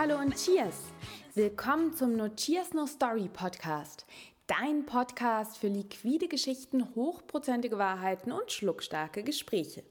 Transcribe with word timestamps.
hallo 0.00 0.16
und 0.16 0.34
cheers! 0.34 0.94
Willkommen 1.34 1.92
zum 1.92 2.16
No 2.16 2.30
Cheers 2.30 2.72
No 2.72 2.86
Story 2.86 3.28
Podcast. 3.30 4.06
Dein 4.46 4.86
Podcast 4.86 5.58
für 5.58 5.68
liquide 5.68 6.26
Geschichten, 6.26 6.94
hochprozentige 6.94 7.76
Wahrheiten 7.76 8.32
und 8.32 8.50
schluckstarke 8.50 9.22
Gespräche. 9.22 9.82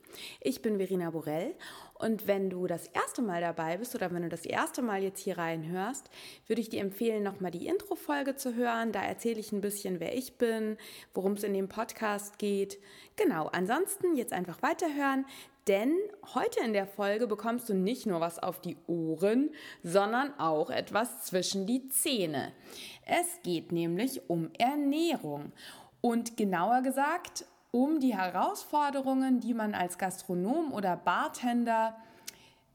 Ich 0.42 0.64
bin 0.64 0.78
Verena 0.78 1.12
Borell 1.12 1.54
und 1.94 2.26
wenn 2.26 2.50
du 2.50 2.66
das 2.66 2.88
erste 2.88 3.22
Mal 3.22 3.40
dabei 3.40 3.78
bist 3.78 3.94
oder 3.94 4.12
wenn 4.12 4.24
du 4.24 4.30
das 4.30 4.48
erste 4.48 4.82
Mal 4.82 5.04
jetzt 5.04 5.20
hier 5.20 5.38
reinhörst, 5.38 6.10
würde 6.48 6.62
ich 6.62 6.70
dir 6.70 6.82
empfehlen, 6.82 7.22
nochmal 7.22 7.52
die 7.52 7.68
Intro-Folge 7.68 8.36
zu 8.36 8.56
hören. 8.56 8.92
Da 8.92 9.04
erzähle 9.04 9.40
ich 9.40 9.52
ein 9.52 9.62
bisschen, 9.62 10.00
wer 10.00 10.18
ich 10.18 10.40
bin, 10.40 10.78
worum 11.14 11.34
es 11.34 11.44
in 11.44 11.54
dem 11.54 11.70
Podcast 11.70 12.40
geht. 12.40 12.80
Genau, 13.16 13.46
ansonsten 13.48 14.16
jetzt 14.16 14.34
einfach 14.34 14.64
weiterhören, 14.64 15.26
denn 15.70 15.94
heute 16.34 16.62
in 16.62 16.74
der 16.74 16.88
Folge 16.88 17.28
bekommst 17.28 17.70
du 17.70 17.76
nicht 17.76 18.08
nur 18.08 18.20
was 18.20 18.40
auf 18.40 18.60
die 18.60 18.76
Ohren, 18.88 19.52
sondern 19.84 20.34
auch 20.40 20.72
etwas 20.72 21.26
zwischen 21.26 21.68
die 21.68 21.88
Zähne. 21.90 22.52
Es 23.06 23.44
geht 23.44 23.72
nämlich 23.72 24.30
um 24.30 24.50
Ernährung 24.58 25.52
und 26.02 26.38
genauer 26.38 26.82
gesagt 26.82 27.46
um 27.70 28.00
die 28.00 28.18
Herausforderungen, 28.18 29.42
die 29.42 29.54
man 29.54 29.76
als 29.76 30.00
Gastronom 30.00 30.74
oder 30.74 30.98
Bartender 30.98 31.96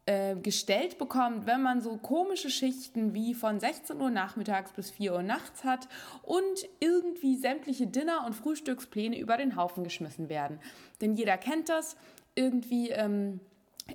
äh, 0.06 0.36
gestellt 0.36 0.98
bekommt, 0.98 1.46
wenn 1.46 1.62
man 1.62 1.80
so 1.80 1.96
komische 1.96 2.50
Schichten 2.50 3.12
wie 3.12 3.34
von 3.34 3.58
16 3.58 4.00
Uhr 4.00 4.10
nachmittags 4.10 4.72
bis 4.72 4.90
4 4.90 5.14
Uhr 5.14 5.22
nachts 5.22 5.64
hat 5.64 5.88
und 6.22 6.68
irgendwie 6.78 7.36
sämtliche 7.36 7.88
Dinner- 7.88 8.24
und 8.24 8.34
Frühstückspläne 8.34 9.18
über 9.18 9.36
den 9.36 9.56
Haufen 9.56 9.82
geschmissen 9.82 10.28
werden. 10.28 10.60
Denn 11.00 11.14
jeder 11.14 11.38
kennt 11.38 11.70
das 11.70 11.96
irgendwie 12.34 12.90
ähm, 12.90 13.40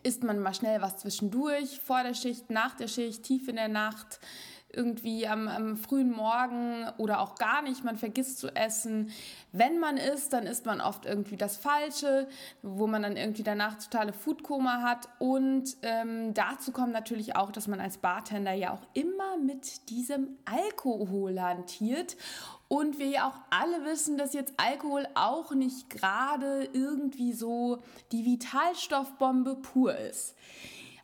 isst 0.04 0.24
man 0.24 0.40
mal 0.40 0.54
schnell 0.54 0.82
was 0.82 1.00
zwischendurch, 1.00 1.80
vor 1.80 2.04
der 2.04 2.14
Schicht, 2.14 2.50
nach 2.50 2.76
der 2.76 2.88
Schicht, 2.88 3.24
tief 3.24 3.48
in 3.48 3.56
der 3.56 3.68
Nacht, 3.68 4.20
irgendwie 4.72 5.28
am, 5.28 5.48
am, 5.48 5.78
frühen 5.78 6.12
Morgen 6.12 6.88
oder 6.98 7.22
auch 7.22 7.36
gar 7.36 7.62
nicht, 7.62 7.84
man 7.84 7.98
vergisst 7.98 8.40
zu 8.40 8.56
essen. 8.56 9.12
Wenn 9.52 9.80
man 9.80 9.98
isst, 9.98 10.34
dann 10.34 10.46
isst 10.46 10.66
man 10.66 10.80
oft 10.80 11.06
irgendwie 11.06 11.38
das 11.38 11.58
Falsche, 11.58 12.28
wo 12.62 12.86
man 12.86 13.02
dann 13.02 13.18
irgendwie 13.18 13.44
danach 13.44 13.76
totale 13.76 14.14
Foodkoma 14.14 14.82
hat. 14.82 15.10
Und 15.18 15.78
ähm, 15.82 16.34
dazu 16.34 16.72
kommt 16.72 16.94
natürlich 16.94 17.36
auch, 17.36 17.52
dass 17.52 17.68
man 17.68 17.80
als 17.80 17.98
Bartender 17.98 18.54
ja 18.54 18.72
auch 18.72 18.86
immer 18.94 19.38
mit 19.38 19.90
diesem 19.90 20.38
Alkohol 20.46 21.42
hantiert. 21.42 22.16
Und 22.68 23.00
wir 23.00 23.08
ja 23.08 23.28
auch 23.28 23.40
alle 23.50 23.84
wissen, 23.86 24.20
dass 24.20 24.34
jetzt 24.34 24.54
Alkohol 24.58 25.08
auch 25.16 25.56
nicht 25.56 25.90
gerade 25.90 26.70
irgendwie 26.74 27.34
so 27.34 27.80
die 28.12 28.26
Vitalstoffbombe 28.26 29.56
pur 29.56 29.98
ist. 29.98 30.36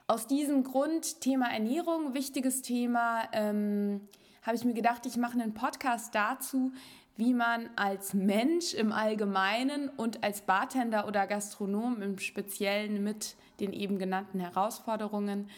Aus 0.07 0.27
diesem 0.27 0.63
Grund, 0.63 1.19
Thema 1.21 1.51
Ernährung, 1.51 2.13
wichtiges 2.13 2.61
Thema, 2.61 3.23
ähm, 3.31 4.07
habe 4.43 4.55
ich 4.55 4.63
mir 4.63 4.75
gedacht, 4.75 5.07
ich 5.07 5.17
mache 5.17 5.33
einen 5.33 5.55
Podcast 5.55 6.13
dazu, 6.13 6.71
wie 7.17 7.33
man 7.33 7.71
als 7.75 8.13
Mensch 8.13 8.75
im 8.75 8.91
Allgemeinen 8.91 9.89
und 9.89 10.23
als 10.23 10.41
Bartender 10.41 11.07
oder 11.07 11.25
Gastronom 11.25 12.03
im 12.03 12.19
Speziellen 12.19 13.03
mit 13.03 13.35
den 13.59 13.73
eben 13.73 13.97
genannten 13.97 14.39
Herausforderungen 14.39 15.49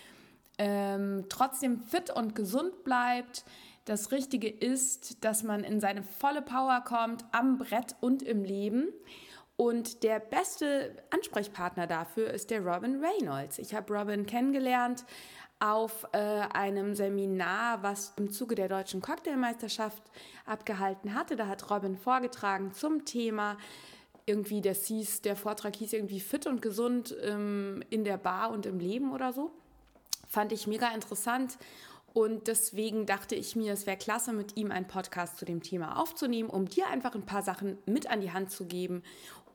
ähm, 0.58 1.26
trotzdem 1.28 1.82
fit 1.82 2.10
und 2.10 2.34
gesund 2.34 2.86
bleibt, 2.86 3.44
das 3.84 4.14
Richtige 4.14 4.48
ist, 4.50 5.26
dass 5.26 5.44
man 5.44 5.66
in 5.66 5.82
seine 5.82 6.04
volle 6.04 6.42
Power 6.42 6.82
kommt, 6.86 7.26
am 7.34 7.58
Brett 7.58 7.96
und 8.00 8.24
im 8.24 8.46
Leben. 8.46 8.88
Und 9.58 10.04
der 10.04 10.20
beste 10.20 10.96
Ansprechpartner 11.10 11.88
dafür 11.88 12.30
ist 12.30 12.52
der 12.52 12.64
Robin 12.64 13.04
Reynolds. 13.04 13.58
Ich 13.58 13.74
habe 13.74 13.92
Robin 13.92 14.28
kennengelernt 14.28 15.04
auf 15.60 16.06
äh, 16.12 16.18
einem 16.18 16.94
Seminar, 16.94 17.82
was 17.82 18.14
im 18.18 18.32
Zuge 18.32 18.54
der 18.54 18.70
deutschen 18.70 19.02
Cocktailmeisterschaft 19.02 20.04
abgehalten 20.46 21.16
hatte. 21.16 21.36
Da 21.36 21.48
hat 21.48 21.72
Robin 21.72 21.98
vorgetragen 21.98 22.72
zum 22.72 23.06
Thema 23.06 23.58
irgendwie, 24.28 24.62
das 24.62 24.86
hieß, 24.86 25.22
der 25.22 25.36
Vortrag 25.36 25.76
hieß 25.76 25.94
irgendwie 25.94 26.20
fit 26.20 26.46
und 26.46 26.62
gesund 26.62 27.16
ähm, 27.24 27.82
in 27.90 28.04
der 28.04 28.18
Bar 28.18 28.52
und 28.52 28.68
im 28.68 28.78
Leben 28.78 29.12
oder 29.12 29.34
so. 29.34 29.52
Fand 30.28 30.52
ich 30.52 30.68
mega 30.68 30.90
interessant 30.94 31.58
und 32.18 32.48
deswegen 32.48 33.06
dachte 33.06 33.36
ich 33.36 33.56
mir, 33.56 33.74
es 33.74 33.86
wäre 33.86 33.96
klasse, 33.96 34.34
mit 34.34 34.58
ihm 34.58 34.72
einen 34.72 34.88
Podcast 34.88 35.38
zu 35.38 35.46
dem 35.46 35.62
Thema 35.62 36.02
aufzunehmen, 36.02 36.50
um 36.50 36.68
dir 36.68 36.88
einfach 36.88 37.14
ein 37.14 37.28
paar 37.28 37.44
Sachen 37.44 37.78
mit 37.86 38.10
an 38.10 38.22
die 38.22 38.32
Hand 38.32 38.50
zu 38.50 38.66
geben. 38.66 39.04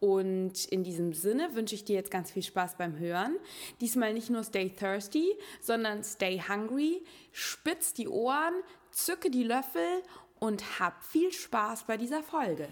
Und 0.02 0.64
in 0.64 0.82
diesem 0.82 1.12
Sinne 1.12 1.54
wünsche 1.54 1.76
ich 1.76 1.84
dir 1.84 1.94
jetzt 1.94 2.10
ganz 2.10 2.32
viel 2.32 2.42
Spaß 2.42 2.76
beim 2.76 2.98
Hören. 2.98 3.36
Diesmal 3.80 4.12
nicht 4.12 4.30
nur 4.30 4.42
Stay 4.42 4.68
Thirsty, 4.68 5.32
sondern 5.60 6.02
Stay 6.02 6.42
Hungry. 6.48 7.04
Spitz 7.30 7.94
die 7.94 8.08
Ohren, 8.08 8.52
zücke 8.90 9.30
die 9.30 9.44
Löffel 9.44 10.02
und 10.40 10.80
hab 10.80 11.04
viel 11.04 11.30
Spaß 11.32 11.84
bei 11.84 11.96
dieser 11.96 12.24
Folge. 12.24 12.66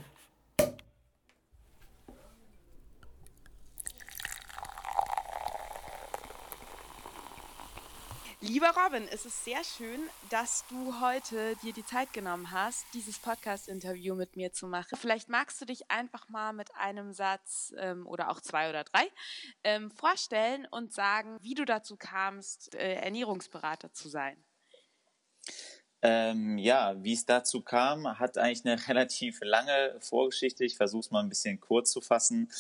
Lieber 8.42 8.70
Robin, 8.74 9.06
es 9.12 9.26
ist 9.26 9.44
sehr 9.44 9.62
schön, 9.64 10.00
dass 10.30 10.64
du 10.68 10.98
heute 11.02 11.56
dir 11.56 11.74
die 11.74 11.84
Zeit 11.84 12.10
genommen 12.14 12.50
hast, 12.50 12.86
dieses 12.94 13.18
Podcast-Interview 13.18 14.14
mit 14.14 14.34
mir 14.34 14.50
zu 14.50 14.66
machen. 14.66 14.96
Vielleicht 14.96 15.28
magst 15.28 15.60
du 15.60 15.66
dich 15.66 15.90
einfach 15.90 16.26
mal 16.30 16.54
mit 16.54 16.74
einem 16.74 17.12
Satz 17.12 17.74
ähm, 17.76 18.06
oder 18.06 18.30
auch 18.30 18.40
zwei 18.40 18.70
oder 18.70 18.84
drei 18.84 19.06
ähm, 19.62 19.90
vorstellen 19.90 20.66
und 20.70 20.94
sagen, 20.94 21.36
wie 21.42 21.54
du 21.54 21.66
dazu 21.66 21.98
kamst, 21.98 22.74
äh, 22.74 22.94
Ernährungsberater 22.94 23.92
zu 23.92 24.08
sein. 24.08 24.42
Ähm, 26.02 26.56
ja, 26.56 26.94
wie 27.02 27.12
es 27.12 27.26
dazu 27.26 27.60
kam, 27.60 28.18
hat 28.18 28.38
eigentlich 28.38 28.64
eine 28.64 28.76
relativ 28.88 29.40
lange 29.42 29.96
Vorgeschichte. 30.00 30.64
Ich 30.64 30.76
versuche 30.76 31.00
es 31.00 31.10
mal 31.10 31.20
ein 31.20 31.28
bisschen 31.28 31.60
kurz 31.60 31.92
zu 31.92 32.00
fassen. 32.00 32.50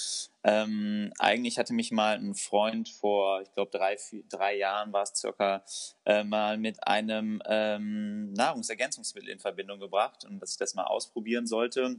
Ähm, 0.44 1.12
eigentlich 1.18 1.58
hatte 1.58 1.72
mich 1.72 1.90
mal 1.90 2.16
ein 2.16 2.34
Freund 2.34 2.88
vor, 2.88 3.40
ich 3.40 3.52
glaube, 3.52 3.70
drei, 3.70 3.96
drei 4.28 4.56
Jahren 4.56 4.92
war 4.92 5.02
es 5.04 5.14
circa, 5.14 5.64
äh, 6.04 6.22
mal 6.24 6.58
mit 6.58 6.86
einem 6.86 7.42
ähm, 7.46 8.32
Nahrungsergänzungsmittel 8.34 9.30
in 9.30 9.38
Verbindung 9.38 9.80
gebracht 9.80 10.24
und 10.24 10.40
dass 10.40 10.52
ich 10.52 10.58
das 10.58 10.74
mal 10.74 10.84
ausprobieren 10.84 11.46
sollte. 11.46 11.98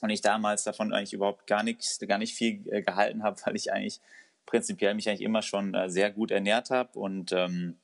Und 0.00 0.10
ich 0.10 0.22
damals 0.22 0.64
davon 0.64 0.92
eigentlich 0.92 1.12
überhaupt 1.12 1.46
gar 1.46 1.62
nichts, 1.62 1.98
gar 2.00 2.18
nicht 2.18 2.34
viel 2.34 2.62
äh, 2.72 2.82
gehalten 2.82 3.22
habe, 3.22 3.40
weil 3.44 3.54
ich 3.54 3.72
eigentlich 3.72 4.00
prinzipiell 4.46 4.94
mich 4.94 5.08
eigentlich 5.08 5.20
immer 5.20 5.42
schon 5.42 5.74
äh, 5.74 5.88
sehr 5.88 6.10
gut 6.10 6.30
ernährt 6.30 6.70
habe 6.70 6.98
und 6.98 7.32
ähm, 7.32 7.78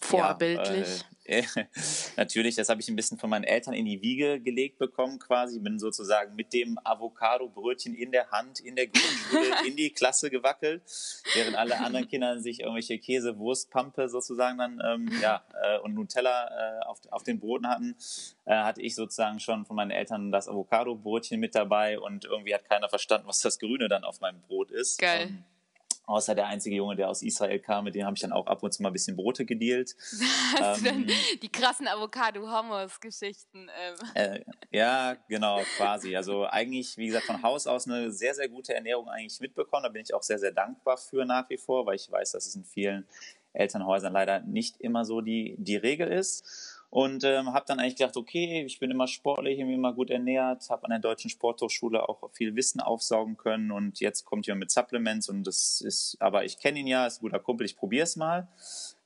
Vorbildlich. 0.00 1.00
Ja, 1.00 1.18
äh, 1.28 1.42
natürlich, 2.16 2.56
das 2.56 2.68
habe 2.68 2.80
ich 2.80 2.88
ein 2.88 2.96
bisschen 2.96 3.18
von 3.18 3.30
meinen 3.30 3.44
Eltern 3.44 3.74
in 3.74 3.84
die 3.84 4.00
Wiege 4.00 4.40
gelegt 4.40 4.78
bekommen 4.78 5.18
quasi. 5.18 5.60
Bin 5.60 5.78
sozusagen 5.78 6.34
mit 6.34 6.52
dem 6.52 6.78
Avocado-Brötchen 6.82 7.94
in 7.94 8.10
der 8.10 8.30
Hand 8.30 8.60
in 8.60 8.76
der 8.76 8.86
Grundschule 8.86 9.46
in 9.66 9.76
die 9.76 9.90
Klasse 9.90 10.30
gewackelt, 10.30 10.82
während 11.34 11.56
alle 11.56 11.78
anderen 11.78 12.08
Kinder 12.08 12.40
sich 12.40 12.60
irgendwelche 12.60 12.98
Käse, 12.98 13.38
Wurstpampe 13.38 14.08
sozusagen 14.08 14.58
dann 14.58 14.82
ähm, 14.84 15.10
ja 15.20 15.44
äh, 15.62 15.78
und 15.78 15.94
Nutella 15.94 16.80
äh, 16.80 16.84
auf, 16.86 17.00
auf 17.10 17.22
den 17.22 17.38
Broten 17.38 17.68
hatten, 17.68 17.96
äh, 18.46 18.54
hatte 18.54 18.80
ich 18.80 18.94
sozusagen 18.94 19.38
schon 19.38 19.66
von 19.66 19.76
meinen 19.76 19.90
Eltern 19.90 20.32
das 20.32 20.48
Avocado-Brötchen 20.48 21.38
mit 21.38 21.54
dabei 21.54 22.00
und 22.00 22.24
irgendwie 22.24 22.54
hat 22.54 22.64
keiner 22.64 22.88
verstanden, 22.88 23.28
was 23.28 23.40
das 23.40 23.58
Grüne 23.58 23.88
dann 23.88 24.04
auf 24.04 24.20
meinem 24.20 24.40
Brot 24.40 24.70
ist. 24.70 24.98
Geil. 24.98 25.28
Ähm, 25.28 25.44
außer 26.08 26.34
der 26.34 26.46
einzige 26.46 26.76
Junge, 26.76 26.96
der 26.96 27.10
aus 27.10 27.22
Israel 27.22 27.58
kam, 27.58 27.84
mit 27.84 27.94
dem 27.94 28.06
habe 28.06 28.14
ich 28.14 28.22
dann 28.22 28.32
auch 28.32 28.46
ab 28.46 28.62
und 28.62 28.72
zu 28.72 28.82
mal 28.82 28.88
ein 28.88 28.94
bisschen 28.94 29.14
Brote 29.14 29.44
gedealt. 29.44 29.94
ähm, 30.60 31.06
die 31.42 31.52
krassen 31.52 31.86
Avocado-Hummus-Geschichten. 31.86 33.68
Ähm. 33.78 33.94
Äh, 34.14 34.40
ja, 34.70 35.16
genau, 35.28 35.60
quasi. 35.76 36.16
Also 36.16 36.46
eigentlich, 36.46 36.96
wie 36.96 37.06
gesagt, 37.06 37.26
von 37.26 37.42
Haus 37.42 37.66
aus 37.66 37.86
eine 37.86 38.10
sehr, 38.10 38.34
sehr 38.34 38.48
gute 38.48 38.74
Ernährung 38.74 39.08
eigentlich 39.08 39.38
mitbekommen. 39.40 39.82
Da 39.82 39.90
bin 39.90 40.02
ich 40.02 40.14
auch 40.14 40.22
sehr, 40.22 40.38
sehr 40.38 40.52
dankbar 40.52 40.96
für 40.96 41.26
nach 41.26 41.48
wie 41.50 41.58
vor, 41.58 41.84
weil 41.84 41.96
ich 41.96 42.10
weiß, 42.10 42.32
dass 42.32 42.46
es 42.46 42.54
in 42.54 42.64
vielen 42.64 43.06
Elternhäusern 43.52 44.12
leider 44.12 44.40
nicht 44.40 44.80
immer 44.80 45.04
so 45.04 45.20
die, 45.20 45.56
die 45.58 45.76
Regel 45.76 46.08
ist. 46.08 46.67
Und 46.90 47.22
ähm, 47.22 47.52
habe 47.52 47.66
dann 47.66 47.80
eigentlich 47.80 47.96
gedacht, 47.96 48.16
okay, 48.16 48.64
ich 48.64 48.78
bin 48.78 48.90
immer 48.90 49.06
sportlich, 49.06 49.58
irgendwie 49.58 49.74
immer 49.74 49.92
gut 49.92 50.08
ernährt, 50.08 50.70
habe 50.70 50.84
an 50.84 50.90
der 50.90 50.98
deutschen 51.00 51.28
Sporthochschule 51.28 52.08
auch 52.08 52.30
viel 52.32 52.56
Wissen 52.56 52.80
aufsaugen 52.80 53.36
können 53.36 53.70
und 53.70 54.00
jetzt 54.00 54.24
kommt 54.24 54.46
jemand 54.46 54.60
mit 54.60 54.70
Supplements 54.70 55.28
und 55.28 55.46
das 55.46 55.82
ist, 55.82 56.16
aber 56.18 56.44
ich 56.44 56.58
kenne 56.58 56.78
ihn 56.78 56.86
ja, 56.86 57.06
ist 57.06 57.18
ein 57.18 57.26
guter 57.26 57.40
Kumpel, 57.40 57.66
ich 57.66 57.76
probiere 57.76 58.04
es 58.04 58.16
mal. 58.16 58.48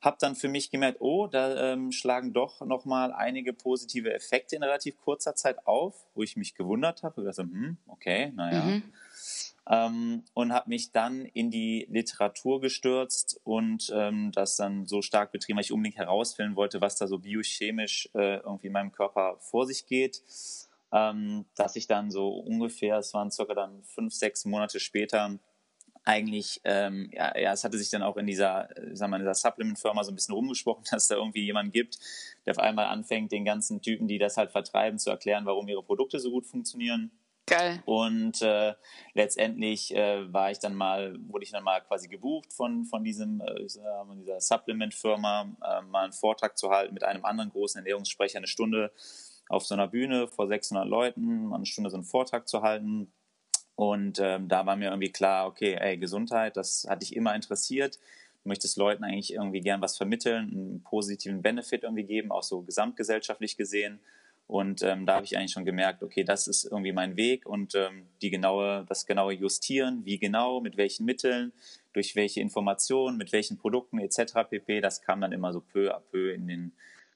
Hab 0.00 0.20
dann 0.20 0.36
für 0.36 0.48
mich 0.48 0.70
gemerkt, 0.70 1.00
oh, 1.00 1.26
da 1.26 1.72
ähm, 1.72 1.90
schlagen 1.90 2.32
doch 2.32 2.60
nochmal 2.64 3.12
einige 3.12 3.52
positive 3.52 4.12
Effekte 4.12 4.54
in 4.54 4.62
relativ 4.62 5.00
kurzer 5.00 5.34
Zeit 5.34 5.66
auf, 5.66 6.06
wo 6.14 6.22
ich 6.22 6.36
mich 6.36 6.54
gewundert 6.54 7.02
habe. 7.02 7.20
Ich 7.20 7.26
dachte, 7.26 7.42
hm, 7.42 7.78
okay, 7.88 8.32
naja. 8.36 8.62
Mhm 8.62 8.92
ähm, 9.72 10.22
und 10.34 10.52
habe 10.52 10.68
mich 10.68 10.92
dann 10.92 11.24
in 11.24 11.50
die 11.50 11.86
Literatur 11.90 12.60
gestürzt 12.60 13.40
und 13.42 13.90
ähm, 13.94 14.30
das 14.32 14.56
dann 14.56 14.86
so 14.86 15.00
stark 15.00 15.32
betrieben, 15.32 15.56
weil 15.56 15.64
ich 15.64 15.72
unbedingt 15.72 15.96
herausfinden 15.96 16.56
wollte, 16.56 16.82
was 16.82 16.96
da 16.96 17.06
so 17.06 17.18
biochemisch 17.18 18.10
äh, 18.14 18.36
irgendwie 18.36 18.66
in 18.66 18.74
meinem 18.74 18.92
Körper 18.92 19.38
vor 19.40 19.66
sich 19.66 19.86
geht, 19.86 20.22
ähm, 20.92 21.46
dass 21.56 21.74
ich 21.76 21.86
dann 21.86 22.10
so 22.10 22.28
ungefähr, 22.28 22.98
es 22.98 23.14
waren 23.14 23.30
circa 23.30 23.54
dann 23.54 23.82
fünf, 23.84 24.12
sechs 24.12 24.44
Monate 24.44 24.78
später, 24.78 25.38
eigentlich, 26.04 26.60
ähm, 26.64 27.10
ja, 27.12 27.38
ja, 27.38 27.52
es 27.52 27.64
hatte 27.64 27.78
sich 27.78 27.88
dann 27.88 28.02
auch 28.02 28.16
in 28.16 28.26
dieser, 28.26 28.68
sagen 28.92 29.12
wir, 29.12 29.16
in 29.16 29.22
dieser 29.22 29.34
Supplement-Firma 29.34 30.04
so 30.04 30.12
ein 30.12 30.16
bisschen 30.16 30.34
rumgesprochen, 30.34 30.84
dass 30.90 31.08
da 31.08 31.14
irgendwie 31.14 31.44
jemanden 31.44 31.72
gibt, 31.72 31.98
der 32.44 32.50
auf 32.50 32.58
einmal 32.58 32.86
anfängt, 32.86 33.32
den 33.32 33.46
ganzen 33.46 33.80
Typen, 33.80 34.06
die 34.06 34.18
das 34.18 34.36
halt 34.36 34.50
vertreiben, 34.50 34.98
zu 34.98 35.08
erklären, 35.08 35.46
warum 35.46 35.66
ihre 35.68 35.82
Produkte 35.82 36.18
so 36.18 36.30
gut 36.30 36.46
funktionieren. 36.46 37.10
Geil. 37.46 37.82
Und 37.86 38.40
äh, 38.40 38.74
letztendlich 39.14 39.94
äh, 39.94 40.32
war 40.32 40.52
ich 40.52 40.60
dann 40.60 40.74
mal, 40.74 41.16
wurde 41.26 41.44
ich 41.44 41.50
dann 41.50 41.64
mal 41.64 41.80
quasi 41.80 42.08
gebucht 42.08 42.52
von, 42.52 42.84
von 42.84 43.02
diesem, 43.02 43.40
äh, 43.40 43.64
dieser 43.64 44.40
Supplement-Firma, 44.40 45.56
äh, 45.62 45.82
mal 45.82 46.04
einen 46.04 46.12
Vortrag 46.12 46.56
zu 46.56 46.70
halten 46.70 46.94
mit 46.94 47.02
einem 47.02 47.24
anderen 47.24 47.50
großen 47.50 47.78
Ernährungssprecher, 47.78 48.38
eine 48.38 48.46
Stunde 48.46 48.92
auf 49.48 49.66
so 49.66 49.74
einer 49.74 49.88
Bühne 49.88 50.28
vor 50.28 50.46
600 50.46 50.86
Leuten, 50.86 51.46
mal 51.46 51.56
eine 51.56 51.66
Stunde 51.66 51.90
so 51.90 51.96
einen 51.96 52.04
Vortrag 52.04 52.46
zu 52.46 52.62
halten. 52.62 53.12
Und 53.74 54.20
ähm, 54.20 54.48
da 54.48 54.64
war 54.64 54.76
mir 54.76 54.90
irgendwie 54.90 55.10
klar, 55.10 55.46
okay, 55.48 55.74
ey, 55.74 55.98
Gesundheit, 55.98 56.56
das 56.56 56.86
hat 56.88 57.02
dich 57.02 57.16
immer 57.16 57.34
interessiert. 57.34 57.96
Du 58.44 58.48
möchtest 58.48 58.76
Leuten 58.76 59.02
eigentlich 59.02 59.32
irgendwie 59.32 59.60
gern 59.60 59.80
was 59.80 59.96
vermitteln, 59.96 60.50
einen 60.50 60.82
positiven 60.84 61.42
Benefit 61.42 61.82
irgendwie 61.82 62.04
geben, 62.04 62.30
auch 62.30 62.44
so 62.44 62.62
gesamtgesellschaftlich 62.62 63.56
gesehen. 63.56 64.00
Und 64.46 64.82
ähm, 64.82 65.06
da 65.06 65.14
habe 65.14 65.24
ich 65.24 65.36
eigentlich 65.36 65.52
schon 65.52 65.64
gemerkt, 65.64 66.02
okay, 66.02 66.24
das 66.24 66.46
ist 66.46 66.64
irgendwie 66.64 66.92
mein 66.92 67.16
Weg 67.16 67.46
und 67.46 67.74
ähm, 67.74 68.06
die 68.20 68.30
genaue, 68.30 68.84
das 68.88 69.06
genaue 69.06 69.32
Justieren, 69.32 70.04
wie 70.04 70.18
genau, 70.18 70.60
mit 70.60 70.76
welchen 70.76 71.06
Mitteln, 71.06 71.52
durch 71.92 72.16
welche 72.16 72.40
Informationen, 72.40 73.16
mit 73.16 73.32
welchen 73.32 73.56
Produkten 73.56 73.98
etc. 73.98 74.34
pp. 74.50 74.80
Das 74.80 75.00
kam 75.00 75.20
dann 75.20 75.32
immer 75.32 75.52
so 75.52 75.60
peu 75.60 75.94
à 75.94 76.00
peu 76.00 76.32
in 76.32 76.46
den 76.46 76.72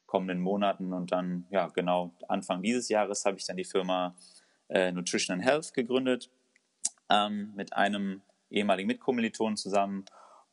kommenden 0.06 0.40
Monaten 0.40 0.92
und 0.92 1.12
dann, 1.12 1.46
ja, 1.50 1.68
genau, 1.68 2.14
Anfang 2.28 2.62
dieses 2.62 2.88
Jahres 2.88 3.24
habe 3.24 3.36
ich 3.38 3.44
dann 3.44 3.56
die 3.56 3.64
Firma 3.64 4.16
äh, 4.68 4.92
Nutrition 4.92 5.34
and 5.34 5.44
Health 5.44 5.74
gegründet 5.74 6.30
ähm, 7.10 7.52
mit 7.54 7.72
einem 7.72 8.22
ehemaligen 8.50 8.86
Mitkommilitonen 8.86 9.56
zusammen 9.56 10.04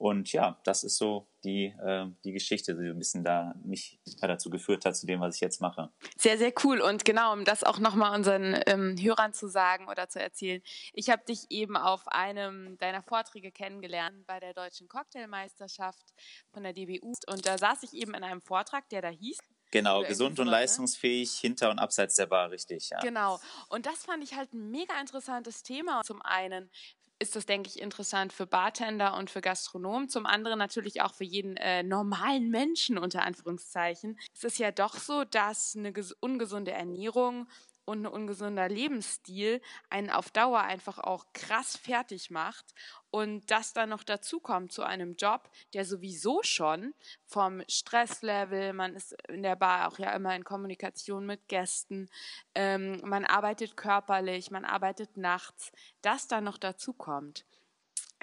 und 0.04 0.34
ja, 0.34 0.60
das 0.66 0.84
ist 0.84 0.98
so 0.98 1.30
die, 1.46 1.68
äh, 1.82 2.08
die 2.26 2.34
Geschichte, 2.34 2.76
die 2.76 2.90
ein 2.90 3.00
bisschen 3.00 3.24
da 3.24 3.56
mich 3.64 4.02
dazu 4.20 4.50
geführt 4.50 4.84
hat, 4.84 4.98
zu 4.98 5.08
dem, 5.08 5.22
was 5.22 5.36
ich 5.36 5.42
jetzt 5.42 5.62
mache. 5.62 5.94
Sehr, 6.18 6.38
sehr 6.38 6.52
cool. 6.66 6.82
Und 6.82 7.06
genau, 7.06 7.32
um 7.32 7.46
das 7.46 7.64
auch 7.64 7.80
nochmal 7.80 8.14
unseren 8.14 8.62
ähm, 8.66 8.98
Hörern 9.00 9.32
zu 9.32 9.48
sagen 9.48 9.88
oder 9.88 10.10
zu 10.10 10.20
erzählen, 10.20 10.62
ich 10.92 11.10
habe 11.10 11.24
dich 11.24 11.46
eben 11.52 11.78
auf 11.78 12.06
einem 12.10 12.78
deiner 12.80 13.02
Vorträge 13.02 13.54
kennengelernt 13.54 14.28
bei 14.28 14.42
der 14.42 14.54
Deutschen 14.54 14.90
Cocktailmeisterschaft 14.90 16.14
von 16.52 16.64
der 16.64 16.74
DBU. 16.74 17.14
Und 17.28 17.46
da 17.46 17.58
saß 17.58 17.84
ich 17.84 17.94
eben 17.94 18.14
in 18.14 18.26
einem 18.26 18.42
Vortrag, 18.42 18.90
der 18.90 19.02
da 19.02 19.10
hieß. 19.10 19.38
Genau, 19.72 20.04
gesund 20.04 20.38
und 20.38 20.46
ne? 20.46 20.52
leistungsfähig, 20.52 21.32
hinter 21.32 21.72
und 21.72 21.80
abseits 21.80 22.16
der 22.16 22.28
Bar, 22.28 22.52
richtig. 22.52 22.90
Ja. 22.90 23.00
Genau. 23.00 23.40
Und 23.70 23.86
das 23.86 24.04
fand 24.04 24.22
ich 24.22 24.36
halt 24.36 24.54
ein 24.54 24.70
mega 24.70 25.00
interessantes 25.00 25.64
Thema. 25.64 26.04
Zum 26.04 26.22
einen, 26.22 26.70
ist 27.19 27.36
das, 27.36 27.45
denke 27.45 27.69
ich, 27.69 27.80
interessant 27.80 28.33
für 28.33 28.45
Bartender 28.45 29.15
und 29.18 29.30
für 29.30 29.42
Gastronomen. 29.42 30.10
Zum 30.10 30.25
anderen 30.25 30.60
natürlich 30.60 31.01
auch 31.01 31.13
für 31.13 31.24
jeden 31.24 31.57
äh, 31.57 31.83
normalen 31.83 32.50
Menschen 32.50 32.98
unter 32.98 33.24
Anführungszeichen. 33.24 34.19
Es 34.33 34.44
ist 34.44 34.57
ja 34.57 34.71
doch 34.71 34.95
so, 34.95 35.24
dass 35.24 35.75
eine 35.75 35.94
ungesunde 36.19 36.71
Ernährung 36.71 37.48
und 37.86 38.04
ein 38.04 38.08
ungesunder 38.08 38.70
Lebensstil 38.70 39.62
einen 39.90 40.10
auf 40.10 40.32
Dauer 40.32 40.62
einfach 40.62 41.00
auch 41.00 41.26
krass 41.34 41.78
fertig 41.78 42.32
macht 42.32 42.74
und 43.10 43.52
das 43.52 43.74
dann 43.74 43.90
noch 43.90 44.04
dazu 44.04 44.40
kommt 44.40 44.72
zu 44.72 44.84
einem 44.84 45.16
Job, 45.16 45.50
der 45.74 45.86
sowieso 45.86 46.42
schon 46.44 46.94
vom 47.26 47.62
Stresslevel, 47.68 48.74
man 48.74 48.96
ist 48.96 49.16
in 49.28 49.44
der 49.44 49.56
Bar 49.56 49.88
auch 49.88 50.00
ja 50.00 50.12
immer 50.14 50.36
in 50.36 50.44
Kommunikation 50.44 51.26
mit 51.26 51.48
Gästen, 51.48 52.10
ähm, 52.56 53.02
man 53.04 53.26
arbeitet 53.26 53.78
körperlich, 53.78 54.52
man 54.52 54.66
arbeitet 54.66 55.18
nachts, 55.18 55.72
das 56.02 56.28
dann 56.28 56.46
noch 56.46 56.58
dazu 56.58 56.94
kommt. 56.94 57.46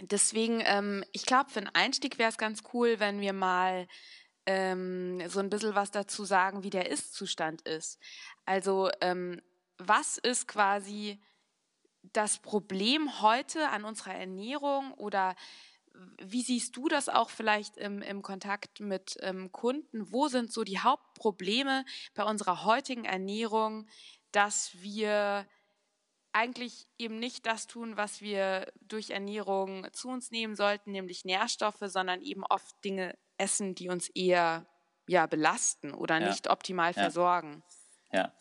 Deswegen, 0.03 0.63
ähm, 0.65 1.05
ich 1.13 1.27
glaube, 1.27 1.51
für 1.51 1.61
einen 1.61 1.75
Einstieg 1.75 2.19
wäre 2.19 2.31
es 2.31 2.39
ganz 2.39 2.63
cool, 2.73 3.01
wenn 3.01 3.21
wir 3.21 3.35
mal 3.35 3.87
ähm, 4.47 5.23
so 5.29 5.41
ein 5.41 5.51
bisschen 5.51 5.75
was 5.75 5.91
dazu 5.91 6.25
sagen, 6.25 6.63
wie 6.63 6.71
der 6.71 6.91
Ist-Zustand 6.91 7.63
ist. 7.63 7.99
Also 8.47 8.91
ähm, 9.01 9.41
was 9.81 10.19
ist 10.19 10.47
quasi 10.47 11.21
das 12.03 12.39
Problem 12.39 13.21
heute 13.21 13.69
an 13.69 13.85
unserer 13.85 14.15
Ernährung 14.15 14.93
oder 14.95 15.35
wie 16.23 16.43
siehst 16.43 16.77
du 16.77 16.89
das 16.89 17.09
auch 17.09 17.31
vielleicht 17.31 17.77
im, 17.77 18.01
im 18.01 18.23
Kontakt 18.23 18.81
mit 18.81 19.17
ähm, 19.21 19.53
Kunden? 19.53 20.13
Wo 20.13 20.29
sind 20.29 20.53
so 20.53 20.65
die 20.65 20.79
Hauptprobleme 20.79 21.85
bei 22.15 22.25
unserer 22.25 22.65
heutigen 22.65 23.05
Ernährung, 23.05 23.87
dass 24.33 24.81
wir 24.81 25.47
eigentlich 26.33 26.87
eben 26.97 27.19
nicht 27.19 27.45
das 27.45 27.67
tun, 27.67 27.97
was 27.97 28.21
wir 28.21 28.73
durch 28.81 29.11
Ernährung 29.11 29.87
zu 29.93 30.09
uns 30.09 30.31
nehmen 30.31 30.55
sollten, 30.55 30.93
nämlich 30.93 31.25
Nährstoffe, 31.25 31.83
sondern 31.83 32.23
eben 32.23 32.45
oft 32.45 32.73
Dinge 32.85 33.19
essen, 33.37 33.75
die 33.75 33.89
uns 33.89 34.09
eher 34.11 34.67
ja, 35.09 35.27
belasten 35.27 35.93
oder 35.93 36.21
ja. 36.21 36.29
nicht 36.29 36.49
optimal 36.49 36.93
ja. 36.93 37.03
versorgen. 37.03 37.65
Ja. 38.13 38.33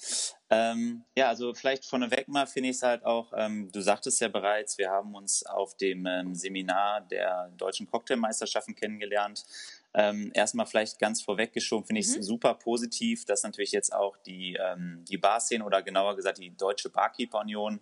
Ähm, 0.50 1.04
ja, 1.16 1.30
also 1.30 1.54
vielleicht 1.54 1.86
vorneweg 1.86 2.28
mal 2.28 2.48
finde 2.48 2.70
ich 2.70 2.78
es 2.78 2.82
halt 2.82 3.06
auch, 3.06 3.32
ähm, 3.36 3.72
du 3.72 3.82
sagtest 3.82 4.20
ja 4.20 4.28
bereits, 4.28 4.80
wir 4.80 4.90
haben 4.90 5.14
uns 5.14 5.46
auf 5.46 5.78
dem 5.78 6.08
ähm, 6.08 6.34
Seminar 6.34 7.02
der 7.02 7.52
deutschen 7.56 7.86
Cocktailmeisterschaften 7.86 8.74
kennengelernt. 8.74 9.46
Ähm, 9.94 10.32
erstmal 10.34 10.66
vielleicht 10.66 11.00
ganz 11.00 11.22
vorweggeschoben, 11.22 11.86
finde 11.86 12.02
ich 12.02 12.08
es 12.08 12.18
mhm. 12.18 12.24
super 12.24 12.56
positiv, 12.56 13.26
dass 13.26 13.44
natürlich 13.44 13.72
jetzt 13.72 13.94
auch 13.94 14.18
die, 14.18 14.58
ähm, 14.60 15.04
die 15.08 15.18
Barszene 15.18 15.64
oder 15.64 15.84
genauer 15.84 16.16
gesagt 16.16 16.40
die 16.40 16.56
Deutsche 16.56 16.90
Barkeeper 16.90 17.40
Union 17.40 17.80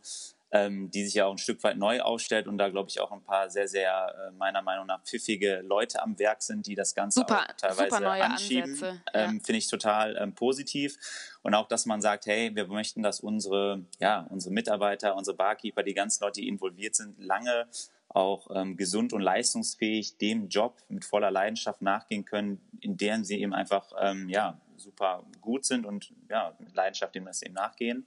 ähm, 0.52 0.90
die 0.92 1.04
sich 1.04 1.16
ja 1.16 1.26
auch 1.26 1.32
ein 1.32 1.38
Stück 1.38 1.62
weit 1.64 1.78
neu 1.78 2.02
aufstellt 2.02 2.48
und 2.48 2.58
da 2.58 2.70
glaube 2.70 2.90
ich 2.90 3.00
auch 3.00 3.12
ein 3.12 3.22
paar 3.22 3.50
sehr, 3.50 3.68
sehr 3.68 4.16
äh, 4.28 4.32
meiner 4.32 4.62
Meinung 4.62 4.86
nach 4.86 5.04
pfiffige 5.04 5.62
Leute 5.62 6.02
am 6.02 6.18
Werk 6.20 6.42
sind, 6.42 6.68
die 6.68 6.76
das 6.76 6.96
Ganze 6.96 7.20
super, 7.20 7.42
auch 7.42 7.54
teilweise 7.58 8.08
anschieben. 8.08 8.78
Ja. 8.80 8.96
Ähm, 9.14 9.42
Finde 9.42 9.58
ich 9.58 9.68
total 9.68 10.18
ähm, 10.18 10.34
positiv. 10.34 10.98
Und 11.42 11.54
auch, 11.54 11.68
dass 11.68 11.86
man 11.86 12.02
sagt, 12.02 12.26
hey, 12.28 12.56
wir 12.56 12.68
möchten, 12.68 13.04
dass 13.04 13.20
unsere, 13.20 13.84
ja, 14.00 14.26
unsere 14.30 14.54
Mitarbeiter, 14.54 15.16
unsere 15.16 15.36
Barkeeper, 15.36 15.84
die 15.84 15.94
ganzen 15.94 16.24
Leute, 16.24 16.42
die 16.42 16.48
involviert 16.48 16.96
sind, 16.96 17.20
lange 17.20 17.68
auch 18.10 18.48
ähm, 18.54 18.78
gesund 18.78 19.12
und 19.14 19.22
leistungsfähig 19.22 20.18
dem 20.18 20.48
Job 20.48 20.82
mit 20.88 21.04
voller 21.04 21.30
Leidenschaft 21.30 21.82
nachgehen 21.82 22.24
können, 22.24 22.62
in 22.80 22.96
deren 22.96 23.26
sie 23.26 23.42
eben 23.42 23.54
einfach 23.54 23.92
ähm, 24.00 24.30
ja, 24.30 24.60
super 24.78 25.24
gut 25.42 25.66
sind 25.66 25.86
und 25.86 26.14
ja, 26.30 26.56
mit 26.60 26.74
Leidenschaft 26.74 27.16
dem 27.16 27.26
das 27.26 27.42
eben 27.42 27.54
nachgehen. 27.54 28.06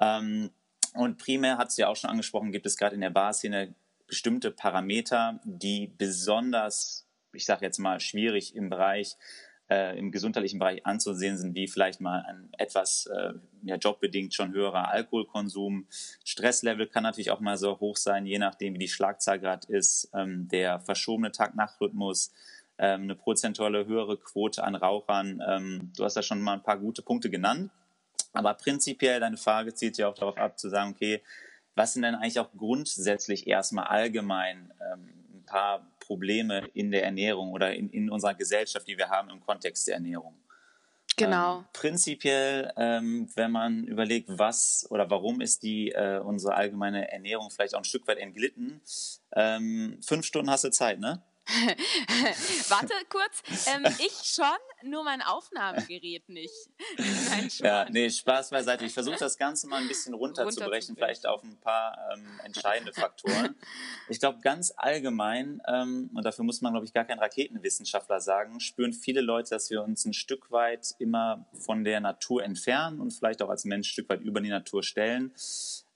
Ähm, 0.00 0.50
und 0.96 1.18
primär 1.18 1.58
hat 1.58 1.68
es 1.68 1.76
ja 1.76 1.88
auch 1.88 1.96
schon 1.96 2.10
angesprochen, 2.10 2.52
gibt 2.52 2.66
es 2.66 2.76
gerade 2.76 2.94
in 2.94 3.00
der 3.00 3.10
Barszene 3.10 3.74
bestimmte 4.06 4.50
Parameter, 4.50 5.40
die 5.44 5.92
besonders, 5.98 7.06
ich 7.32 7.44
sage 7.44 7.64
jetzt 7.64 7.78
mal, 7.78 8.00
schwierig 8.00 8.54
im 8.54 8.70
Bereich, 8.70 9.16
äh, 9.68 9.98
im 9.98 10.12
gesundheitlichen 10.12 10.58
Bereich 10.58 10.86
anzusehen 10.86 11.36
sind, 11.36 11.54
wie 11.54 11.66
vielleicht 11.66 12.00
mal 12.00 12.24
ein 12.28 12.48
etwas 12.56 13.06
äh, 13.06 13.32
ja, 13.64 13.76
jobbedingt 13.76 14.32
schon 14.32 14.52
höherer 14.52 14.88
Alkoholkonsum. 14.90 15.86
Stresslevel 16.24 16.86
kann 16.86 17.02
natürlich 17.02 17.30
auch 17.30 17.40
mal 17.40 17.56
so 17.56 17.80
hoch 17.80 17.96
sein, 17.96 18.26
je 18.26 18.38
nachdem, 18.38 18.74
wie 18.74 18.78
die 18.78 18.88
Schlagzahl 18.88 19.40
gerade 19.40 19.66
ist. 19.68 20.10
Ähm, 20.14 20.48
der 20.48 20.80
verschobene 20.80 21.32
Tag-Nacht-Rhythmus, 21.32 22.32
ähm, 22.78 23.02
eine 23.02 23.16
prozentuale 23.16 23.86
höhere 23.86 24.18
Quote 24.18 24.62
an 24.62 24.76
Rauchern. 24.76 25.42
Ähm, 25.46 25.92
du 25.96 26.04
hast 26.04 26.16
da 26.16 26.22
schon 26.22 26.40
mal 26.40 26.54
ein 26.54 26.62
paar 26.62 26.78
gute 26.78 27.02
Punkte 27.02 27.30
genannt. 27.30 27.70
Aber 28.36 28.54
prinzipiell, 28.54 29.20
deine 29.20 29.36
Frage 29.36 29.74
zielt 29.74 29.98
ja 29.98 30.08
auch 30.08 30.14
darauf 30.14 30.36
ab, 30.36 30.58
zu 30.58 30.68
sagen, 30.68 30.92
okay, 30.92 31.22
was 31.74 31.92
sind 31.92 32.02
denn 32.02 32.14
eigentlich 32.14 32.40
auch 32.40 32.50
grundsätzlich 32.56 33.46
erstmal 33.46 33.86
allgemein 33.86 34.72
ähm, 34.80 35.08
ein 35.34 35.44
paar 35.44 35.86
Probleme 36.00 36.68
in 36.72 36.90
der 36.90 37.04
Ernährung 37.04 37.52
oder 37.52 37.74
in, 37.74 37.90
in 37.90 38.10
unserer 38.10 38.34
Gesellschaft, 38.34 38.86
die 38.88 38.96
wir 38.96 39.10
haben 39.10 39.30
im 39.30 39.40
Kontext 39.40 39.86
der 39.86 39.96
Ernährung? 39.96 40.34
Genau. 41.16 41.58
Ähm, 41.58 41.64
prinzipiell, 41.72 42.72
ähm, 42.76 43.28
wenn 43.34 43.50
man 43.50 43.84
überlegt, 43.84 44.28
was 44.38 44.86
oder 44.90 45.08
warum 45.10 45.40
ist 45.40 45.62
die 45.62 45.90
äh, 45.92 46.18
unsere 46.18 46.54
allgemeine 46.54 47.10
Ernährung 47.10 47.50
vielleicht 47.50 47.74
auch 47.74 47.80
ein 47.80 47.84
Stück 47.84 48.06
weit 48.06 48.18
entglitten, 48.18 48.80
ähm, 49.34 49.98
fünf 50.02 50.26
Stunden 50.26 50.50
hast 50.50 50.64
du 50.64 50.70
Zeit, 50.70 51.00
ne? 51.00 51.22
Warte 52.68 52.92
kurz, 53.08 53.42
ähm, 53.68 53.84
ich 53.98 54.12
schon, 54.24 54.46
nur 54.82 55.04
mein 55.04 55.22
Aufnahmegerät 55.22 56.28
nicht. 56.28 56.52
Nein, 57.30 57.48
ja, 57.58 57.86
nee, 57.88 58.10
Spaß 58.10 58.50
beiseite. 58.50 58.84
Ich 58.84 58.92
versuche 58.92 59.18
das 59.18 59.38
Ganze 59.38 59.68
mal 59.68 59.80
ein 59.80 59.86
bisschen 59.86 60.14
runterzubrechen, 60.14 60.96
vielleicht 60.96 61.24
auf 61.24 61.44
ein 61.44 61.56
paar 61.60 61.96
ähm, 62.12 62.26
entscheidende 62.44 62.92
Faktoren. 62.92 63.54
Ich 64.08 64.20
glaube, 64.20 64.38
ganz 64.40 64.72
allgemein, 64.76 65.60
ähm, 65.66 66.10
und 66.14 66.24
dafür 66.24 66.44
muss 66.44 66.60
man, 66.60 66.72
glaube 66.72 66.86
ich, 66.86 66.92
gar 66.92 67.04
kein 67.04 67.18
Raketenwissenschaftler 67.18 68.20
sagen, 68.20 68.60
spüren 68.60 68.92
viele 68.92 69.20
Leute, 69.20 69.50
dass 69.50 69.68
wir 69.68 69.82
uns 69.82 70.04
ein 70.04 70.12
Stück 70.12 70.52
weit 70.52 70.94
immer 70.98 71.44
von 71.52 71.82
der 71.82 72.00
Natur 72.00 72.44
entfernen 72.44 73.00
und 73.00 73.12
vielleicht 73.12 73.42
auch 73.42 73.48
als 73.48 73.64
Mensch 73.64 73.88
ein 73.88 73.90
Stück 73.90 74.08
weit 74.08 74.20
über 74.20 74.40
die 74.40 74.48
Natur 74.48 74.82
stellen. 74.84 75.34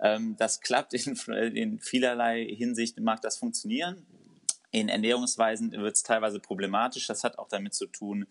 Ähm, 0.00 0.36
das 0.38 0.60
klappt 0.60 0.92
in, 0.92 1.14
in 1.54 1.78
vielerlei 1.78 2.44
Hinsicht, 2.44 2.98
mag 2.98 3.20
das 3.20 3.38
funktionieren 3.38 4.04
in 4.70 4.88
Ernährungsweisen 4.88 5.72
wird 5.72 5.96
es 5.96 6.02
teilweise 6.02 6.40
problematisch. 6.40 7.06
Das 7.06 7.24
hat 7.24 7.38
auch 7.38 7.48
damit 7.48 7.74
zu 7.74 7.86
tun, 7.86 8.26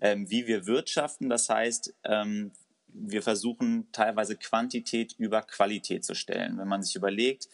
ähm, 0.00 0.28
wie 0.30 0.46
wir 0.46 0.66
wirtschaften. 0.66 1.28
Das 1.28 1.48
heißt, 1.48 1.94
ähm, 2.04 2.52
wir 2.88 3.22
versuchen 3.22 3.88
teilweise 3.92 4.36
Quantität 4.36 5.14
über 5.18 5.42
Qualität 5.42 6.04
zu 6.04 6.14
stellen. 6.14 6.58
Wenn 6.58 6.68
man 6.68 6.82
sich 6.82 6.96
überlegt, 6.96 7.48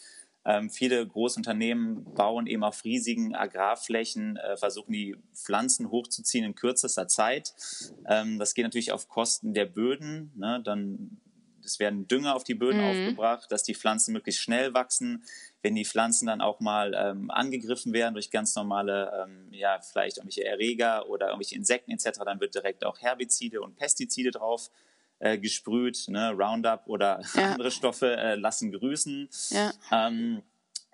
Ähm, 0.47 0.69
viele 0.69 1.07
Großunternehmen 1.07 2.13
bauen 2.13 2.45
eben 2.45 2.63
auf 2.63 2.83
riesigen 2.83 3.33
Agrarflächen, 3.33 4.37
äh, 4.37 4.55
versuchen 4.57 4.93
die 4.93 5.17
Pflanzen 5.33 5.89
hochzuziehen 5.89 6.45
in 6.45 6.53
kürzester 6.53 7.07
Zeit. 7.07 7.55
Ähm, 8.07 8.37
das 8.37 8.53
geht 8.53 8.63
natürlich 8.63 8.91
auf 8.91 9.07
Kosten 9.07 9.55
der 9.55 9.65
Böden. 9.65 10.31
Ne? 10.35 10.61
Dann 10.63 11.17
es 11.63 11.79
werden 11.79 12.07
Dünger 12.07 12.35
auf 12.35 12.43
die 12.43 12.53
Böden 12.53 12.79
mhm. 12.79 12.87
aufgebracht, 12.87 13.51
dass 13.51 13.63
die 13.63 13.73
Pflanzen 13.73 14.13
möglichst 14.13 14.39
schnell 14.39 14.75
wachsen. 14.75 15.23
Wenn 15.65 15.73
die 15.73 15.83
Pflanzen 15.83 16.27
dann 16.27 16.41
auch 16.41 16.59
mal 16.59 16.93
ähm, 16.93 17.31
angegriffen 17.31 17.91
werden 17.91 18.13
durch 18.13 18.29
ganz 18.29 18.55
normale, 18.55 19.25
ähm, 19.25 19.47
ja, 19.51 19.79
vielleicht 19.79 20.17
irgendwelche 20.17 20.45
Erreger 20.45 21.09
oder 21.09 21.29
irgendwelche 21.29 21.55
Insekten 21.55 21.89
etc., 21.89 22.19
dann 22.23 22.39
wird 22.39 22.53
direkt 22.53 22.85
auch 22.85 23.01
Herbizide 23.01 23.59
und 23.63 23.75
Pestizide 23.75 24.29
drauf 24.29 24.69
äh, 25.17 25.39
gesprüht, 25.39 26.05
ne? 26.07 26.35
Roundup 26.37 26.83
oder 26.85 27.19
ja. 27.33 27.53
andere 27.53 27.71
Stoffe 27.71 28.15
äh, 28.15 28.35
lassen 28.35 28.71
grüßen. 28.73 29.27
Ja. 29.49 29.71
Ähm, 29.91 30.43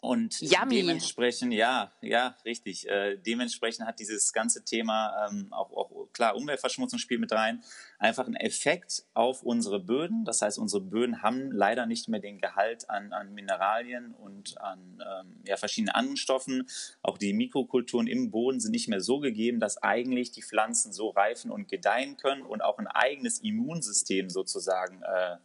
und 0.01 0.41
Yummy. 0.41 0.77
dementsprechend, 0.77 1.53
ja, 1.53 1.91
ja, 2.01 2.35
richtig. 2.43 2.89
Äh, 2.89 3.17
dementsprechend 3.17 3.85
hat 3.85 3.99
dieses 3.99 4.33
ganze 4.33 4.65
Thema 4.65 5.29
ähm, 5.29 5.53
auch, 5.53 5.71
auch 5.71 6.11
klar 6.11 6.35
Umweltverschmutzung 6.35 6.97
spielt 6.97 7.21
mit 7.21 7.31
rein, 7.31 7.63
einfach 7.99 8.25
einen 8.25 8.35
Effekt 8.35 9.03
auf 9.13 9.43
unsere 9.43 9.79
Böden. 9.79 10.25
Das 10.25 10.41
heißt, 10.41 10.57
unsere 10.57 10.81
Böden 10.81 11.21
haben 11.21 11.51
leider 11.51 11.85
nicht 11.85 12.09
mehr 12.09 12.19
den 12.19 12.39
Gehalt 12.39 12.89
an, 12.89 13.13
an 13.13 13.35
Mineralien 13.35 14.15
und 14.15 14.59
an 14.59 15.03
ähm, 15.07 15.43
ja, 15.45 15.55
verschiedenen 15.55 15.93
anderen 15.93 16.17
Stoffen. 16.17 16.67
Auch 17.03 17.19
die 17.19 17.33
Mikrokulturen 17.33 18.07
im 18.07 18.31
Boden 18.31 18.59
sind 18.59 18.71
nicht 18.71 18.87
mehr 18.87 19.01
so 19.01 19.19
gegeben, 19.19 19.59
dass 19.59 19.77
eigentlich 19.83 20.31
die 20.31 20.41
Pflanzen 20.41 20.93
so 20.93 21.09
reifen 21.09 21.51
und 21.51 21.67
gedeihen 21.67 22.17
können 22.17 22.41
und 22.41 22.63
auch 22.63 22.79
ein 22.79 22.87
eigenes 22.87 23.37
Immunsystem 23.37 24.31
sozusagen 24.31 25.03
äh, 25.03 25.37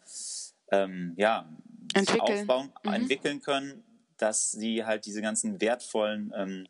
ähm, 0.72 1.12
ja, 1.18 1.46
aufbauen, 2.20 2.72
mhm. 2.84 2.92
entwickeln 2.94 3.42
können 3.42 3.82
dass 4.18 4.52
sie 4.52 4.84
halt 4.84 5.06
diese 5.06 5.22
ganzen 5.22 5.60
wertvollen 5.60 6.32
ähm, 6.36 6.66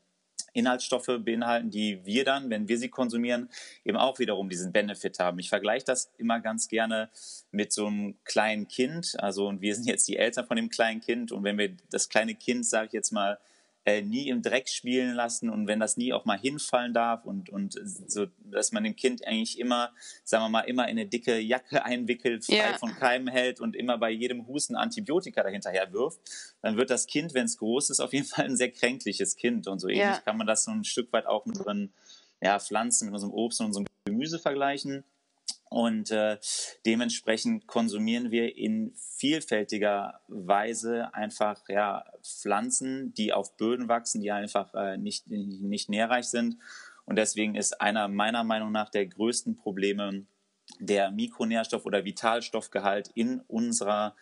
Inhaltsstoffe 0.57 1.11
beinhalten, 1.21 1.71
die 1.71 2.05
wir 2.05 2.25
dann, 2.25 2.49
wenn 2.49 2.69
wir 2.69 2.79
sie 2.79 2.89
konsumieren, 2.89 3.51
eben 3.85 3.99
auch 3.99 4.19
wiederum 4.19 4.49
diesen 4.49 4.73
Benefit 4.73 5.19
haben. 5.19 5.39
Ich 5.39 5.51
vergleiche 5.51 5.85
das 5.85 6.13
immer 6.17 6.41
ganz 6.41 6.69
gerne 6.69 7.11
mit 7.51 7.73
so 7.73 7.87
einem 7.87 8.17
kleinen 8.25 8.67
Kind. 8.67 9.15
Also, 9.19 9.47
und 9.49 9.61
wir 9.61 9.75
sind 9.75 9.87
jetzt 9.87 10.09
die 10.09 10.17
Eltern 10.17 10.47
von 10.47 10.57
dem 10.57 10.71
kleinen 10.71 11.01
Kind. 11.01 11.31
Und 11.31 11.45
wenn 11.45 11.59
wir 11.59 11.77
das 11.91 12.09
kleine 12.09 12.35
Kind, 12.35 12.65
sage 12.65 12.87
ich 12.87 12.93
jetzt 12.93 13.13
mal, 13.13 13.39
äh, 13.87 14.03
nie 14.03 14.29
im 14.29 14.43
Dreck 14.43 14.69
spielen 14.69 15.15
lassen 15.15 15.49
und 15.49 15.69
wenn 15.69 15.79
das 15.79 15.97
nie 15.97 16.13
auch 16.13 16.25
mal 16.25 16.37
hinfallen 16.37 16.93
darf 16.93 17.25
und, 17.25 17.51
und 17.51 17.79
so, 18.09 18.27
dass 18.51 18.73
man 18.73 18.83
dem 18.83 18.97
Kind 18.97 19.25
eigentlich 19.25 19.61
immer, 19.61 19.93
sagen 20.25 20.43
wir 20.45 20.49
mal, 20.49 20.63
immer 20.63 20.89
in 20.89 20.99
eine 20.99 21.07
dicke 21.07 21.39
Jacke 21.39 21.85
einwickelt, 21.85 22.45
frei 22.45 22.57
ja. 22.57 22.79
von 22.79 22.97
Keimen 22.97 23.29
hält 23.29 23.61
und 23.61 23.77
immer 23.77 23.97
bei 23.97 24.11
jedem 24.11 24.49
Husten 24.49 24.75
Antibiotika 24.75 25.45
dahinterher 25.45 25.93
wirft, 25.93 26.19
dann 26.63 26.77
wird 26.77 26.91
das 26.91 27.07
Kind, 27.07 27.33
wenn 27.33 27.47
es 27.47 27.59
groß 27.59 27.91
ist, 27.91 28.01
auf 28.01 28.13
jeden 28.13 28.27
Fall 28.27 28.47
ein 28.47 28.57
sehr 28.57 28.73
kränkliches 28.73 29.37
Kind 29.37 29.69
und 29.69 29.79
so 29.79 29.87
ähnlich 29.87 30.03
ja. 30.03 30.19
kann 30.19 30.37
man 30.37 30.49
das 30.49 30.65
so 30.65 30.73
ein 30.73 30.83
Stück 30.83 31.13
weit 31.13 31.27
auch 31.27 31.47
mit 31.47 31.57
unseren 31.57 31.93
ja, 32.43 32.59
Pflanzen, 32.59 33.07
mit 33.07 33.15
unserem 33.15 33.33
Obst 33.33 33.61
und 33.61 33.67
unserem 33.67 33.87
Gemüse 34.05 34.41
vergleichen. 34.41 35.05
Und 35.69 36.11
äh, 36.13 36.39
dementsprechend 36.85 37.67
konsumieren 37.67 38.31
wir 38.31 38.57
in 38.57 38.95
vielfältiger 38.95 40.21
Weise 40.29 41.13
einfach 41.13 41.69
ja, 41.69 42.05
Pflanzen, 42.23 43.13
die 43.15 43.33
auf 43.33 43.57
Böden 43.57 43.89
wachsen, 43.89 44.21
die 44.21 44.31
einfach 44.31 44.75
äh, 44.75 44.97
nicht, 44.97 45.29
nicht 45.29 45.89
nährreich 45.89 46.27
sind. 46.27 46.59
Und 47.05 47.17
deswegen 47.17 47.55
ist 47.57 47.81
einer 47.81 48.09
meiner 48.09 48.45
Meinung 48.45 48.73
nach 48.73 48.91
der 48.91 49.07
größten 49.07 49.57
Probleme 49.57 50.27
der 50.79 51.11
Mikronährstoff- 51.11 51.85
oder 51.85 52.05
Vitalstoffgehalt 52.05 53.11
in 53.15 53.41
unserer 53.41 54.17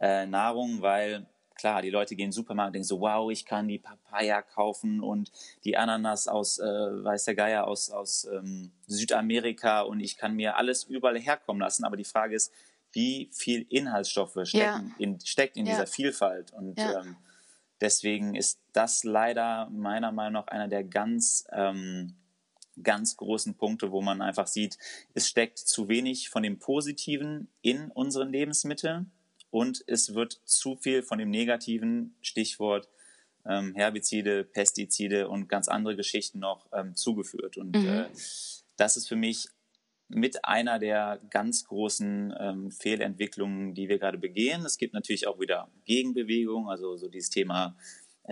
äh, 0.00 0.26
Nahrung, 0.26 0.80
weil 0.82 1.26
klar, 1.60 1.82
die 1.82 1.90
Leute 1.90 2.16
gehen 2.16 2.24
in 2.24 2.30
den 2.30 2.34
Supermarkt 2.34 2.68
und 2.68 2.72
denken 2.74 2.88
so, 2.88 3.00
wow, 3.00 3.30
ich 3.30 3.44
kann 3.44 3.68
die 3.68 3.78
Papaya 3.78 4.40
kaufen 4.42 5.00
und 5.00 5.30
die 5.64 5.76
Ananas 5.76 6.26
aus, 6.26 6.58
äh, 6.58 6.64
weiß 6.64 7.26
der 7.26 7.34
Geier, 7.34 7.66
aus, 7.66 7.90
aus 7.90 8.24
ähm, 8.24 8.72
Südamerika 8.86 9.82
und 9.82 10.00
ich 10.00 10.16
kann 10.16 10.34
mir 10.34 10.56
alles 10.56 10.84
überall 10.84 11.18
herkommen 11.18 11.60
lassen. 11.60 11.84
Aber 11.84 11.96
die 11.96 12.04
Frage 12.04 12.34
ist, 12.34 12.52
wie 12.92 13.30
viel 13.32 13.66
Inhaltsstoffe 13.68 14.38
stecken 14.44 14.88
ja. 14.88 14.94
in, 14.98 15.20
steckt 15.20 15.56
in 15.56 15.66
ja. 15.66 15.72
dieser 15.72 15.86
Vielfalt? 15.86 16.52
Und 16.54 16.78
ja. 16.78 17.02
ähm, 17.02 17.16
deswegen 17.80 18.34
ist 18.34 18.58
das 18.72 19.04
leider 19.04 19.68
meiner 19.70 20.12
Meinung 20.12 20.42
nach 20.42 20.48
einer 20.48 20.68
der 20.68 20.84
ganz 20.84 21.44
ähm, 21.52 22.16
ganz 22.82 23.16
großen 23.18 23.56
Punkte, 23.56 23.92
wo 23.92 24.00
man 24.00 24.22
einfach 24.22 24.46
sieht, 24.46 24.78
es 25.12 25.28
steckt 25.28 25.58
zu 25.58 25.88
wenig 25.88 26.30
von 26.30 26.42
dem 26.42 26.58
Positiven 26.58 27.48
in 27.60 27.90
unseren 27.90 28.30
Lebensmitteln 28.30 29.12
und 29.50 29.82
es 29.86 30.14
wird 30.14 30.40
zu 30.44 30.76
viel 30.76 31.02
von 31.02 31.18
dem 31.18 31.30
negativen 31.30 32.14
Stichwort 32.20 32.88
ähm, 33.46 33.74
Herbizide, 33.74 34.44
Pestizide 34.44 35.28
und 35.28 35.48
ganz 35.48 35.68
andere 35.68 35.96
Geschichten 35.96 36.38
noch 36.38 36.66
ähm, 36.72 36.94
zugeführt. 36.94 37.56
Und 37.56 37.76
mhm. 37.76 37.88
äh, 37.88 38.06
das 38.76 38.96
ist 38.96 39.08
für 39.08 39.16
mich 39.16 39.48
mit 40.08 40.44
einer 40.44 40.78
der 40.78 41.20
ganz 41.30 41.64
großen 41.64 42.34
ähm, 42.38 42.70
Fehlentwicklungen, 42.70 43.74
die 43.74 43.88
wir 43.88 43.98
gerade 43.98 44.18
begehen. 44.18 44.64
Es 44.64 44.76
gibt 44.76 44.92
natürlich 44.92 45.26
auch 45.28 45.38
wieder 45.38 45.70
Gegenbewegungen, 45.84 46.68
also 46.68 46.96
so 46.96 47.08
dieses 47.08 47.30
Thema 47.30 47.76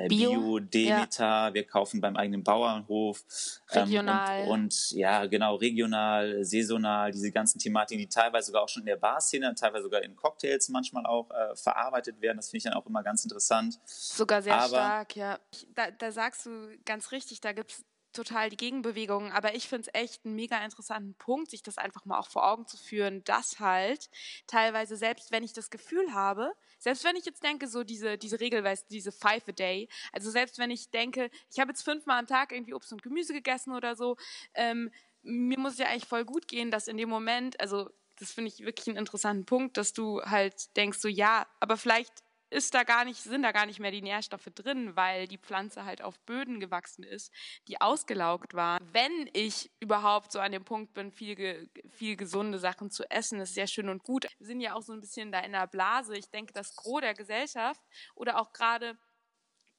Bio, 0.09 0.31
Bio 0.31 0.59
Demeter, 0.61 1.25
ja. 1.25 1.55
wir 1.55 1.65
kaufen 1.67 2.01
beim 2.01 2.17
eigenen 2.17 2.45
Bauernhof. 2.45 3.25
Regional. 3.71 4.43
Ähm, 4.43 4.49
und, 4.49 4.61
und, 4.61 4.91
ja, 4.93 5.27
genau, 5.27 5.57
regional, 5.57 6.45
saisonal, 6.45 7.11
diese 7.11 7.33
ganzen 7.33 7.59
Thematiken, 7.59 8.01
die 8.01 8.09
teilweise 8.09 8.47
sogar 8.47 8.63
auch 8.63 8.69
schon 8.69 8.83
in 8.83 8.87
der 8.87 8.97
Barszene, 8.97 9.55
teilweise 9.55 9.85
sogar 9.85 10.03
in 10.03 10.15
Cocktails 10.15 10.69
manchmal 10.69 11.07
auch 11.07 11.31
äh, 11.31 11.57
verarbeitet 11.57 12.21
werden. 12.21 12.37
Das 12.37 12.51
finde 12.51 12.59
ich 12.59 12.65
dann 12.65 12.75
auch 12.75 12.87
immer 12.87 13.03
ganz 13.03 13.25
interessant. 13.25 13.79
Sogar 13.85 14.43
sehr 14.43 14.57
Aber, 14.57 14.69
stark, 14.69 15.17
ja. 15.17 15.39
Da, 15.75 15.91
da 15.91 16.13
sagst 16.13 16.47
du 16.47 16.51
ganz 16.85 17.11
richtig, 17.11 17.41
da 17.41 17.53
gibt 17.53 17.73
es 17.73 17.85
total 18.19 18.51
die 18.51 18.57
Gegenbewegung, 18.57 19.33
aber 19.33 19.55
ich 19.55 19.69
finde 19.69 19.89
es 19.89 20.01
echt 20.01 20.25
einen 20.25 20.35
mega 20.35 20.63
interessanten 20.65 21.15
Punkt, 21.15 21.51
sich 21.51 21.63
das 21.63 21.79
einfach 21.79 22.05
mal 22.05 22.19
auch 22.19 22.29
vor 22.29 22.51
Augen 22.51 22.67
zu 22.67 22.77
führen, 22.77 23.23
dass 23.25 23.61
halt 23.61 24.11
teilweise, 24.47 24.97
selbst 24.97 25.31
wenn 25.31 25.45
ich 25.45 25.53
das 25.53 25.71
Gefühl 25.71 26.13
habe, 26.13 26.53
selbst 26.79 27.05
wenn 27.05 27.17
ich 27.17 27.25
jetzt 27.25 27.45
denke, 27.45 27.69
so 27.69 27.85
diese, 27.85 28.19
diese 28.19 28.41
Regel, 28.41 28.65
weißt 28.65 28.91
diese 28.91 29.13
Five 29.13 29.49
a 29.49 29.53
Day, 29.53 29.89
also 30.13 30.31
selbst 30.31 30.59
wenn 30.59 30.71
ich 30.71 30.91
denke, 30.91 31.31
ich 31.51 31.61
habe 31.61 31.71
jetzt 31.71 31.83
fünfmal 31.83 32.19
am 32.19 32.27
Tag 32.27 32.53
irgendwie 32.53 32.75
Obst 32.75 32.93
und 32.93 33.03
Gemüse 33.03 33.33
gegessen 33.33 33.73
oder 33.73 33.95
so, 33.95 34.17
ähm, 34.55 34.91
mir 35.23 35.59
muss 35.59 35.75
es 35.75 35.79
ja 35.79 35.87
eigentlich 35.87 36.09
voll 36.09 36.25
gut 36.25 36.49
gehen, 36.49 36.71
dass 36.71 36.89
in 36.89 36.97
dem 36.97 37.09
Moment, 37.09 37.61
also 37.61 37.91
das 38.19 38.33
finde 38.33 38.51
ich 38.51 38.65
wirklich 38.65 38.89
einen 38.89 38.97
interessanten 38.97 39.47
Punkt, 39.47 39.77
dass 39.77 39.93
du 39.93 40.21
halt 40.23 40.77
denkst, 40.77 40.99
so 40.99 41.07
ja, 41.07 41.47
aber 41.61 41.77
vielleicht 41.77 42.13
ist 42.51 42.75
da 42.75 42.83
gar 42.83 43.05
nicht, 43.05 43.23
sind 43.23 43.43
da 43.43 43.53
gar 43.53 43.67
nicht 43.67 43.81
mehr 43.81 43.91
die 43.91 44.03
Nährstoffe 44.03 44.49
drin, 44.55 44.97
weil 44.97 45.29
die 45.29 45.39
Pflanze 45.39 45.85
halt 45.85 46.03
auf 46.03 46.19
Böden 46.21 46.61
gewachsen 46.61 47.03
ist, 47.03 47.33
die 47.67 47.81
ausgelaugt 47.81 48.55
waren. 48.55 48.87
Wenn 48.93 49.31
ich 49.33 49.71
überhaupt 49.81 50.33
so 50.33 50.41
an 50.41 50.53
dem 50.53 50.65
Punkt 50.65 50.95
bin, 50.95 51.13
viel, 51.13 51.71
viel 51.91 52.17
gesunde 52.17 52.59
Sachen 52.59 52.91
zu 52.91 53.11
essen, 53.11 53.41
ist 53.41 53.55
sehr 53.55 53.67
schön 53.67 53.89
und 53.89 54.03
gut. 54.03 54.27
Wir 54.39 54.47
sind 54.47 54.61
ja 54.61 54.75
auch 54.75 54.83
so 54.83 54.93
ein 54.93 55.01
bisschen 55.01 55.33
da 55.33 55.41
in 55.41 55.53
der 55.53 55.67
Blase. 55.67 56.17
Ich 56.17 56.31
denke, 56.31 56.53
das 56.53 56.77
Gros 56.77 57.01
der 57.01 57.15
Gesellschaft 57.15 57.81
oder 58.15 58.41
auch 58.41 58.53
gerade 58.53 58.99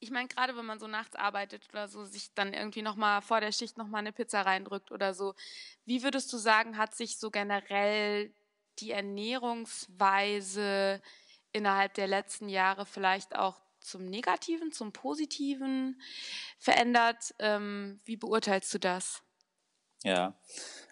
ich 0.02 0.12
meine, 0.12 0.30
gerade 0.30 0.56
wenn 0.56 0.66
man 0.66 0.80
so 0.80 0.88
nachts 0.88 1.16
arbeitet 1.16 1.68
oder 1.74 1.90
so, 1.90 2.06
sich 2.06 2.34
dann 2.34 2.54
irgendwie 2.54 2.82
nochmal 2.82 3.22
vor 3.22 3.42
der 3.42 3.52
Schicht 3.52 3.78
nochmal 3.78 4.00
eine 4.00 4.14
Pizza 4.14 4.42
reindrückt 4.42 4.92
oder 4.92 5.14
so. 5.14 5.36
Wie 5.86 6.04
würdest 6.04 6.32
du 6.32 6.38
sagen, 6.38 6.78
hat 6.78 6.96
sich 6.96 7.18
so 7.18 7.32
generell 7.32 8.34
die 8.80 8.92
Ernährungsweise 8.92 11.02
innerhalb 11.52 11.94
der 11.94 12.08
letzten 12.08 12.50
Jahre 12.50 12.86
vielleicht 12.86 13.36
auch 13.36 13.60
zum 13.80 14.06
Negativen, 14.06 14.72
zum 14.72 14.92
Positiven 14.92 16.02
verändert. 16.58 17.34
Ähm, 17.40 18.00
wie 18.06 18.18
beurteilst 18.18 18.74
du 18.74 18.80
das? 18.80 19.24
Ja, 20.04 20.40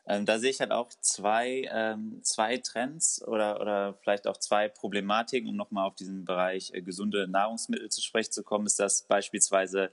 ähm, 0.06 0.26
da 0.26 0.38
sehe 0.38 0.50
ich 0.50 0.60
halt 0.60 0.72
auch 0.72 0.90
zwei, 0.90 1.70
ähm, 1.72 2.22
zwei 2.24 2.58
Trends 2.58 3.26
oder, 3.26 3.62
oder 3.62 3.94
vielleicht 4.02 4.28
auch 4.28 4.38
zwei 4.38 4.68
Problematiken, 4.68 5.50
um 5.50 5.56
nochmal 5.56 5.88
auf 5.88 5.96
diesen 5.96 6.26
Bereich 6.26 6.72
äh, 6.74 6.82
gesunde 6.82 7.28
Nahrungsmittel 7.28 7.90
zu 7.90 8.02
sprechen 8.02 8.32
zu 8.32 8.44
kommen, 8.44 8.66
ist 8.66 8.80
das 8.80 9.04
beispielsweise 9.04 9.92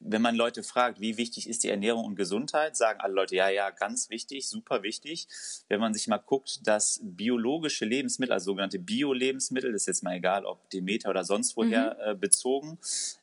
wenn 0.00 0.22
man 0.22 0.34
Leute 0.34 0.62
fragt, 0.62 1.00
wie 1.00 1.18
wichtig 1.18 1.48
ist 1.48 1.62
die 1.62 1.68
Ernährung 1.68 2.06
und 2.06 2.16
Gesundheit, 2.16 2.74
sagen 2.76 3.00
alle 3.00 3.12
Leute, 3.12 3.36
ja, 3.36 3.50
ja, 3.50 3.68
ganz 3.70 4.08
wichtig, 4.08 4.48
super 4.48 4.82
wichtig. 4.82 5.28
Wenn 5.68 5.78
man 5.78 5.92
sich 5.92 6.08
mal 6.08 6.16
guckt, 6.16 6.66
dass 6.66 7.00
biologische 7.02 7.84
Lebensmittel, 7.84 8.32
also 8.32 8.46
sogenannte 8.46 8.78
Bio-Lebensmittel, 8.78 9.74
ist 9.74 9.86
jetzt 9.86 10.02
mal 10.02 10.16
egal, 10.16 10.46
ob 10.46 10.68
Demeter 10.70 11.10
oder 11.10 11.22
sonst 11.22 11.56
woher 11.56 11.94
mhm. 11.94 12.10
äh, 12.10 12.14
bezogen, 12.14 12.78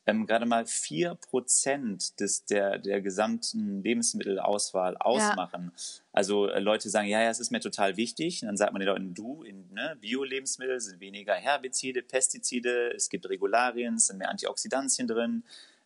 ähm, 0.06 0.28
gerade 0.28 0.46
mal 0.46 0.66
vier 0.68 1.16
Prozent 1.16 2.20
des, 2.20 2.46
der, 2.46 2.78
der 2.78 3.02
gesamten 3.02 3.82
Lebensmittelauswahl 3.82 4.98
ausmachen. 4.98 5.72
Ja. 5.76 5.82
Also 6.14 6.48
äh, 6.48 6.60
Leute 6.60 6.90
sagen, 6.90 7.08
ja, 7.08 7.22
ja, 7.22 7.30
es 7.30 7.40
ist 7.40 7.52
mir 7.52 7.60
total 7.60 7.98
wichtig. 7.98 8.44
Und 8.44 8.50
dann 8.50 8.58
sagt 8.58 8.72
man 8.72 8.80
den 8.80 8.88
Leuten, 8.88 9.14
du, 9.16 9.42
in 9.42 9.68
ne, 9.74 9.98
Bio-Lebensmittel 10.00 10.80
sind 10.80 11.00
weniger 11.00 11.34
Herbizide, 11.34 12.04
Pestizide, 12.04 12.94
es 12.96 13.10
gibt 13.10 13.28
Regularien, 13.28 13.96
es 13.96 14.08
sind 14.08 14.20
mehr 14.20 14.30
Antioxidantien 14.30 15.08
drin 15.08 15.44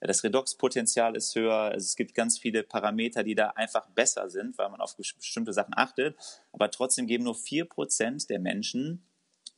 das 0.08 0.24
Redoxpotenzial 0.24 1.16
ist 1.16 1.36
höher. 1.36 1.54
Also 1.54 1.86
es 1.86 1.96
gibt 1.96 2.16
ganz 2.16 2.40
viele 2.40 2.64
Parameter, 2.64 3.24
die 3.24 3.36
da 3.36 3.50
einfach 3.52 3.88
besser 3.90 4.30
sind, 4.30 4.58
weil 4.58 4.70
man 4.70 4.82
auf 4.82 4.96
bestimmte 4.98 5.54
Sachen 5.54 5.74
achtet. 5.78 6.18
Aber 6.52 6.72
trotzdem 6.72 7.08
geben 7.08 7.24
nur 7.24 7.36
vier 7.36 7.66
Prozent 7.66 8.30
der 8.30 8.40
Menschen 8.40 9.04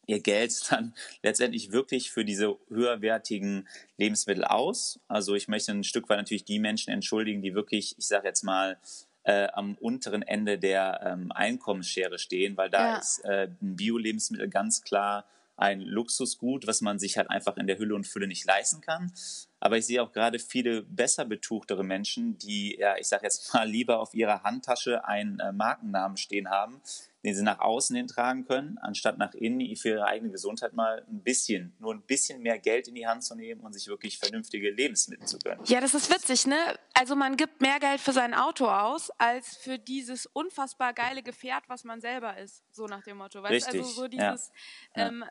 ihr 0.05 0.19
Geld 0.19 0.53
dann 0.69 0.93
letztendlich 1.21 1.71
wirklich 1.71 2.11
für 2.11 2.25
diese 2.25 2.57
höherwertigen 2.69 3.67
Lebensmittel 3.97 4.43
aus. 4.43 4.99
Also 5.07 5.35
ich 5.35 5.47
möchte 5.47 5.71
ein 5.71 5.83
Stück 5.83 6.09
weit 6.09 6.17
natürlich 6.17 6.45
die 6.45 6.59
Menschen 6.59 6.91
entschuldigen, 6.91 7.41
die 7.41 7.55
wirklich, 7.55 7.95
ich 7.97 8.07
sage 8.07 8.27
jetzt 8.27 8.43
mal, 8.43 8.77
äh, 9.23 9.47
am 9.53 9.75
unteren 9.75 10.21
Ende 10.21 10.59
der 10.59 10.99
ähm, 11.05 11.31
Einkommensschere 11.31 12.19
stehen, 12.19 12.57
weil 12.57 12.69
da 12.69 12.89
ja. 12.89 12.97
ist 12.97 13.19
äh, 13.23 13.47
ein 13.61 13.77
Bio-Lebensmittel 13.77 14.49
ganz 14.49 14.81
klar 14.81 15.25
ein 15.55 15.81
Luxusgut, 15.81 16.67
was 16.67 16.81
man 16.81 16.99
sich 16.99 17.17
halt 17.17 17.29
einfach 17.29 17.57
in 17.57 17.67
der 17.67 17.77
Hülle 17.77 17.95
und 17.95 18.07
Fülle 18.07 18.27
nicht 18.27 18.45
leisten 18.45 18.81
kann. 18.81 19.13
Aber 19.63 19.77
ich 19.77 19.85
sehe 19.85 20.03
auch 20.03 20.11
gerade 20.11 20.39
viele 20.39 20.81
besser 20.81 21.23
betuchtere 21.23 21.85
Menschen, 21.85 22.37
die, 22.37 22.75
ja, 22.77 22.97
ich 22.97 23.07
sage 23.07 23.23
jetzt 23.23 23.53
mal, 23.53 23.65
lieber 23.65 24.01
auf 24.01 24.13
ihrer 24.13 24.43
Handtasche 24.43 25.05
einen 25.05 25.39
äh, 25.39 25.53
Markennamen 25.53 26.17
stehen 26.17 26.49
haben, 26.49 26.81
den 27.23 27.33
sie 27.33 27.43
nach 27.43 27.59
außen 27.59 27.95
hin 27.95 28.07
tragen 28.07 28.45
können, 28.45 28.77
anstatt 28.79 29.17
nach 29.17 29.33
innen 29.33 29.75
für 29.77 29.89
ihre 29.89 30.05
eigene 30.05 30.31
Gesundheit 30.31 30.73
mal 30.73 31.05
ein 31.09 31.23
bisschen, 31.23 31.73
nur 31.79 31.93
ein 31.93 32.01
bisschen 32.01 32.41
mehr 32.41 32.59
Geld 32.59 32.89
in 32.89 32.95
die 32.95 33.07
Hand 33.07 33.23
zu 33.23 33.35
nehmen 33.35 33.61
und 33.61 33.71
sich 33.71 33.87
wirklich 33.87 34.19
vernünftige 34.19 34.69
Lebensmittel 34.69 35.25
zu 35.25 35.39
gönnen. 35.39 35.63
Ja, 35.65 35.79
das 35.79 35.93
ist 35.93 36.13
witzig, 36.13 36.45
ne? 36.45 36.57
Also 36.93 37.15
man 37.15 37.37
gibt 37.37 37.61
mehr 37.61 37.79
Geld 37.79 38.01
für 38.01 38.11
sein 38.11 38.33
Auto 38.33 38.67
aus, 38.67 39.09
als 39.17 39.55
für 39.55 39.79
dieses 39.79 40.25
unfassbar 40.25 40.93
geile 40.93 41.23
Gefährt, 41.23 41.63
was 41.69 41.85
man 41.85 42.01
selber 42.01 42.37
ist, 42.37 42.63
so 42.71 42.87
nach 42.87 43.03
dem 43.03 43.17
Motto. 43.17 43.41
Weißt? 43.41 43.53
Richtig, 43.53 43.81
also 43.81 43.93
so 43.93 44.07
dieses 44.09 44.51
ja. 44.95 45.07
Ähm, 45.07 45.23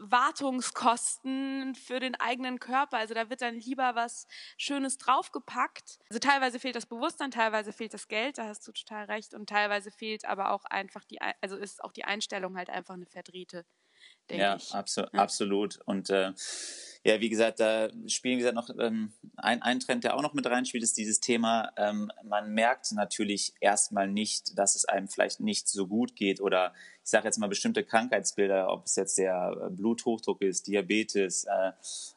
Wartungskosten 0.00 1.74
für 1.74 1.98
den 1.98 2.14
eigenen 2.16 2.60
Körper. 2.60 2.98
Also 2.98 3.14
da 3.14 3.30
wird 3.30 3.40
dann 3.40 3.58
lieber 3.64 3.94
was 3.94 4.26
Schönes 4.56 4.98
draufgepackt. 4.98 5.98
Also 6.08 6.18
teilweise 6.18 6.58
fehlt 6.58 6.76
das 6.76 6.86
Bewusstsein, 6.86 7.30
teilweise 7.30 7.72
fehlt 7.72 7.94
das 7.94 8.08
Geld, 8.08 8.38
da 8.38 8.46
hast 8.46 8.66
du 8.66 8.72
total 8.72 9.06
recht. 9.06 9.34
Und 9.34 9.48
teilweise 9.48 9.90
fehlt 9.90 10.24
aber 10.24 10.52
auch 10.52 10.64
einfach 10.64 11.04
die 11.04 11.20
also 11.40 11.56
ist 11.56 11.82
auch 11.82 11.92
die 11.92 12.04
Einstellung 12.04 12.56
halt 12.56 12.70
einfach 12.70 12.94
eine 12.94 13.06
verdrehte, 13.06 13.64
denke 14.28 14.42
ja, 14.42 14.56
ich. 14.56 14.74
Abso 14.74 15.02
ja, 15.02 15.08
absolut. 15.12 15.80
Und 15.84 16.10
äh, 16.10 16.32
ja, 17.04 17.20
wie 17.20 17.28
gesagt, 17.28 17.60
da 17.60 17.88
spielen, 18.06 18.38
wie 18.38 18.42
gesagt, 18.42 18.54
noch 18.54 18.70
ähm, 18.78 19.12
ein, 19.36 19.62
ein 19.62 19.80
Trend, 19.80 20.04
der 20.04 20.16
auch 20.16 20.22
noch 20.22 20.34
mit 20.34 20.46
reinspielt, 20.46 20.84
ist 20.84 20.96
dieses 20.96 21.20
Thema, 21.20 21.72
ähm, 21.76 22.10
man 22.24 22.52
merkt 22.52 22.92
natürlich 22.92 23.54
erstmal 23.60 24.08
nicht, 24.08 24.58
dass 24.58 24.76
es 24.76 24.84
einem 24.84 25.08
vielleicht 25.08 25.40
nicht 25.40 25.68
so 25.68 25.86
gut 25.86 26.14
geht 26.14 26.40
oder 26.40 26.72
ich 27.04 27.10
sage 27.10 27.26
jetzt 27.26 27.38
mal 27.38 27.48
bestimmte 27.48 27.82
Krankheitsbilder, 27.84 28.70
ob 28.70 28.86
es 28.86 28.96
jetzt 28.96 29.18
der 29.18 29.56
äh, 29.60 29.70
Bluthochdruck 29.70 30.40
ist, 30.42 30.66
Diabetes, 30.66 31.44
äh, 31.44 31.72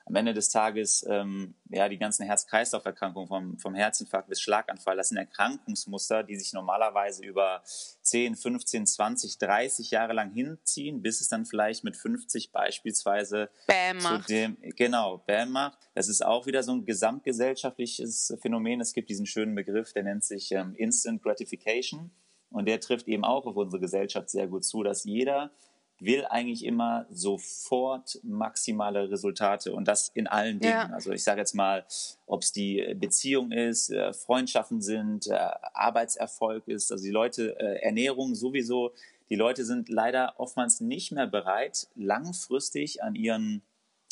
am 0.05 0.15
Ende 0.15 0.33
des 0.33 0.49
Tages 0.49 1.05
ähm, 1.09 1.55
ja 1.69 1.89
die 1.89 1.97
ganzen 1.97 2.25
Herz-Kreislauf-Erkrankungen 2.25 3.27
vom, 3.27 3.57
vom 3.57 3.73
Herzinfarkt 3.73 4.29
bis 4.29 4.41
Schlaganfall, 4.41 4.95
das 4.95 5.09
sind 5.09 5.17
Erkrankungsmuster, 5.17 6.23
die 6.23 6.35
sich 6.35 6.53
normalerweise 6.53 7.23
über 7.25 7.63
10, 7.65 8.35
15, 8.35 8.85
20, 8.85 9.37
30 9.39 9.91
Jahre 9.91 10.13
lang 10.13 10.31
hinziehen, 10.31 11.01
bis 11.01 11.21
es 11.21 11.29
dann 11.29 11.45
vielleicht 11.45 11.83
mit 11.83 11.95
50 11.95 12.51
beispielsweise 12.51 13.49
Bam 13.65 13.99
zu 13.99 14.19
dem, 14.27 14.57
genau, 14.75 15.23
Bam 15.25 15.51
macht. 15.51 15.79
Das 15.95 16.09
ist 16.09 16.23
auch 16.23 16.45
wieder 16.45 16.61
so 16.61 16.73
ein 16.73 16.85
gesamtgesellschaftliches 16.85 18.37
Phänomen. 18.41 18.81
Es 18.81 18.93
gibt 18.93 19.09
diesen 19.09 19.25
schönen 19.25 19.55
Begriff, 19.55 19.93
der 19.93 20.03
nennt 20.03 20.23
sich 20.23 20.51
ähm, 20.51 20.75
Instant 20.75 21.23
Gratification. 21.23 22.11
Und 22.51 22.67
der 22.67 22.79
trifft 22.79 23.07
eben 23.07 23.25
auch 23.25 23.45
auf 23.45 23.55
unsere 23.55 23.81
Gesellschaft 23.81 24.29
sehr 24.29 24.47
gut 24.47 24.63
zu, 24.63 24.83
dass 24.83 25.03
jeder 25.03 25.51
will 25.99 26.25
eigentlich 26.25 26.65
immer 26.65 27.05
sofort 27.09 28.19
maximale 28.23 29.09
Resultate 29.09 29.73
und 29.73 29.87
das 29.87 30.09
in 30.09 30.27
allen 30.27 30.59
Dingen. 30.59 30.73
Ja. 30.73 30.89
Also 30.93 31.11
ich 31.11 31.23
sage 31.23 31.39
jetzt 31.39 31.53
mal, 31.53 31.85
ob 32.25 32.41
es 32.41 32.51
die 32.51 32.95
Beziehung 32.95 33.51
ist, 33.51 33.89
äh, 33.89 34.11
Freundschaften 34.13 34.81
sind, 34.81 35.27
äh, 35.27 35.37
Arbeitserfolg 35.73 36.67
ist, 36.67 36.91
also 36.91 37.03
die 37.03 37.11
Leute, 37.11 37.57
äh, 37.59 37.81
Ernährung 37.81 38.35
sowieso. 38.35 38.93
Die 39.29 39.35
Leute 39.35 39.63
sind 39.63 39.89
leider 39.89 40.33
oftmals 40.37 40.81
nicht 40.81 41.11
mehr 41.11 41.27
bereit, 41.27 41.87
langfristig 41.95 43.01
an 43.01 43.15
ihren, 43.15 43.63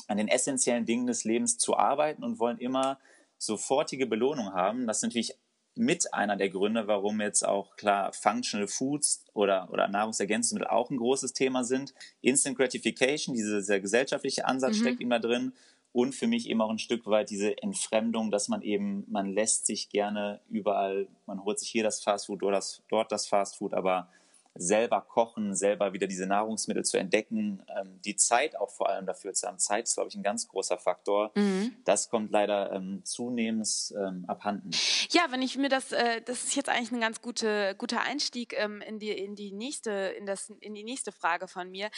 an 0.07 0.17
den 0.17 0.27
essentiellen 0.27 0.85
Dingen 0.85 1.05
des 1.05 1.23
Lebens 1.25 1.57
zu 1.57 1.75
arbeiten 1.75 2.23
und 2.23 2.39
wollen 2.39 2.57
immer 2.57 2.97
sofortige 3.37 4.07
Belohnung 4.07 4.53
haben. 4.53 4.87
Das 4.87 4.97
ist 4.97 5.03
natürlich 5.03 5.37
mit 5.75 6.13
einer 6.13 6.35
der 6.35 6.49
Gründe, 6.49 6.87
warum 6.87 7.19
jetzt 7.21 7.43
auch 7.43 7.75
klar 7.75 8.13
Functional 8.13 8.67
Foods 8.67 9.25
oder, 9.33 9.69
oder 9.71 9.87
Nahrungsergänzungsmittel 9.87 10.67
auch 10.67 10.89
ein 10.89 10.97
großes 10.97 11.33
Thema 11.33 11.63
sind. 11.63 11.93
Instant 12.21 12.57
Gratification, 12.57 13.35
dieser, 13.35 13.57
dieser 13.57 13.79
gesellschaftliche 13.79 14.45
Ansatz 14.45 14.77
mhm. 14.77 14.81
steckt 14.81 15.01
immer 15.01 15.19
drin 15.19 15.53
und 15.91 16.13
für 16.13 16.27
mich 16.27 16.49
eben 16.49 16.61
auch 16.61 16.69
ein 16.69 16.79
Stück 16.79 17.05
weit 17.07 17.29
diese 17.29 17.57
Entfremdung, 17.61 18.31
dass 18.31 18.49
man 18.49 18.61
eben, 18.61 19.05
man 19.09 19.31
lässt 19.31 19.65
sich 19.65 19.89
gerne 19.89 20.41
überall, 20.49 21.07
man 21.25 21.43
holt 21.43 21.59
sich 21.59 21.69
hier 21.69 21.83
das 21.83 22.01
Fastfood 22.01 22.43
oder 22.43 22.57
das, 22.57 22.81
dort 22.89 23.11
das 23.11 23.27
Fastfood, 23.27 23.73
aber 23.73 24.09
selber 24.55 25.01
kochen, 25.01 25.55
selber 25.55 25.93
wieder 25.93 26.07
diese 26.07 26.27
Nahrungsmittel 26.27 26.85
zu 26.85 26.97
entdecken, 26.97 27.63
ähm, 27.75 27.99
die 28.03 28.15
Zeit 28.15 28.55
auch 28.55 28.69
vor 28.69 28.89
allem 28.89 29.05
dafür 29.05 29.33
zu 29.33 29.47
haben. 29.47 29.57
Zeit 29.57 29.85
ist, 29.85 29.95
glaube 29.95 30.09
ich, 30.09 30.15
ein 30.15 30.23
ganz 30.23 30.47
großer 30.47 30.77
Faktor. 30.77 31.31
Mhm. 31.35 31.75
Das 31.85 32.09
kommt 32.09 32.31
leider 32.31 32.71
ähm, 32.71 33.03
zunehmend 33.03 33.93
ähm, 33.97 34.25
abhanden. 34.27 34.69
Ja, 35.09 35.25
wenn 35.29 35.41
ich 35.41 35.57
mir 35.57 35.69
das, 35.69 35.91
äh, 35.91 36.21
das 36.21 36.43
ist 36.43 36.55
jetzt 36.55 36.69
eigentlich 36.69 36.91
ein 36.91 37.01
ganz 37.01 37.21
gute, 37.21 37.75
guter 37.77 38.01
Einstieg 38.01 38.53
ähm, 38.57 38.81
in, 38.81 38.99
die, 38.99 39.11
in, 39.11 39.35
die 39.35 39.51
nächste, 39.51 39.91
in, 39.91 40.25
das, 40.25 40.49
in 40.59 40.75
die 40.75 40.83
nächste 40.83 41.11
Frage 41.11 41.47
von 41.47 41.69
mir, 41.71 41.89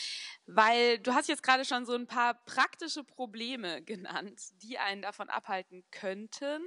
weil 0.45 0.99
du 0.99 1.13
hast 1.13 1.27
jetzt 1.27 1.43
gerade 1.43 1.65
schon 1.65 1.85
so 1.85 1.93
ein 1.93 2.07
paar 2.07 2.35
praktische 2.45 3.03
Probleme 3.03 3.81
genannt, 3.83 4.39
die 4.63 4.77
einen 4.77 5.01
davon 5.01 5.29
abhalten 5.29 5.83
könnten, 5.91 6.61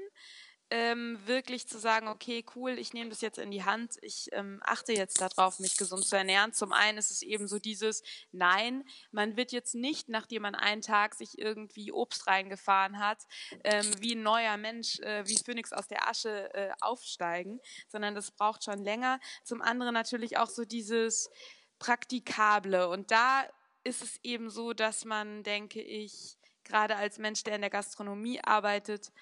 ähm, 0.70 1.18
wirklich 1.24 1.66
zu 1.66 1.78
sagen, 1.78 2.08
okay, 2.08 2.44
cool, 2.54 2.78
ich 2.78 2.92
nehme 2.92 3.10
das 3.10 3.20
jetzt 3.20 3.38
in 3.38 3.50
die 3.50 3.64
Hand, 3.64 3.96
ich 4.02 4.28
ähm, 4.32 4.60
achte 4.62 4.92
jetzt 4.92 5.20
darauf, 5.20 5.58
mich 5.60 5.76
gesund 5.76 6.04
zu 6.04 6.16
ernähren. 6.16 6.52
Zum 6.52 6.72
einen 6.72 6.98
ist 6.98 7.10
es 7.10 7.22
eben 7.22 7.48
so 7.48 7.58
dieses, 7.58 8.02
nein, 8.32 8.84
man 9.10 9.36
wird 9.36 9.52
jetzt 9.52 9.74
nicht, 9.74 10.08
nachdem 10.08 10.42
man 10.42 10.54
einen 10.54 10.82
Tag 10.82 11.14
sich 11.14 11.38
irgendwie 11.38 11.90
Obst 11.92 12.26
reingefahren 12.26 12.98
hat, 12.98 13.22
ähm, 13.64 13.86
wie 14.00 14.14
ein 14.14 14.22
neuer 14.22 14.56
Mensch, 14.58 14.98
äh, 15.00 15.26
wie 15.26 15.38
Phönix 15.38 15.72
aus 15.72 15.88
der 15.88 16.08
Asche 16.08 16.52
äh, 16.52 16.70
aufsteigen, 16.80 17.60
sondern 17.88 18.14
das 18.14 18.30
braucht 18.30 18.64
schon 18.64 18.78
länger. 18.84 19.20
Zum 19.44 19.62
anderen 19.62 19.94
natürlich 19.94 20.36
auch 20.36 20.50
so 20.50 20.64
dieses 20.64 21.30
Praktikable. 21.78 22.88
Und 22.88 23.10
da 23.10 23.46
ist 23.84 24.02
es 24.02 24.18
eben 24.22 24.50
so, 24.50 24.74
dass 24.74 25.04
man, 25.04 25.42
denke 25.44 25.80
ich, 25.80 26.36
gerade 26.64 26.96
als 26.96 27.18
Mensch, 27.18 27.42
der 27.44 27.54
in 27.54 27.62
der 27.62 27.70
Gastronomie 27.70 28.40
arbeitet, 28.42 29.12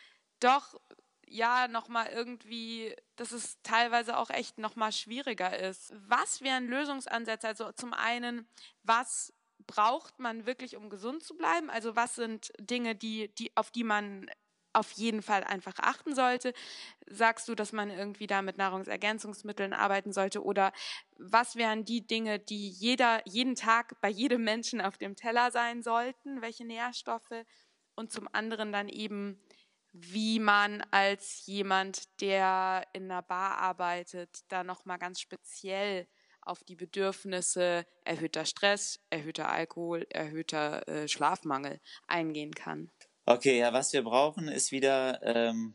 doch 0.40 0.74
ja 1.28 1.68
nochmal 1.68 2.08
irgendwie, 2.08 2.94
dass 3.16 3.32
es 3.32 3.60
teilweise 3.62 4.16
auch 4.16 4.30
echt 4.30 4.58
nochmal 4.58 4.92
schwieriger 4.92 5.58
ist. 5.58 5.92
Was 6.08 6.40
wären 6.40 6.68
Lösungsansätze? 6.68 7.48
Also 7.48 7.72
zum 7.72 7.92
einen, 7.92 8.48
was 8.82 9.32
braucht 9.66 10.18
man 10.18 10.46
wirklich, 10.46 10.76
um 10.76 10.90
gesund 10.90 11.22
zu 11.22 11.36
bleiben? 11.36 11.70
Also 11.70 11.96
was 11.96 12.14
sind 12.14 12.52
Dinge, 12.58 12.94
die, 12.94 13.34
die, 13.34 13.56
auf 13.56 13.70
die 13.70 13.84
man 13.84 14.26
auf 14.72 14.92
jeden 14.92 15.22
Fall 15.22 15.42
einfach 15.42 15.74
achten 15.78 16.14
sollte? 16.14 16.52
Sagst 17.06 17.48
du, 17.48 17.54
dass 17.54 17.72
man 17.72 17.90
irgendwie 17.90 18.26
da 18.26 18.42
mit 18.42 18.58
Nahrungsergänzungsmitteln 18.58 19.72
arbeiten 19.72 20.12
sollte? 20.12 20.44
Oder 20.44 20.72
was 21.16 21.56
wären 21.56 21.84
die 21.84 22.06
Dinge, 22.06 22.38
die 22.38 22.68
jeder, 22.68 23.26
jeden 23.26 23.54
Tag 23.54 24.00
bei 24.00 24.10
jedem 24.10 24.44
Menschen 24.44 24.80
auf 24.80 24.98
dem 24.98 25.16
Teller 25.16 25.50
sein 25.50 25.82
sollten? 25.82 26.42
Welche 26.42 26.66
Nährstoffe? 26.66 27.44
Und 27.94 28.12
zum 28.12 28.28
anderen 28.32 28.72
dann 28.72 28.90
eben, 28.90 29.40
wie 29.98 30.38
man 30.38 30.82
als 30.90 31.46
jemand, 31.46 32.20
der 32.20 32.87
in 32.92 33.11
einer 33.11 33.22
Bar 33.22 33.59
arbeitet, 33.59 34.40
da 34.48 34.64
nochmal 34.64 34.98
ganz 34.98 35.20
speziell 35.20 36.06
auf 36.42 36.62
die 36.62 36.76
Bedürfnisse 36.76 37.87
erhöhter 38.04 38.44
Stress, 38.44 39.00
erhöhter 39.11 39.48
Alkohol, 39.48 40.06
erhöhter 40.11 40.87
äh, 40.88 41.09
Schlafmangel 41.09 41.80
eingehen 42.06 42.54
kann. 42.54 42.90
Okay, 43.24 43.59
ja, 43.59 43.72
was 43.72 43.92
wir 43.92 44.02
brauchen, 44.02 44.46
ist 44.46 44.70
wieder, 44.70 45.20
ähm, 45.24 45.74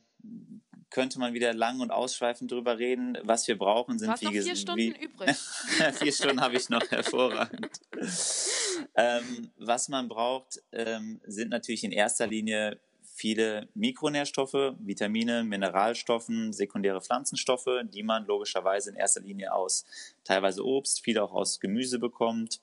könnte 0.89 1.19
man 1.19 1.33
wieder 1.33 1.53
lang 1.53 1.81
und 1.81 1.91
ausschweifend 1.91 2.51
drüber 2.51 2.79
reden. 2.79 3.17
Was 3.23 3.47
wir 3.47 3.57
brauchen, 3.57 3.99
sind 3.99 4.21
wie 4.21 4.25
noch 4.25 4.31
vier 4.31 4.55
Stunden 4.55 4.79
wie, 4.79 5.03
übrig. 5.03 5.35
vier 5.93 6.13
Stunden 6.13 6.39
habe 6.39 6.55
ich 6.55 6.69
noch 6.69 6.89
hervorragend. 6.89 7.71
ähm, 8.95 9.51
was 9.57 9.89
man 9.89 10.07
braucht, 10.07 10.61
ähm, 10.71 11.19
sind 11.25 11.49
natürlich 11.49 11.83
in 11.83 11.91
erster 11.91 12.27
Linie 12.27 12.79
viele 13.21 13.69
Mikronährstoffe, 13.75 14.73
Vitamine, 14.79 15.43
Mineralstoffen, 15.43 16.53
sekundäre 16.53 17.01
Pflanzenstoffe, 17.01 17.69
die 17.83 18.01
man 18.01 18.25
logischerweise 18.25 18.89
in 18.89 18.95
erster 18.95 19.21
Linie 19.21 19.53
aus 19.53 19.85
teilweise 20.23 20.65
Obst, 20.65 21.01
viel 21.01 21.19
auch 21.19 21.31
aus 21.31 21.59
Gemüse 21.59 21.99
bekommt 21.99 22.61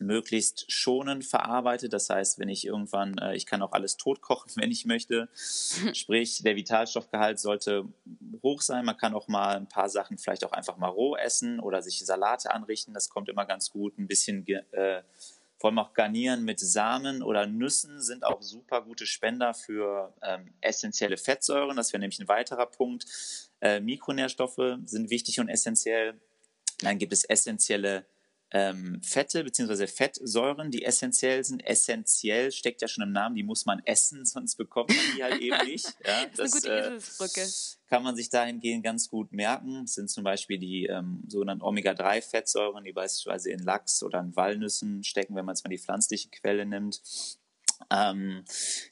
möglichst 0.00 0.70
schonend 0.70 1.24
verarbeitet. 1.24 1.92
Das 1.92 2.08
heißt, 2.08 2.38
wenn 2.38 2.48
ich 2.48 2.64
irgendwann, 2.64 3.18
äh, 3.18 3.34
ich 3.34 3.46
kann 3.46 3.62
auch 3.62 3.72
alles 3.72 3.96
tot 3.96 4.20
kochen, 4.20 4.52
wenn 4.54 4.70
ich 4.70 4.84
möchte. 4.84 5.28
Sprich, 5.34 6.42
der 6.44 6.54
Vitalstoffgehalt 6.54 7.40
sollte 7.40 7.88
hoch 8.42 8.60
sein. 8.60 8.84
Man 8.84 8.96
kann 8.96 9.14
auch 9.14 9.26
mal 9.26 9.56
ein 9.56 9.68
paar 9.68 9.88
Sachen 9.88 10.18
vielleicht 10.18 10.44
auch 10.44 10.52
einfach 10.52 10.76
mal 10.76 10.88
roh 10.88 11.16
essen 11.16 11.58
oder 11.60 11.82
sich 11.82 12.04
Salate 12.06 12.52
anrichten. 12.52 12.94
Das 12.94 13.08
kommt 13.08 13.28
immer 13.28 13.44
ganz 13.44 13.70
gut. 13.70 13.98
Ein 13.98 14.06
bisschen 14.06 14.46
äh, 14.46 15.02
vor 15.58 15.70
allem 15.70 15.78
auch 15.80 15.92
Garnieren 15.92 16.44
mit 16.44 16.60
Samen 16.60 17.22
oder 17.22 17.46
Nüssen 17.46 18.00
sind 18.00 18.24
auch 18.24 18.42
super 18.42 18.82
gute 18.82 19.06
Spender 19.06 19.54
für 19.54 20.14
ähm, 20.22 20.54
essentielle 20.60 21.16
Fettsäuren. 21.16 21.76
Das 21.76 21.92
wäre 21.92 22.00
nämlich 22.00 22.20
ein 22.20 22.28
weiterer 22.28 22.66
Punkt. 22.66 23.06
Äh, 23.60 23.80
Mikronährstoffe 23.80 24.78
sind 24.84 25.10
wichtig 25.10 25.40
und 25.40 25.48
essentiell. 25.48 26.20
Dann 26.80 26.98
gibt 26.98 27.12
es 27.12 27.24
essentielle 27.24 28.06
ähm, 28.50 29.00
Fette 29.02 29.44
bzw. 29.44 29.86
Fettsäuren, 29.86 30.70
die 30.70 30.84
essentiell 30.84 31.44
sind. 31.44 31.64
Essentiell 31.66 32.50
steckt 32.50 32.80
ja 32.80 32.88
schon 32.88 33.04
im 33.04 33.12
Namen, 33.12 33.34
die 33.34 33.42
muss 33.42 33.66
man 33.66 33.80
essen, 33.84 34.24
sonst 34.24 34.56
bekommt 34.56 34.90
man 34.90 35.16
die 35.16 35.22
halt 35.22 35.40
eben 35.40 35.66
nicht. 35.66 35.86
Ja, 36.06 36.24
das, 36.34 36.54
ist 36.54 36.66
eine 36.66 36.82
gute 36.82 36.96
Eselsbrücke. 36.96 37.40
Äh, 37.42 37.88
kann 37.88 38.02
man 38.02 38.16
sich 38.16 38.30
dahingehend 38.30 38.84
ganz 38.84 39.08
gut 39.08 39.32
merken. 39.32 39.82
Das 39.84 39.94
sind 39.94 40.10
zum 40.10 40.24
Beispiel 40.24 40.58
die 40.58 40.86
ähm, 40.86 41.22
sogenannten 41.26 41.62
Omega-3-Fettsäuren, 41.62 42.84
die 42.84 42.92
beispielsweise 42.92 43.50
in 43.50 43.60
Lachs 43.60 44.02
oder 44.02 44.20
in 44.20 44.36
Walnüssen 44.36 45.04
stecken, 45.04 45.34
wenn 45.34 45.44
man 45.44 45.54
jetzt 45.54 45.64
mal 45.64 45.70
die 45.70 45.78
pflanzliche 45.78 46.28
Quelle 46.30 46.64
nimmt. 46.66 47.02
Ähm, 47.90 48.44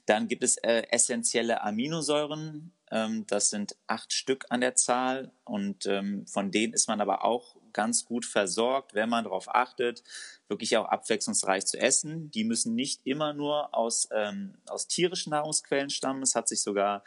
dann 0.07 0.29
gibt 0.29 0.43
es 0.43 0.57
äh, 0.59 0.85
essentielle 0.91 1.63
Aminosäuren. 1.63 2.73
Ähm, 2.91 3.27
das 3.27 3.51
sind 3.51 3.77
acht 3.87 4.13
Stück 4.13 4.47
an 4.51 4.61
der 4.61 4.75
Zahl 4.75 5.33
und 5.45 5.87
ähm, 5.87 6.27
von 6.27 6.51
denen 6.51 6.73
ist 6.73 6.89
man 6.89 7.01
aber 7.01 7.25
auch 7.25 7.56
ganz 7.77 8.07
gut 8.07 8.25
versorgt, 8.25 8.95
wenn 8.95 9.09
man 9.09 9.25
darauf 9.25 9.55
achtet, 9.55 10.03
wirklich 10.49 10.77
auch 10.77 10.87
abwechslungsreich 10.87 11.67
zu 11.67 11.79
essen. 11.79 12.31
Die 12.33 12.43
müssen 12.43 12.75
nicht 12.75 13.03
immer 13.05 13.35
nur 13.35 13.75
aus, 13.75 14.09
ähm, 14.11 14.55
aus 14.67 14.89
tierischen 14.89 15.31
Nahrungsquellen 15.31 15.91
stammen. 15.91 16.23
Es 16.23 16.35
hat 16.35 16.49
sich 16.49 16.63
sogar 16.63 17.05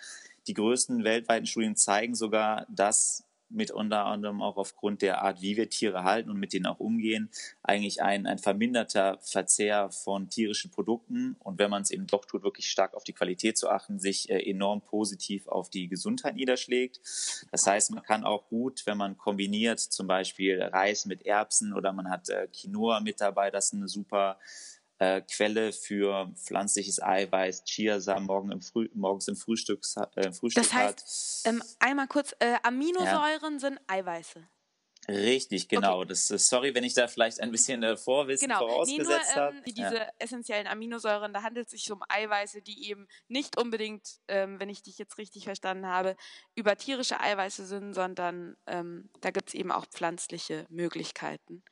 die 0.48 0.54
größten 0.54 1.04
weltweiten 1.04 1.48
Studien 1.48 1.76
zeigen 1.76 2.16
sogar, 2.16 2.66
dass 2.70 3.26
mit 3.50 3.72
unter 3.72 4.06
anderem 4.06 4.42
auch 4.42 4.58
aufgrund 4.58 5.02
der 5.02 5.22
Art, 5.22 5.42
wie 5.42 5.58
wir 5.58 5.70
Tiere 5.70 6.04
halten 6.04 6.30
und 6.30 6.40
mit 6.40 6.54
denen 6.54 6.66
auch 6.66 6.80
umgehen, 6.80 7.30
eigentlich 7.64 8.02
ein, 8.02 8.26
ein 8.26 8.38
verminderter 8.38 9.18
Verzehr 9.22 9.90
von 9.92 10.30
tierischen 10.30 10.72
Produkten 10.72 11.36
und 11.40 11.60
wenn 11.60 11.70
man 11.70 11.82
es 11.82 11.92
eben 11.92 12.08
doch 12.08 12.26
tut, 12.26 12.44
wirklich 12.44 12.70
stark 12.70 12.94
auf 12.94 13.04
die 13.04 13.14
Qualität 13.14 13.58
zu 13.58 13.70
achten, 13.70 14.00
sich 14.00 14.30
äh, 14.30 14.50
enorm 14.50 14.82
positiv 14.82 15.48
auf 15.48 15.70
die 15.70 15.88
Gesundheit 15.88 16.36
niederschlägt. 16.36 17.00
Das 17.52 17.66
heißt, 17.66 17.92
man 17.92 18.04
kann 18.04 18.24
auch 18.24 18.48
gut, 18.50 18.86
wenn 18.86 18.98
man 18.98 19.18
kombiniert, 19.18 19.80
zum 19.80 20.08
Beispiel 20.08 20.62
Reis 20.62 21.06
mit 21.06 21.26
Erbsen 21.26 21.74
oder 21.74 21.92
man 21.92 22.10
hat 22.10 22.30
äh, 22.30 22.48
Quinoa 22.48 23.00
mit 23.00 23.22
dabei, 23.22 23.52
das 23.52 23.66
ist 23.66 23.74
eine 23.74 23.88
super 23.88 24.40
äh, 25.00 25.22
Quelle 25.22 25.74
für 25.74 26.32
pflanzliches 26.36 27.02
Eiweiß, 27.02 27.64
Chiasamen 27.64 28.26
morgen 28.26 28.52
im 28.52 28.62
Früh, 28.62 28.90
morgens 28.94 29.28
im 29.28 29.36
Frühstück, 29.36 29.84
äh, 30.16 30.32
Frühstück 30.32 30.64
das 30.64 30.74
heißt, 30.74 31.46
hat. 31.46 31.54
Ähm, 31.54 31.64
einmal 31.80 32.08
kurz, 32.08 32.36
äh, 32.40 32.56
Aminosäuren 32.64 33.54
ja. 33.54 33.60
sind 33.60 33.80
Eiweiße. 33.88 34.48
Richtig, 35.08 35.68
genau. 35.68 36.00
Okay. 36.00 36.10
Das 36.10 36.28
sorry, 36.28 36.76
wenn 36.76 36.84
ich 36.84 36.94
da 36.94 37.08
vielleicht 37.08 37.42
ein 37.42 37.52
bisschen 37.52 37.82
äh, 37.82 37.98
Vorwissen 37.98 38.48
genau. 38.48 38.60
vorausgesetzt 38.60 39.32
nee, 39.34 39.42
habe. 39.42 39.56
Ähm, 39.56 39.64
diese 39.66 39.96
ja. 39.96 40.08
essentiellen 40.20 40.68
Aminosäuren, 40.68 41.34
da 41.34 41.42
handelt 41.42 41.68
es 41.68 41.72
sich 41.72 41.92
um 41.92 42.02
Eiweiße, 42.08 42.62
die 42.62 42.90
eben 42.90 43.08
nicht 43.28 43.58
unbedingt, 43.58 44.20
ähm, 44.28 44.60
wenn 44.60 44.70
ich 44.70 44.84
dich 44.84 44.98
jetzt 44.98 45.18
richtig 45.18 45.46
verstanden 45.46 45.88
habe, 45.88 46.16
über 46.54 46.76
tierische 46.76 47.20
Eiweiße 47.20 47.66
sind, 47.66 47.94
sondern 47.94 48.56
ähm, 48.68 49.10
da 49.22 49.32
gibt 49.32 49.50
es 49.50 49.56
eben 49.56 49.72
auch 49.72 49.86
pflanzliche 49.88 50.66
Möglichkeiten. 50.70 51.64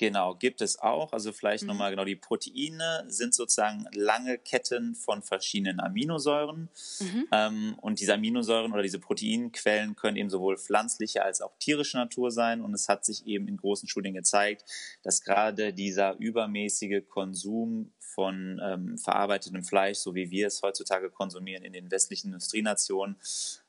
Genau, 0.00 0.34
gibt 0.34 0.62
es 0.62 0.78
auch. 0.78 1.12
Also 1.12 1.30
vielleicht 1.30 1.64
mhm. 1.64 1.68
nochmal 1.68 1.90
genau, 1.90 2.06
die 2.06 2.16
Proteine 2.16 3.04
sind 3.08 3.34
sozusagen 3.34 3.84
lange 3.92 4.38
Ketten 4.38 4.94
von 4.94 5.20
verschiedenen 5.20 5.78
Aminosäuren. 5.78 6.70
Mhm. 7.00 7.28
Ähm, 7.30 7.74
und 7.82 8.00
diese 8.00 8.14
Aminosäuren 8.14 8.72
oder 8.72 8.80
diese 8.80 8.98
Proteinquellen 8.98 9.96
können 9.96 10.16
eben 10.16 10.30
sowohl 10.30 10.56
pflanzliche 10.56 11.22
als 11.22 11.42
auch 11.42 11.52
tierische 11.58 11.98
Natur 11.98 12.30
sein. 12.30 12.62
Und 12.62 12.72
es 12.72 12.88
hat 12.88 13.04
sich 13.04 13.26
eben 13.26 13.46
in 13.46 13.58
großen 13.58 13.90
Studien 13.90 14.14
gezeigt, 14.14 14.64
dass 15.02 15.20
gerade 15.20 15.74
dieser 15.74 16.16
übermäßige 16.16 17.02
Konsum 17.06 17.92
von 18.14 18.60
ähm, 18.62 18.98
verarbeitetem 18.98 19.62
Fleisch, 19.62 19.98
so 19.98 20.14
wie 20.14 20.30
wir 20.30 20.46
es 20.46 20.62
heutzutage 20.62 21.10
konsumieren 21.10 21.64
in 21.64 21.72
den 21.72 21.90
westlichen 21.90 22.28
Industrienationen, 22.28 23.16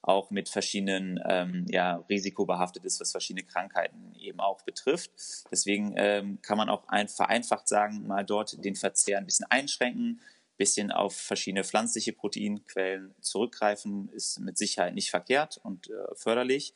auch 0.01 0.31
mit 0.31 0.49
verschiedenen 0.49 1.19
ähm, 1.27 1.65
ja, 1.69 2.03
risikobehaftet 2.09 2.85
ist, 2.85 2.99
was 2.99 3.11
verschiedene 3.11 3.45
Krankheiten 3.45 4.15
eben 4.19 4.39
auch 4.39 4.61
betrifft. 4.63 5.11
Deswegen 5.51 5.93
ähm, 5.95 6.39
kann 6.41 6.57
man 6.57 6.69
auch 6.69 6.87
ein, 6.87 7.07
vereinfacht 7.07 7.67
sagen, 7.67 8.07
mal 8.07 8.25
dort 8.25 8.63
den 8.63 8.75
Verzehr 8.75 9.17
ein 9.17 9.25
bisschen 9.25 9.45
einschränken, 9.49 10.21
bisschen 10.57 10.91
auf 10.91 11.15
verschiedene 11.15 11.63
pflanzliche 11.63 12.13
Proteinquellen 12.13 13.15
zurückgreifen, 13.21 14.09
ist 14.09 14.39
mit 14.39 14.57
Sicherheit 14.57 14.93
nicht 14.93 15.09
verkehrt 15.09 15.59
und 15.63 15.89
äh, 15.89 16.15
förderlich. 16.15 16.73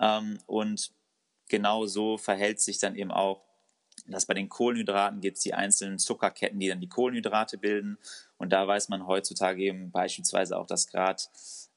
Ähm, 0.00 0.38
und 0.46 0.92
genau 1.48 1.86
so 1.86 2.18
verhält 2.18 2.60
sich 2.60 2.78
dann 2.78 2.96
eben 2.96 3.12
auch 3.12 3.44
dass 4.06 4.26
bei 4.26 4.34
den 4.34 4.48
Kohlenhydraten 4.48 5.20
gibt 5.20 5.36
es 5.36 5.42
die 5.42 5.54
einzelnen 5.54 5.98
Zuckerketten, 5.98 6.58
die 6.58 6.68
dann 6.68 6.80
die 6.80 6.88
Kohlenhydrate 6.88 7.58
bilden. 7.58 7.98
Und 8.36 8.52
da 8.52 8.66
weiß 8.66 8.88
man 8.88 9.06
heutzutage 9.06 9.62
eben 9.62 9.90
beispielsweise 9.90 10.58
auch, 10.58 10.66
dass 10.66 10.88
gerade 10.88 11.22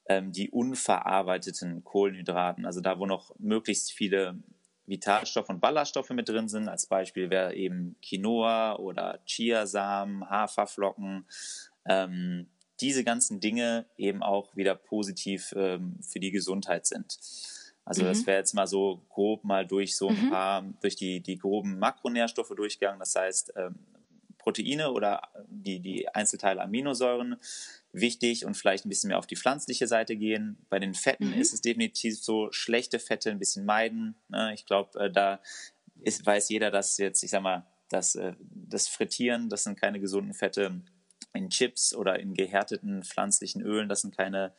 ähm, 0.08 0.32
die 0.32 0.50
unverarbeiteten 0.50 1.84
Kohlenhydraten, 1.84 2.66
also 2.66 2.80
da, 2.80 2.98
wo 2.98 3.06
noch 3.06 3.34
möglichst 3.38 3.92
viele 3.92 4.38
Vitalstoffe 4.86 5.48
und 5.48 5.60
Ballaststoffe 5.60 6.10
mit 6.10 6.28
drin 6.28 6.48
sind. 6.48 6.68
Als 6.68 6.86
Beispiel 6.86 7.30
wäre 7.30 7.54
eben 7.54 7.96
Quinoa 8.02 8.76
oder 8.76 9.20
Chiasamen, 9.26 10.28
Haferflocken. 10.28 11.26
Ähm, 11.88 12.48
diese 12.80 13.04
ganzen 13.04 13.40
Dinge 13.40 13.86
eben 13.96 14.22
auch 14.22 14.54
wieder 14.54 14.74
positiv 14.74 15.54
ähm, 15.56 15.98
für 16.02 16.20
die 16.20 16.30
Gesundheit 16.30 16.86
sind. 16.86 17.18
Also 17.86 18.02
mhm. 18.02 18.08
das 18.08 18.26
wäre 18.26 18.38
jetzt 18.38 18.52
mal 18.52 18.66
so 18.66 19.00
grob 19.08 19.44
mal 19.44 19.66
durch 19.66 19.96
so 19.96 20.08
ein 20.08 20.26
mhm. 20.26 20.30
paar, 20.30 20.62
durch 20.82 20.96
die, 20.96 21.20
die 21.20 21.38
groben 21.38 21.78
Makronährstoffe 21.78 22.52
durchgegangen. 22.54 22.98
Das 22.98 23.14
heißt, 23.14 23.54
ähm, 23.56 23.76
Proteine 24.38 24.92
oder 24.92 25.22
die, 25.48 25.80
die 25.80 26.08
Einzelteile 26.08 26.62
Aminosäuren, 26.62 27.36
wichtig 27.92 28.44
und 28.44 28.56
vielleicht 28.56 28.84
ein 28.84 28.88
bisschen 28.88 29.08
mehr 29.08 29.18
auf 29.18 29.26
die 29.26 29.36
pflanzliche 29.36 29.86
Seite 29.86 30.16
gehen. 30.16 30.58
Bei 30.68 30.78
den 30.78 30.94
Fetten 30.94 31.28
mhm. 31.28 31.40
ist 31.40 31.54
es 31.54 31.62
definitiv 31.62 32.20
so, 32.20 32.52
schlechte 32.52 32.98
Fette 32.98 33.30
ein 33.30 33.38
bisschen 33.38 33.64
meiden. 33.64 34.16
Ne? 34.28 34.52
Ich 34.54 34.66
glaube, 34.66 34.98
äh, 35.00 35.10
da 35.10 35.40
ist, 36.02 36.26
weiß 36.26 36.48
jeder, 36.50 36.70
dass 36.70 36.98
jetzt, 36.98 37.22
ich 37.22 37.30
sag 37.30 37.42
mal, 37.42 37.66
das, 37.88 38.16
äh, 38.16 38.34
das 38.50 38.88
Frittieren, 38.88 39.48
das 39.48 39.64
sind 39.64 39.80
keine 39.80 40.00
gesunden 40.00 40.34
Fette 40.34 40.82
in 41.32 41.50
Chips 41.50 41.94
oder 41.94 42.18
in 42.18 42.34
gehärteten 42.34 43.02
pflanzlichen 43.02 43.62
Ölen, 43.62 43.88
das 43.88 44.02
sind 44.02 44.16
keine 44.16 44.54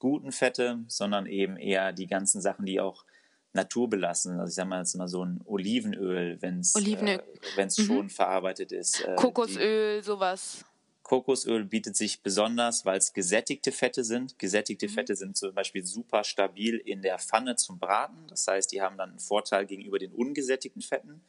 guten 0.00 0.32
Fette, 0.32 0.80
sondern 0.88 1.26
eben 1.26 1.56
eher 1.56 1.92
die 1.92 2.08
ganzen 2.08 2.40
Sachen, 2.40 2.66
die 2.66 2.80
auch 2.80 3.04
naturbelassen. 3.52 4.38
Also 4.40 4.50
ich 4.50 4.54
sag 4.54 4.66
mal 4.66 4.80
jetzt 4.80 4.96
mal 4.96 5.08
so 5.08 5.24
ein 5.24 5.40
Olivenöl, 5.44 6.38
wenn 6.40 6.60
es 6.60 6.74
äh, 6.74 7.64
mhm. 7.64 7.70
schon 7.70 8.10
verarbeitet 8.10 8.72
ist. 8.72 9.02
Äh, 9.02 9.14
Kokosöl, 9.16 9.98
die, 9.98 10.04
sowas. 10.04 10.64
Kokosöl 11.02 11.64
bietet 11.64 11.96
sich 11.96 12.22
besonders, 12.22 12.84
weil 12.84 12.98
es 12.98 13.12
gesättigte 13.12 13.72
Fette 13.72 14.04
sind. 14.04 14.38
Gesättigte 14.38 14.86
mhm. 14.86 14.92
Fette 14.92 15.16
sind 15.16 15.36
zum 15.36 15.52
Beispiel 15.52 15.84
super 15.84 16.22
stabil 16.22 16.76
in 16.76 17.02
der 17.02 17.18
Pfanne 17.18 17.56
zum 17.56 17.80
Braten. 17.80 18.28
Das 18.28 18.46
heißt, 18.46 18.70
die 18.70 18.80
haben 18.80 18.96
dann 18.96 19.10
einen 19.10 19.18
Vorteil 19.18 19.66
gegenüber 19.66 19.98
den 19.98 20.12
ungesättigten 20.12 20.82
Fetten. 20.82 21.20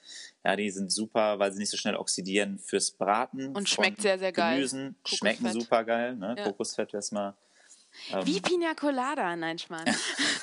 Ja, 0.45 0.55
die 0.55 0.69
sind 0.69 0.91
super, 0.91 1.39
weil 1.39 1.51
sie 1.51 1.57
nicht 1.57 1.71
so 1.71 1.77
schnell 1.77 1.95
oxidieren 1.95 2.59
fürs 2.59 2.91
Braten. 2.91 3.55
Und 3.55 3.67
schmeckt 3.67 4.01
sehr, 4.01 4.19
sehr 4.19 4.31
geil. 4.31 4.57
Gemüsen 4.57 4.95
schmecken 5.05 5.51
super 5.51 5.83
geil. 5.83 6.15
Ne? 6.15 6.35
Ja. 6.37 6.43
Kokosfett 6.43 6.93
erstmal. 6.93 7.33
Ähm, 8.11 8.25
Wie 8.25 8.41
Pina 8.41 8.73
Colada, 8.73 9.35
nein, 9.35 9.59
Schmarrn. 9.59 9.85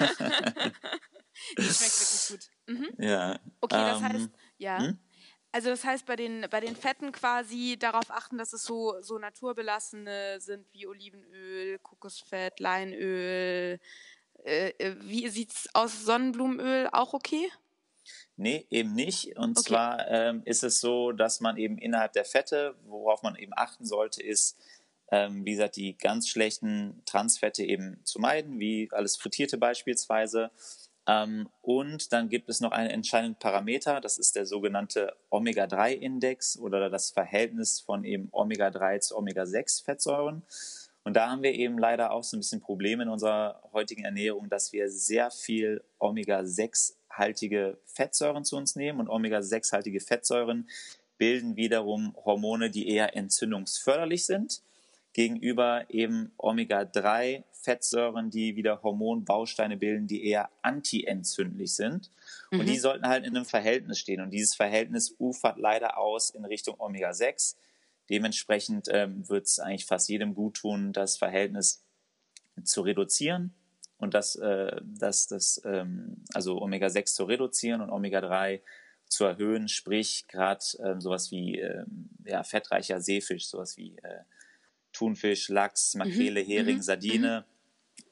die 1.59 1.63
schmeckt 1.63 2.01
wirklich 2.01 2.29
gut. 2.29 2.51
Mhm. 2.67 2.89
Ja. 2.99 3.39
Okay, 3.61 3.77
das 3.77 3.99
ähm, 3.99 4.05
heißt, 4.05 4.31
ja. 4.59 4.79
Hm? 4.79 4.99
Also 5.51 5.71
das 5.71 5.85
heißt, 5.85 6.05
bei 6.05 6.17
den, 6.17 6.47
bei 6.51 6.61
den 6.61 6.77
Fetten 6.77 7.11
quasi 7.11 7.77
darauf 7.79 8.11
achten, 8.11 8.37
dass 8.37 8.53
es 8.53 8.65
so, 8.65 9.01
so 9.01 9.19
naturbelassene 9.19 10.41
sind 10.41 10.67
wie 10.73 10.87
Olivenöl, 10.87 11.79
Kokosfett, 11.79 12.61
Leinöl. 12.61 13.81
Äh, 14.45 14.69
äh 14.79 14.97
wie 15.01 15.29
sieht 15.29 15.53
es 15.53 15.69
aus? 15.73 16.05
Sonnenblumenöl 16.05 16.89
auch 16.93 17.15
okay? 17.15 17.51
Nee, 18.37 18.67
eben 18.71 18.95
nicht. 18.95 19.37
Und 19.37 19.59
okay. 19.59 19.69
zwar 19.69 20.09
ähm, 20.09 20.43
ist 20.45 20.63
es 20.63 20.81
so, 20.81 21.13
dass 21.13 21.41
man 21.41 21.57
eben 21.57 21.79
innerhalb 21.79 22.13
der 22.13 22.25
Fette, 22.25 22.77
worauf 22.85 23.23
man 23.23 23.35
eben 23.35 23.53
achten 23.57 23.85
sollte, 23.85 24.23
ist, 24.23 24.59
ähm, 25.11 25.45
wie 25.45 25.53
gesagt, 25.53 25.77
die 25.77 25.97
ganz 25.97 26.29
schlechten 26.29 27.03
Transfette 27.07 27.65
eben 27.65 28.01
zu 28.05 28.19
meiden, 28.19 28.59
wie 28.61 28.89
alles 28.93 29.17
Frittierte 29.17 29.57
beispielsweise. 29.57 30.51
Ähm, 31.07 31.49
und 31.63 32.13
dann 32.13 32.29
gibt 32.29 32.51
es 32.51 32.61
noch 32.61 32.73
einen 32.73 32.91
entscheidenden 32.91 33.39
Parameter, 33.39 34.01
das 34.01 34.19
ist 34.19 34.37
der 34.37 34.45
sogenannte 34.45 35.17
Omega-3-Index 35.31 36.59
oder 36.59 36.91
das 36.91 37.11
Verhältnis 37.11 37.81
von 37.81 38.05
eben 38.05 38.29
Omega-3 38.33 39.01
zu 39.01 39.17
Omega-6-Fettsäuren. 39.17 40.43
Und 41.05 41.15
da 41.15 41.31
haben 41.31 41.43
wir 41.43 41.55
eben 41.55 41.79
leider 41.79 42.11
auch 42.11 42.23
so 42.23 42.37
ein 42.37 42.41
bisschen 42.41 42.61
Probleme 42.61 43.05
in 43.05 43.09
unserer 43.09 43.63
heutigen 43.73 44.05
Ernährung, 44.05 44.51
dass 44.51 44.75
wir 44.75 44.91
sehr 44.91 45.31
viel 45.31 45.83
Omega-6-haltige 45.99 47.79
Fettsäuren 47.87 48.45
zu 48.45 48.59
uns 48.59 48.77
nehmen 48.77 49.01
und 49.01 49.09
Omega-6-haltige 49.09 50.01
Fettsäuren 50.01 50.69
bilden 51.17 51.57
wiederum 51.57 52.15
Hormone, 52.27 52.71
die 52.71 52.91
eher 52.91 53.17
entzündungsförderlich 53.17 54.27
sind 54.27 54.63
gegenüber 55.19 55.85
eben 55.89 56.31
Omega-3-Fettsäuren, 56.37 58.31
die 58.31 58.55
wieder 58.55 58.85
Hormonbausteine 58.85 59.77
bilden, 59.77 60.07
die 60.07 60.25
eher 60.25 60.49
antientzündlich 60.63 61.75
sind. 61.75 62.13
Mhm. 62.53 62.61
Und 62.61 62.67
die 62.67 62.77
mhm. 62.77 62.81
sollten 62.81 63.09
halt 63.09 63.27
in 63.27 63.35
einem 63.35 63.45
Verhältnis 63.45 63.99
stehen. 63.99 64.21
Und 64.21 64.31
dieses 64.31 64.55
Verhältnis 64.55 65.17
ufert 65.19 65.59
leider 65.59 65.99
aus 65.99 66.31
in 66.31 66.45
Richtung 66.45 66.77
Omega-6. 66.79 67.57
Dementsprechend 68.09 68.87
ähm, 68.93 69.29
wird 69.29 69.47
es 69.47 69.59
eigentlich 69.59 69.87
fast 69.87 70.09
jedem 70.09 70.37
gut 70.37 70.59
tun, 70.59 70.93
das 70.93 71.17
Verhältnis 71.17 71.83
zu 72.63 72.83
reduzieren 72.83 73.53
und 73.97 74.15
das, 74.15 74.37
äh, 74.37 74.81
das, 74.85 75.27
das 75.27 75.61
ähm, 75.65 76.23
also 76.33 76.63
Omega-6 76.63 77.17
zu 77.17 77.25
reduzieren 77.25 77.81
und 77.81 77.91
Omega-3 77.91 78.61
zu 79.09 79.25
erhöhen, 79.25 79.67
sprich 79.67 80.29
gerade 80.29 80.65
ähm, 80.79 81.01
sowas 81.01 81.33
wie 81.33 81.59
ähm, 81.59 82.09
ja, 82.25 82.45
fettreicher 82.45 83.01
Seefisch, 83.01 83.49
sowas 83.49 83.77
wie 83.77 83.97
äh, 83.99 84.21
Thunfisch, 84.99 85.49
Lachs, 85.49 85.95
mhm. 85.95 86.01
Makrele, 86.01 86.43
mhm. 86.43 86.47
Hering, 86.47 86.83
Sardine. 86.83 87.45
Mhm. 87.47 87.55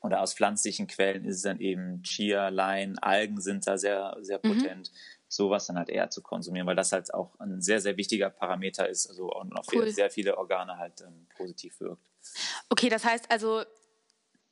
Oder 0.00 0.20
aus 0.20 0.34
pflanzlichen 0.34 0.86
Quellen 0.86 1.24
ist 1.24 1.36
es 1.36 1.42
dann 1.42 1.58
eben 1.58 2.02
Chia, 2.02 2.48
Lein, 2.48 2.98
Algen 2.98 3.40
sind 3.40 3.66
da 3.66 3.76
sehr, 3.76 4.16
sehr 4.20 4.38
mhm. 4.42 4.48
potent. 4.60 4.90
Mhm. 4.92 4.96
Sowas 5.28 5.66
dann 5.66 5.76
halt 5.76 5.88
eher 5.88 6.10
zu 6.10 6.22
konsumieren, 6.22 6.66
weil 6.66 6.76
das 6.76 6.92
halt 6.92 7.12
auch 7.12 7.38
ein 7.40 7.60
sehr, 7.60 7.80
sehr 7.80 7.96
wichtiger 7.96 8.30
Parameter 8.30 8.88
ist, 8.88 9.08
also 9.08 9.32
und 9.32 9.52
auf 9.54 9.66
cool. 9.72 9.90
sehr 9.90 10.10
viele 10.10 10.38
Organe 10.38 10.78
halt 10.78 11.00
ähm, 11.00 11.26
positiv 11.36 11.80
wirkt. 11.80 12.08
Okay, 12.68 12.88
das 12.88 13.04
heißt 13.04 13.30
also, 13.30 13.64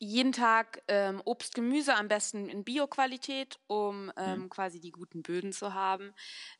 jeden 0.04 0.32
Tag 0.32 0.82
ähm, 0.88 1.20
Obst, 1.24 1.54
Gemüse, 1.54 1.94
am 1.94 2.08
besten 2.08 2.48
in 2.48 2.64
Bio-Qualität, 2.64 3.58
um 3.66 4.12
ähm, 4.16 4.42
mhm. 4.42 4.48
quasi 4.50 4.80
die 4.80 4.92
guten 4.92 5.22
Böden 5.22 5.52
zu 5.52 5.74
haben. 5.74 6.14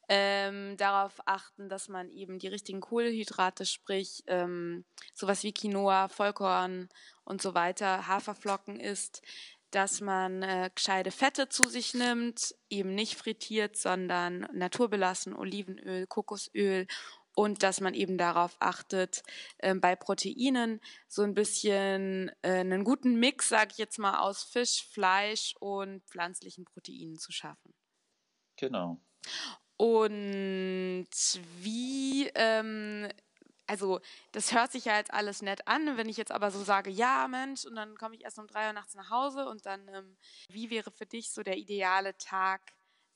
Ähm, 0.09 0.77
darauf 0.77 1.21
achten, 1.27 1.69
dass 1.69 1.89
man 1.89 2.11
eben 2.11 2.39
die 2.39 2.49
richtigen 2.49 2.81
Kohlenhydrate, 2.81 3.67
sprich 3.67 4.25
ähm, 4.27 4.85
sowas 5.13 5.43
wie 5.43 5.53
Quinoa, 5.53 6.09
Vollkorn 6.09 6.89
und 7.25 7.41
so 7.41 7.55
weiter, 7.55 8.07
Haferflocken 8.07 8.81
isst, 8.81 9.23
dass 9.71 10.01
man 10.01 10.43
äh, 10.43 10.71
gescheite 10.75 11.11
Fette 11.11 11.49
zu 11.49 11.69
sich 11.69 11.95
nimmt, 11.95 12.55
eben 12.71 12.95
nicht 12.95 13.17
frittiert, 13.17 13.77
sondern 13.77 14.47
naturbelassen, 14.53 15.35
Olivenöl, 15.35 16.07
Kokosöl 16.07 16.87
und 17.35 17.63
dass 17.63 17.81
man 17.81 17.95
eben 17.95 18.19
darauf 18.19 18.57
achtet, 18.61 19.23
äh, 19.59 19.75
bei 19.75 19.97
Proteinen 19.97 20.81
so 21.09 21.23
ein 21.23 21.35
bisschen 21.35 22.31
äh, 22.43 22.61
einen 22.61 22.85
guten 22.85 23.19
Mix, 23.19 23.49
sage 23.49 23.71
ich 23.73 23.79
jetzt 23.79 23.99
mal, 23.99 24.19
aus 24.21 24.45
Fisch, 24.45 24.87
Fleisch 24.91 25.55
und 25.61 26.03
pflanzlichen 26.05 26.65
Proteinen 26.65 27.17
zu 27.19 27.33
schaffen. 27.33 27.75
Genau. 28.57 29.01
Und 29.77 31.09
wie, 31.61 32.29
ähm, 32.35 33.09
also 33.67 34.01
das 34.33 34.53
hört 34.53 34.71
sich 34.71 34.85
ja 34.85 34.97
jetzt 34.97 35.13
alles 35.13 35.43
nett 35.43 35.67
an, 35.67 35.97
wenn 35.97 36.09
ich 36.09 36.17
jetzt 36.17 36.33
aber 36.33 36.51
so 36.51 36.63
sage, 36.63 36.91
ja 36.91 37.27
Mensch, 37.29 37.65
und 37.65 37.75
dann 37.75 37.97
komme 37.97 38.15
ich 38.15 38.25
erst 38.25 38.39
um 38.39 38.47
drei 38.47 38.69
Uhr 38.69 38.73
nachts 38.73 38.95
nach 38.95 39.11
Hause 39.11 39.49
und 39.49 39.67
dann, 39.67 39.89
ähm, 39.89 40.17
wie 40.49 40.71
wäre 40.71 40.91
für 40.91 41.07
dich 41.07 41.33
so 41.33 41.43
der 41.43 41.57
ideale 41.57 42.17
Tag? 42.19 42.61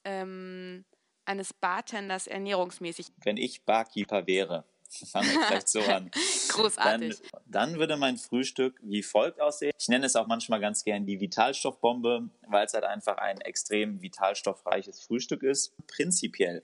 Ähm, 0.04 0.84
eines 1.28 1.52
Bartenders 1.52 2.26
ernährungsmäßig? 2.26 3.08
Wenn 3.22 3.36
ich 3.36 3.62
Barkeeper 3.62 4.26
wäre, 4.26 4.64
fangen 5.12 5.30
wir 5.32 5.42
vielleicht 5.46 5.68
so 5.68 5.80
an. 5.82 6.10
Großartig. 6.48 7.20
Dann, 7.30 7.42
dann, 7.46 7.78
würde 7.78 7.96
mein 7.96 8.16
Frühstück 8.16 8.80
wie 8.82 9.02
folgt 9.02 9.40
aussehen. 9.40 9.72
Ich 9.78 9.88
nenne 9.88 10.06
es 10.06 10.16
auch 10.16 10.26
manchmal 10.26 10.60
ganz 10.60 10.84
gern 10.84 11.06
die 11.06 11.20
Vitalstoffbombe, 11.20 12.28
weil 12.48 12.66
es 12.66 12.74
halt 12.74 12.84
einfach 12.84 13.18
ein 13.18 13.40
extrem 13.42 14.00
vitalstoffreiches 14.00 15.00
Frühstück 15.02 15.42
ist. 15.42 15.74
Prinzipiell 15.86 16.62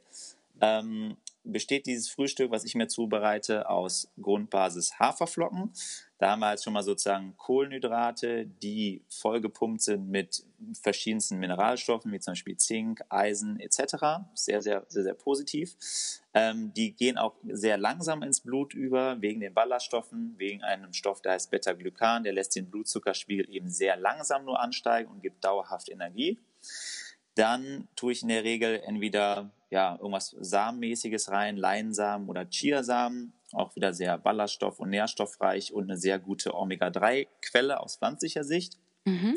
ähm, 0.61 1.17
besteht 1.45 1.87
dieses 1.87 2.09
Frühstück, 2.09 2.51
was 2.51 2.65
ich 2.65 2.75
mir 2.75 2.89
zubereite, 2.89 3.69
aus 3.69 4.11
Grundbasis 4.21 4.99
Haferflocken. 4.99 5.73
Da 6.19 6.31
haben 6.31 6.41
wir 6.41 6.51
jetzt 6.53 6.65
schon 6.65 6.73
mal 6.73 6.83
sozusagen 6.83 7.37
Kohlenhydrate, 7.37 8.47
die 8.47 9.03
vollgepumpt 9.11 9.83
sind 9.83 10.09
mit 10.09 10.45
verschiedensten 10.81 11.39
Mineralstoffen, 11.39 12.11
wie 12.13 12.21
zum 12.21 12.33
Beispiel 12.33 12.57
Zink, 12.57 13.03
Eisen 13.09 13.61
etc. 13.61 14.25
Sehr, 14.35 14.63
sehr, 14.63 14.85
sehr, 14.89 15.03
sehr 15.03 15.15
positiv. 15.15 15.77
Ähm, 16.33 16.73
die 16.75 16.93
gehen 16.95 17.19
auch 17.19 17.35
sehr 17.47 17.77
langsam 17.77 18.23
ins 18.23 18.41
Blut 18.41 18.73
über, 18.73 19.21
wegen 19.21 19.41
den 19.41 19.53
Ballaststoffen, 19.53 20.35
wegen 20.39 20.63
einem 20.63 20.93
Stoff, 20.93 21.21
der 21.21 21.33
heißt 21.33 21.51
Beta-Glycan, 21.51 22.25
der 22.25 22.33
lässt 22.33 22.57
den 22.57 22.71
Blutzuckerspiegel 22.71 23.51
eben 23.51 23.69
sehr 23.69 23.97
langsam 23.97 24.45
nur 24.45 24.61
ansteigen 24.61 25.11
und 25.11 25.23
gibt 25.23 25.45
dauerhaft 25.45 25.91
Energie. 25.91 26.39
Dann 27.35 27.89
tue 27.97 28.13
ich 28.13 28.23
in 28.23 28.29
der 28.29 28.45
Regel 28.45 28.81
entweder 28.85 29.51
ja, 29.71 29.97
irgendwas 29.97 30.37
Samenmäßiges 30.39 31.31
rein, 31.31 31.57
Leinsamen 31.57 32.29
oder 32.29 32.49
Chiasamen. 32.49 33.33
Auch 33.53 33.75
wieder 33.77 33.93
sehr 33.93 34.19
ballaststoff- 34.19 34.79
und 34.79 34.91
nährstoffreich 34.91 35.73
und 35.73 35.85
eine 35.85 35.97
sehr 35.97 36.19
gute 36.19 36.55
Omega-3-Quelle 36.55 37.81
aus 37.81 37.97
pflanzlicher 37.97 38.45
Sicht. 38.45 38.79
Mhm. 39.05 39.35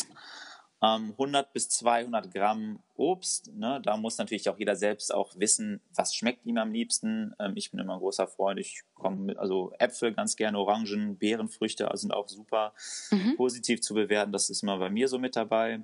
Ähm, 0.79 1.13
100 1.13 1.53
bis 1.53 1.69
200 1.69 2.31
Gramm 2.31 2.79
Obst. 2.95 3.51
Ne? 3.55 3.81
Da 3.83 3.97
muss 3.97 4.19
natürlich 4.19 4.47
auch 4.47 4.59
jeder 4.59 4.75
selbst 4.75 5.11
auch 5.11 5.33
wissen, 5.35 5.81
was 5.95 6.13
schmeckt 6.13 6.45
ihm 6.45 6.57
am 6.57 6.71
liebsten. 6.71 7.33
Ähm, 7.39 7.53
ich 7.55 7.71
bin 7.71 7.79
immer 7.79 7.93
ein 7.93 7.99
großer 7.99 8.27
Freund. 8.27 8.59
Ich 8.59 8.83
komme 8.93 9.17
mit, 9.17 9.37
also 9.39 9.73
Äpfel 9.79 10.13
ganz 10.13 10.35
gerne, 10.35 10.59
Orangen, 10.59 11.17
Beerenfrüchte 11.17 11.89
sind 11.93 12.13
auch 12.13 12.27
super 12.27 12.73
mhm. 13.09 13.35
positiv 13.37 13.81
zu 13.81 13.95
bewerten. 13.95 14.31
Das 14.31 14.51
ist 14.51 14.61
immer 14.61 14.77
bei 14.77 14.91
mir 14.91 15.07
so 15.07 15.17
mit 15.17 15.35
dabei. 15.35 15.83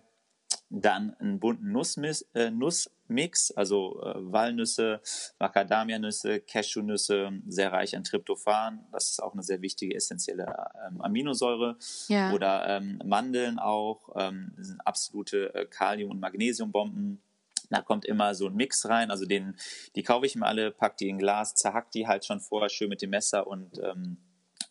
Dann 0.75 1.13
einen 1.19 1.39
bunten 1.39 1.71
Nussmix, 1.71 2.23
äh, 2.33 2.49
Nussmix 2.49 3.51
also 3.51 4.01
äh, 4.01 4.15
Walnüsse, 4.15 5.01
Macadamianüsse, 5.37 6.39
Cashewnüsse, 6.39 7.29
sehr 7.47 7.71
reich 7.71 7.95
an 7.95 8.03
Tryptophan. 8.03 8.83
Das 8.91 9.11
ist 9.11 9.21
auch 9.21 9.33
eine 9.33 9.43
sehr 9.43 9.61
wichtige 9.61 9.93
essentielle 9.93 10.47
ähm, 10.87 10.99
Aminosäure. 10.99 11.77
Ja. 12.07 12.33
Oder 12.33 12.67
ähm, 12.69 12.99
Mandeln 13.05 13.59
auch, 13.59 14.15
ähm, 14.15 14.53
sind 14.57 14.81
absolute 14.81 15.53
äh, 15.53 15.65
Kalium- 15.67 16.09
und 16.09 16.19
Magnesiumbomben. 16.19 17.21
Da 17.69 17.81
kommt 17.81 18.05
immer 18.05 18.33
so 18.33 18.47
ein 18.47 18.55
Mix 18.55 18.89
rein, 18.89 19.11
also 19.11 19.27
den, 19.27 19.55
die 19.95 20.01
kaufe 20.01 20.25
ich 20.25 20.35
mir 20.35 20.47
alle, 20.47 20.71
pack 20.71 20.97
die 20.97 21.07
in 21.07 21.19
Glas, 21.19 21.53
zerhack 21.53 21.91
die 21.91 22.07
halt 22.07 22.25
schon 22.25 22.39
vorher 22.39 22.69
schön 22.69 22.89
mit 22.89 23.03
dem 23.03 23.11
Messer 23.11 23.45
und 23.45 23.79
ähm, 23.79 24.17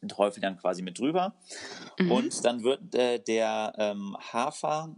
träufel 0.09 0.41
dann 0.41 0.57
quasi 0.57 0.83
mit 0.83 0.99
drüber. 0.99 1.37
Mhm. 2.01 2.11
Und 2.11 2.45
dann 2.45 2.65
wird 2.65 2.93
äh, 2.97 3.21
der 3.21 3.73
ähm, 3.77 4.17
Hafer 4.33 4.97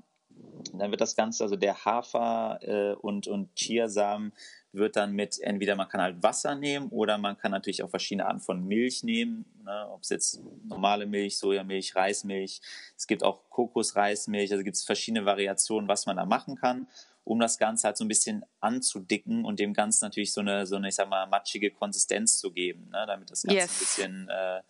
dann 0.73 0.91
wird 0.91 1.01
das 1.01 1.17
Ganze, 1.17 1.45
also 1.45 1.57
der 1.57 1.85
Hafer 1.85 2.59
äh, 2.63 2.95
und, 2.95 3.27
und 3.27 3.55
Chiasamen 3.55 4.33
wird 4.73 4.97
dann 4.97 5.13
mit, 5.13 5.41
entweder 5.41 5.77
man 5.77 5.89
kann 5.89 6.01
halt 6.01 6.23
Wasser 6.23 6.55
nehmen 6.55 6.89
oder 6.89 7.17
man 7.19 7.39
kann 7.39 7.53
natürlich 7.53 7.83
auch 7.83 7.91
verschiedene 7.91 8.27
Arten 8.27 8.41
von 8.41 8.67
Milch 8.67 9.05
nehmen, 9.05 9.45
ne? 9.65 9.89
ob 9.91 10.03
es 10.03 10.09
jetzt 10.09 10.41
normale 10.65 11.07
Milch, 11.07 11.39
Sojamilch, 11.39 11.95
Reismilch, 11.95 12.61
es 12.97 13.07
gibt 13.07 13.23
auch 13.23 13.49
Kokosreismilch, 13.51 14.51
also 14.51 14.65
gibt 14.65 14.77
es 14.77 14.85
verschiedene 14.85 15.25
Variationen, 15.25 15.89
was 15.89 16.07
man 16.07 16.17
da 16.17 16.25
machen 16.25 16.57
kann, 16.57 16.89
um 17.23 17.39
das 17.39 17.57
Ganze 17.59 17.87
halt 17.87 17.97
so 17.97 18.05
ein 18.05 18.09
bisschen 18.09 18.45
anzudicken 18.61 19.45
und 19.45 19.61
dem 19.61 19.75
Ganzen 19.75 20.05
natürlich 20.05 20.33
so 20.33 20.41
eine, 20.41 20.67
so 20.67 20.77
eine 20.77 20.89
ich 20.89 20.97
sag 20.97 21.09
mal, 21.09 21.27
matschige 21.27 21.71
Konsistenz 21.71 22.39
zu 22.39 22.51
geben, 22.51 22.91
ne? 22.91 23.05
damit 23.07 23.31
das 23.31 23.45
Ganze 23.45 23.57
yes. 23.57 23.71
ein 23.71 23.79
bisschen 23.79 24.29
äh, 24.29 24.61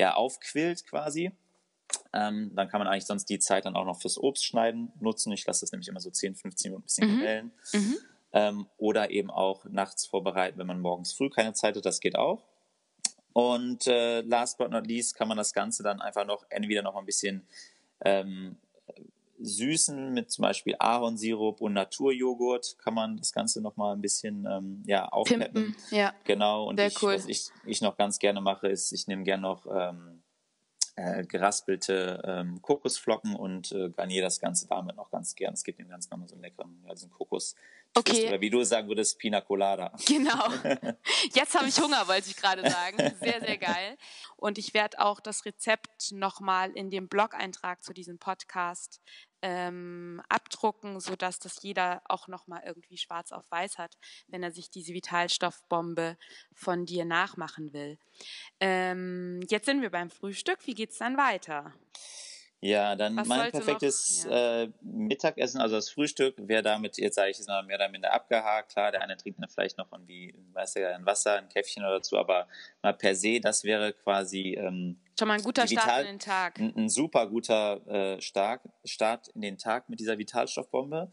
ja, 0.00 0.14
aufquillt 0.14 0.86
quasi. 0.86 1.32
Ähm, 2.12 2.52
dann 2.54 2.68
kann 2.68 2.78
man 2.78 2.88
eigentlich 2.88 3.06
sonst 3.06 3.26
die 3.26 3.38
Zeit 3.38 3.64
dann 3.64 3.76
auch 3.76 3.84
noch 3.84 4.00
fürs 4.00 4.18
Obst 4.18 4.44
schneiden 4.44 4.92
nutzen. 5.00 5.32
Ich 5.32 5.46
lasse 5.46 5.62
das 5.62 5.72
nämlich 5.72 5.88
immer 5.88 6.00
so 6.00 6.10
10, 6.10 6.34
15 6.34 6.70
Minuten 6.70 6.82
ein 6.82 7.18
bisschen 7.18 7.52
mhm. 7.72 7.88
Mhm. 7.88 7.96
Ähm, 8.34 8.66
oder 8.78 9.10
eben 9.10 9.30
auch 9.30 9.64
nachts 9.64 10.06
vorbereiten, 10.06 10.58
wenn 10.58 10.66
man 10.66 10.80
morgens 10.80 11.12
früh 11.12 11.30
keine 11.30 11.54
Zeit 11.54 11.76
hat. 11.76 11.86
Das 11.86 12.00
geht 12.00 12.16
auch. 12.16 12.42
Und 13.32 13.86
äh, 13.86 14.20
last 14.22 14.58
but 14.58 14.70
not 14.70 14.86
least 14.86 15.14
kann 15.14 15.28
man 15.28 15.38
das 15.38 15.52
Ganze 15.54 15.82
dann 15.82 16.00
einfach 16.00 16.26
noch 16.26 16.44
entweder 16.50 16.82
noch 16.82 16.96
ein 16.96 17.06
bisschen 17.06 17.46
ähm, 18.04 18.56
süßen 19.38 20.12
mit 20.12 20.30
zum 20.30 20.42
Beispiel 20.42 20.76
Ahornsirup 20.78 21.60
und 21.60 21.72
Naturjoghurt 21.72 22.76
kann 22.78 22.94
man 22.94 23.16
das 23.16 23.32
Ganze 23.32 23.60
noch 23.60 23.76
mal 23.76 23.92
ein 23.94 24.00
bisschen 24.00 24.46
ähm, 24.50 24.82
ja 24.86 25.06
aufpeppen. 25.08 25.76
Ja. 25.90 26.14
Genau. 26.24 26.64
Und 26.68 26.78
ich, 26.80 27.02
cool. 27.02 27.14
was 27.14 27.26
ich, 27.26 27.48
ich 27.66 27.80
noch 27.80 27.96
ganz 27.96 28.18
gerne 28.18 28.40
mache, 28.40 28.68
ist, 28.68 28.92
ich 28.92 29.06
nehme 29.06 29.24
gerne 29.24 29.42
noch 29.42 29.66
ähm, 29.66 30.11
äh, 30.96 31.24
geraspelte 31.24 32.22
ähm, 32.24 32.60
Kokosflocken 32.60 33.34
und 33.34 33.72
äh, 33.72 33.90
garniere 33.90 34.24
das 34.24 34.40
Ganze 34.40 34.66
damit 34.68 34.96
noch 34.96 35.10
ganz 35.10 35.34
gern. 35.34 35.54
Es 35.54 35.64
gibt 35.64 35.78
dem 35.78 35.88
Ganzen 35.88 36.10
nochmal 36.10 36.28
so 36.28 36.34
einen 36.34 36.42
leckeren, 36.42 36.82
ja, 36.86 36.94
einen 37.06 37.10
Kokos. 37.12 37.54
Okay. 37.94 38.28
Oder 38.28 38.40
wie 38.40 38.48
du 38.48 38.64
sagen 38.64 38.88
würdest, 38.88 39.18
Pina 39.18 39.40
Colada. 39.40 39.92
Genau. 40.06 40.48
Jetzt 41.34 41.54
habe 41.54 41.68
ich 41.68 41.78
Hunger, 41.78 42.06
wollte 42.08 42.30
ich 42.30 42.36
gerade 42.36 42.68
sagen. 42.68 42.96
Sehr, 43.20 43.40
sehr 43.40 43.58
geil. 43.58 43.96
Und 44.36 44.58
ich 44.58 44.72
werde 44.72 44.98
auch 45.00 45.20
das 45.20 45.44
Rezept 45.44 46.12
nochmal 46.12 46.70
in 46.72 46.90
dem 46.90 47.08
Blog-Eintrag 47.08 47.82
zu 47.82 47.92
diesem 47.92 48.18
Podcast 48.18 49.00
ähm, 49.42 50.22
abdrucken, 50.28 51.00
sodass 51.00 51.38
das 51.38 51.62
jeder 51.62 52.02
auch 52.06 52.28
nochmal 52.28 52.62
irgendwie 52.64 52.96
schwarz 52.96 53.32
auf 53.32 53.50
weiß 53.50 53.78
hat, 53.78 53.98
wenn 54.28 54.42
er 54.42 54.52
sich 54.52 54.70
diese 54.70 54.94
Vitalstoffbombe 54.94 56.16
von 56.54 56.86
dir 56.86 57.04
nachmachen 57.04 57.72
will. 57.72 57.98
Ähm, 58.60 59.40
jetzt 59.50 59.66
sind 59.66 59.82
wir 59.82 59.90
beim 59.90 60.10
Frühstück. 60.10 60.66
Wie 60.66 60.74
geht 60.74 60.92
es 60.92 60.98
dann 60.98 61.16
weiter? 61.16 61.74
Ja, 62.64 62.94
dann 62.94 63.16
Was 63.16 63.26
mein 63.26 63.50
perfektes 63.50 64.24
ja. 64.24 64.62
äh, 64.62 64.70
Mittagessen, 64.82 65.60
also 65.60 65.74
das 65.74 65.90
Frühstück, 65.90 66.36
wäre 66.38 66.62
damit, 66.62 66.96
jetzt 66.96 67.16
sage 67.16 67.30
ich 67.30 67.40
es 67.40 67.48
noch 67.48 67.60
mehr 67.64 67.74
oder 67.74 67.88
minder 67.88 68.12
abgehakt. 68.12 68.70
Klar, 68.70 68.92
der 68.92 69.02
eine 69.02 69.16
trinkt 69.16 69.42
dann 69.42 69.48
vielleicht 69.48 69.78
noch 69.78 69.90
irgendwie, 69.90 70.32
weiß 70.52 70.74
ja, 70.74 70.94
ein 70.94 71.04
Wasser, 71.04 71.38
ein 71.38 71.48
Käffchen 71.48 71.82
oder 71.82 71.94
dazu, 71.94 72.16
aber 72.16 72.46
mal 72.80 72.92
per 72.92 73.16
se, 73.16 73.40
das 73.40 73.64
wäre 73.64 73.92
quasi 73.92 74.54
ähm, 74.54 74.96
schon 75.18 75.26
mal 75.26 75.34
ein 75.34 75.42
guter 75.42 75.68
Vital, 75.68 75.82
Start 75.82 76.00
in 76.02 76.06
den 76.06 76.18
Tag. 76.20 76.58
Ein, 76.60 76.76
ein 76.76 76.88
super 76.88 77.26
guter 77.26 77.84
äh, 77.88 78.20
Start, 78.20 78.60
Start 78.84 79.26
in 79.34 79.40
den 79.40 79.58
Tag 79.58 79.88
mit 79.88 79.98
dieser 79.98 80.16
Vitalstoffbombe. 80.18 81.10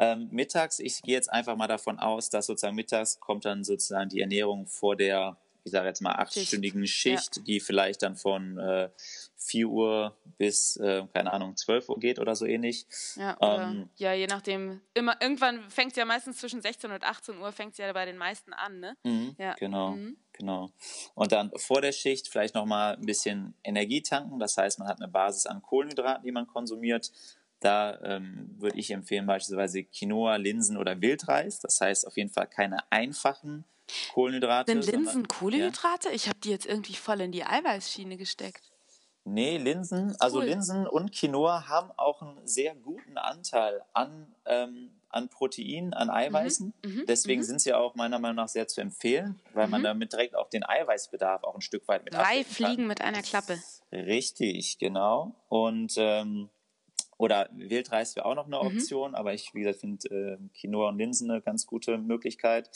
Ähm, 0.00 0.28
mittags, 0.32 0.80
ich 0.80 1.02
gehe 1.02 1.14
jetzt 1.14 1.32
einfach 1.32 1.54
mal 1.54 1.68
davon 1.68 2.00
aus, 2.00 2.30
dass 2.30 2.46
sozusagen 2.46 2.74
mittags 2.74 3.20
kommt 3.20 3.44
dann 3.44 3.62
sozusagen 3.62 4.08
die 4.08 4.20
Ernährung 4.20 4.66
vor 4.66 4.96
der 4.96 5.36
ich 5.64 5.72
sage 5.72 5.88
jetzt 5.88 6.00
mal, 6.00 6.12
achtstündigen 6.12 6.86
Schicht, 6.86 7.36
ja. 7.36 7.42
die 7.42 7.60
vielleicht 7.60 8.02
dann 8.02 8.16
von 8.16 8.58
äh, 8.58 8.90
4 9.36 9.68
Uhr 9.68 10.16
bis, 10.38 10.76
äh, 10.76 11.04
keine 11.12 11.32
Ahnung, 11.32 11.56
12 11.56 11.88
Uhr 11.88 11.98
geht 11.98 12.18
oder 12.18 12.34
so 12.34 12.46
ähnlich. 12.46 12.86
Ja, 13.16 13.36
oder, 13.38 13.70
ähm, 13.70 13.90
ja 13.96 14.12
je 14.12 14.26
nachdem. 14.26 14.80
Immer, 14.94 15.20
irgendwann 15.20 15.68
fängt 15.70 15.92
es 15.92 15.96
ja 15.96 16.04
meistens 16.04 16.38
zwischen 16.38 16.62
16 16.62 16.90
und 16.90 17.04
18 17.04 17.38
Uhr, 17.38 17.52
fängt 17.52 17.72
es 17.72 17.78
ja 17.78 17.92
bei 17.92 18.04
den 18.04 18.16
meisten 18.16 18.52
an, 18.52 18.80
ne? 18.80 18.96
Mhm, 19.02 19.34
ja. 19.38 19.54
Genau, 19.54 19.92
mhm. 19.92 20.16
genau. 20.32 20.70
Und 21.14 21.32
dann 21.32 21.50
vor 21.56 21.80
der 21.80 21.92
Schicht 21.92 22.28
vielleicht 22.28 22.54
nochmal 22.54 22.96
ein 22.96 23.06
bisschen 23.06 23.54
Energie 23.64 24.02
tanken. 24.02 24.38
Das 24.38 24.56
heißt, 24.56 24.78
man 24.78 24.88
hat 24.88 25.00
eine 25.00 25.10
Basis 25.10 25.46
an 25.46 25.62
Kohlenhydraten, 25.62 26.24
die 26.24 26.32
man 26.32 26.46
konsumiert. 26.46 27.10
Da 27.60 28.00
ähm, 28.02 28.54
würde 28.58 28.78
ich 28.78 28.90
empfehlen 28.90 29.26
beispielsweise 29.26 29.84
Quinoa, 29.84 30.36
Linsen 30.36 30.78
oder 30.78 31.00
Wildreis. 31.00 31.60
Das 31.60 31.80
heißt 31.80 32.06
auf 32.06 32.16
jeden 32.16 32.30
Fall 32.30 32.46
keine 32.46 32.90
einfachen 32.90 33.64
Kohlenhydrate. 34.12 34.72
Sind 34.82 34.86
Linsen 34.86 35.28
Kohlenhydrate? 35.28 36.08
Ja. 36.08 36.14
Ich 36.14 36.28
habe 36.28 36.38
die 36.40 36.50
jetzt 36.50 36.66
irgendwie 36.66 36.94
voll 36.94 37.20
in 37.20 37.32
die 37.32 37.44
Eiweißschiene 37.44 38.16
gesteckt. 38.16 38.70
Nee, 39.24 39.58
Linsen, 39.58 40.16
also 40.18 40.38
cool. 40.38 40.46
Linsen 40.46 40.86
und 40.86 41.12
Quinoa 41.12 41.68
haben 41.68 41.90
auch 41.96 42.22
einen 42.22 42.46
sehr 42.46 42.74
guten 42.74 43.18
Anteil 43.18 43.82
an, 43.92 44.34
ähm, 44.46 44.90
an 45.10 45.28
Protein, 45.28 45.92
an 45.92 46.08
Eiweißen. 46.08 46.72
Mhm, 46.84 46.90
mhm 46.90 47.04
Deswegen 47.06 47.42
mhm. 47.42 47.44
sind 47.44 47.60
sie 47.60 47.74
auch 47.74 47.94
meiner 47.94 48.18
Meinung 48.18 48.36
nach 48.36 48.48
sehr 48.48 48.66
zu 48.66 48.80
empfehlen, 48.80 49.38
weil 49.52 49.66
mhm. 49.66 49.72
man 49.72 49.82
damit 49.82 50.12
direkt 50.12 50.34
auch 50.34 50.48
den 50.48 50.64
Eiweißbedarf 50.64 51.44
auch 51.44 51.54
ein 51.54 51.60
Stück 51.60 51.86
weit 51.86 52.04
mit 52.04 52.14
Drei 52.14 52.44
Fliegen 52.44 52.86
mit 52.86 53.02
einer 53.02 53.22
Klappe. 53.22 53.62
Richtig, 53.92 54.78
genau. 54.78 55.34
Und 55.48 55.94
ähm, 55.96 56.48
oder 57.18 57.50
Wildreis 57.52 58.16
wäre 58.16 58.24
auch 58.24 58.34
noch 58.34 58.46
eine 58.46 58.56
mhm. 58.56 58.78
Option, 58.78 59.14
aber 59.14 59.34
ich, 59.34 59.52
wie 59.52 59.60
gesagt, 59.60 59.80
finde 59.80 60.08
äh, 60.08 60.58
Quinoa 60.58 60.88
und 60.88 60.96
Linsen 60.96 61.30
eine 61.30 61.42
ganz 61.42 61.66
gute 61.66 61.98
Möglichkeit. 61.98 62.70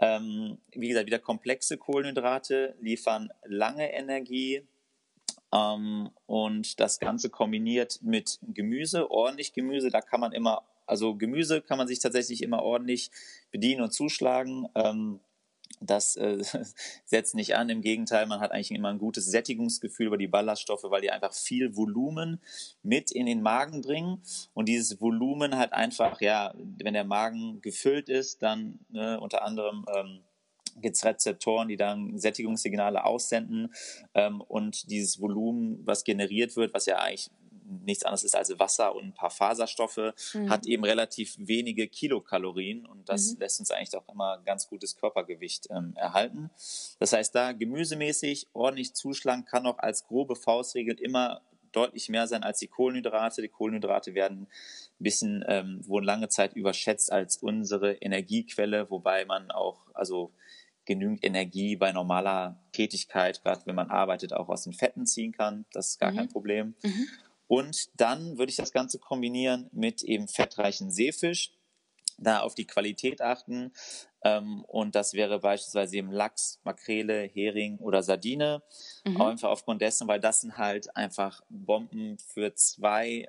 Ähm, 0.00 0.58
wie 0.72 0.88
gesagt, 0.88 1.06
wieder 1.06 1.18
komplexe 1.18 1.76
Kohlenhydrate 1.76 2.74
liefern 2.80 3.30
lange 3.44 3.92
Energie, 3.92 4.66
ähm, 5.52 6.10
und 6.26 6.78
das 6.80 6.98
Ganze 7.00 7.28
kombiniert 7.30 8.00
mit 8.02 8.38
Gemüse, 8.42 9.10
ordentlich 9.10 9.52
Gemüse, 9.52 9.90
da 9.90 10.00
kann 10.00 10.20
man 10.20 10.32
immer, 10.32 10.62
also 10.86 11.16
Gemüse 11.16 11.60
kann 11.60 11.78
man 11.78 11.88
sich 11.88 11.98
tatsächlich 11.98 12.42
immer 12.42 12.62
ordentlich 12.62 13.10
bedienen 13.50 13.82
und 13.82 13.92
zuschlagen. 13.92 14.68
Ähm, 14.74 15.20
das 15.80 16.16
äh, 16.16 16.42
setzt 17.04 17.34
nicht 17.34 17.56
an, 17.56 17.68
im 17.68 17.80
Gegenteil, 17.80 18.26
man 18.26 18.40
hat 18.40 18.52
eigentlich 18.52 18.70
immer 18.70 18.90
ein 18.90 18.98
gutes 18.98 19.26
Sättigungsgefühl 19.26 20.06
über 20.06 20.18
die 20.18 20.28
Ballaststoffe, 20.28 20.84
weil 20.84 21.00
die 21.00 21.10
einfach 21.10 21.32
viel 21.32 21.76
Volumen 21.76 22.40
mit 22.82 23.10
in 23.10 23.26
den 23.26 23.42
Magen 23.42 23.80
bringen. 23.80 24.22
Und 24.54 24.68
dieses 24.68 25.00
Volumen 25.00 25.56
hat 25.56 25.72
einfach, 25.72 26.20
ja, 26.20 26.54
wenn 26.54 26.94
der 26.94 27.04
Magen 27.04 27.60
gefüllt 27.60 28.08
ist, 28.08 28.42
dann 28.42 28.80
äh, 28.94 29.16
unter 29.16 29.42
anderem 29.42 29.84
ähm, 29.96 30.20
gibt 30.76 30.96
es 30.96 31.04
Rezeptoren, 31.04 31.68
die 31.68 31.76
dann 31.76 32.18
Sättigungssignale 32.18 33.04
aussenden 33.04 33.72
ähm, 34.14 34.40
und 34.40 34.90
dieses 34.90 35.20
Volumen, 35.20 35.80
was 35.84 36.04
generiert 36.04 36.56
wird, 36.56 36.74
was 36.74 36.86
ja 36.86 36.98
eigentlich 36.98 37.30
nichts 37.84 38.04
anderes 38.04 38.24
ist 38.24 38.36
als 38.36 38.58
Wasser 38.58 38.94
und 38.94 39.04
ein 39.04 39.14
paar 39.14 39.30
Faserstoffe, 39.30 40.12
mhm. 40.34 40.50
hat 40.50 40.66
eben 40.66 40.84
relativ 40.84 41.36
wenige 41.38 41.88
Kilokalorien 41.88 42.86
und 42.86 43.08
das 43.08 43.34
mhm. 43.34 43.40
lässt 43.40 43.60
uns 43.60 43.70
eigentlich 43.70 43.96
auch 43.96 44.08
immer 44.08 44.40
ganz 44.44 44.68
gutes 44.68 44.96
Körpergewicht 44.96 45.68
ähm, 45.70 45.94
erhalten. 45.96 46.50
Das 46.98 47.12
heißt, 47.12 47.34
da 47.34 47.52
gemüsemäßig 47.52 48.48
ordentlich 48.52 48.94
zuschlagen 48.94 49.44
kann 49.44 49.66
auch 49.66 49.78
als 49.78 50.06
grobe 50.06 50.36
Faustregel 50.36 50.98
immer 51.00 51.42
deutlich 51.72 52.08
mehr 52.08 52.26
sein 52.26 52.42
als 52.42 52.58
die 52.58 52.66
Kohlenhydrate. 52.66 53.42
Die 53.42 53.48
Kohlenhydrate 53.48 54.14
werden 54.14 54.42
ein 54.42 54.48
bisschen, 54.98 55.44
ähm, 55.46 55.80
wurden 55.86 56.04
lange 56.04 56.28
Zeit 56.28 56.54
überschätzt 56.54 57.12
als 57.12 57.36
unsere 57.36 57.94
Energiequelle, 57.94 58.90
wobei 58.90 59.24
man 59.24 59.50
auch, 59.50 59.78
also 59.94 60.32
genügend 60.84 61.24
Energie 61.24 61.76
bei 61.76 61.92
normaler 61.92 62.58
Tätigkeit, 62.72 63.42
gerade 63.42 63.62
wenn 63.66 63.74
man 63.74 63.90
arbeitet, 63.90 64.32
auch 64.32 64.48
aus 64.48 64.64
den 64.64 64.72
Fetten 64.72 65.06
ziehen 65.06 65.32
kann. 65.32 65.64
Das 65.72 65.90
ist 65.90 66.00
gar 66.00 66.10
mhm. 66.10 66.16
kein 66.16 66.28
Problem. 66.28 66.74
Mhm. 66.82 67.06
Und 67.50 67.90
dann 68.00 68.38
würde 68.38 68.50
ich 68.50 68.56
das 68.56 68.70
Ganze 68.70 69.00
kombinieren 69.00 69.68
mit 69.72 70.04
eben 70.04 70.28
fettreichen 70.28 70.92
Seefisch, 70.92 71.50
da 72.16 72.42
auf 72.42 72.54
die 72.54 72.64
Qualität 72.64 73.20
achten. 73.20 73.72
Ähm, 74.22 74.64
und 74.68 74.94
das 74.94 75.14
wäre 75.14 75.40
beispielsweise 75.40 75.96
eben 75.96 76.12
Lachs, 76.12 76.60
Makrele, 76.62 77.22
Hering 77.24 77.78
oder 77.78 78.04
Sardine. 78.04 78.62
Mhm. 79.04 79.20
Einfach 79.20 79.48
aufgrund 79.48 79.82
dessen, 79.82 80.06
weil 80.06 80.20
das 80.20 80.42
sind 80.42 80.58
halt 80.58 80.96
einfach 80.96 81.42
Bomben 81.48 82.18
für 82.18 82.54
zwei 82.54 83.28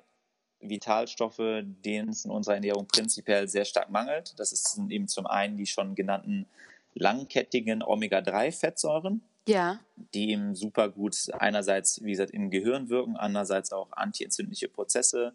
Vitalstoffe, 0.60 1.64
denen 1.64 2.10
es 2.10 2.24
in 2.24 2.30
unserer 2.30 2.54
Ernährung 2.54 2.86
prinzipiell 2.86 3.48
sehr 3.48 3.64
stark 3.64 3.90
mangelt. 3.90 4.38
Das 4.38 4.50
sind 4.50 4.92
eben 4.92 5.08
zum 5.08 5.26
einen 5.26 5.56
die 5.56 5.66
schon 5.66 5.96
genannten 5.96 6.46
langkettigen 6.94 7.82
Omega-3-Fettsäuren. 7.82 9.20
Ja. 9.48 9.80
Die 9.96 10.30
eben 10.30 10.54
super 10.54 10.88
gut 10.88 11.16
einerseits, 11.32 12.02
wie 12.02 12.12
gesagt, 12.12 12.30
im 12.30 12.50
Gehirn 12.50 12.88
wirken, 12.88 13.16
andererseits 13.16 13.72
auch 13.72 13.92
antientzündliche 13.92 14.68
Prozesse 14.68 15.34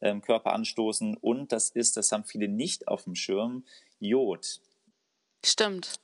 im 0.00 0.22
Körper 0.22 0.52
anstoßen. 0.52 1.16
Und 1.16 1.52
das 1.52 1.70
ist, 1.70 1.96
das 1.96 2.12
haben 2.12 2.24
viele 2.24 2.48
nicht 2.48 2.88
auf 2.88 3.04
dem 3.04 3.14
Schirm, 3.14 3.64
Jod. 3.98 4.60
Stimmt. 5.44 6.00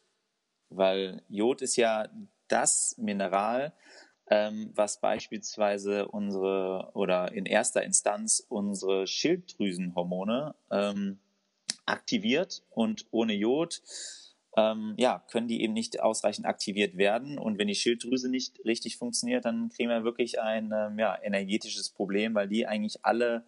Weil 0.68 1.22
Jod 1.28 1.62
ist 1.62 1.76
ja 1.76 2.08
das 2.48 2.96
Mineral, 2.98 3.72
ähm, 4.28 4.72
was 4.74 5.00
beispielsweise 5.00 6.08
unsere 6.08 6.90
oder 6.94 7.32
in 7.32 7.46
erster 7.46 7.82
Instanz 7.82 8.44
unsere 8.48 9.06
Schilddrüsenhormone 9.06 10.54
ähm, 10.70 11.18
aktiviert 11.86 12.64
und 12.70 13.06
ohne 13.12 13.34
Jod 13.34 13.82
ähm, 14.56 14.94
ja, 14.96 15.22
können 15.30 15.48
die 15.48 15.62
eben 15.62 15.74
nicht 15.74 16.00
ausreichend 16.00 16.46
aktiviert 16.46 16.96
werden. 16.96 17.38
Und 17.38 17.58
wenn 17.58 17.68
die 17.68 17.74
Schilddrüse 17.74 18.30
nicht 18.30 18.64
richtig 18.64 18.96
funktioniert, 18.96 19.44
dann 19.44 19.68
kriegen 19.68 19.90
wir 19.90 20.02
wirklich 20.02 20.40
ein 20.40 20.72
ähm, 20.74 20.98
ja, 20.98 21.16
energetisches 21.22 21.90
Problem, 21.90 22.34
weil 22.34 22.48
die 22.48 22.66
eigentlich 22.66 23.04
alle 23.04 23.44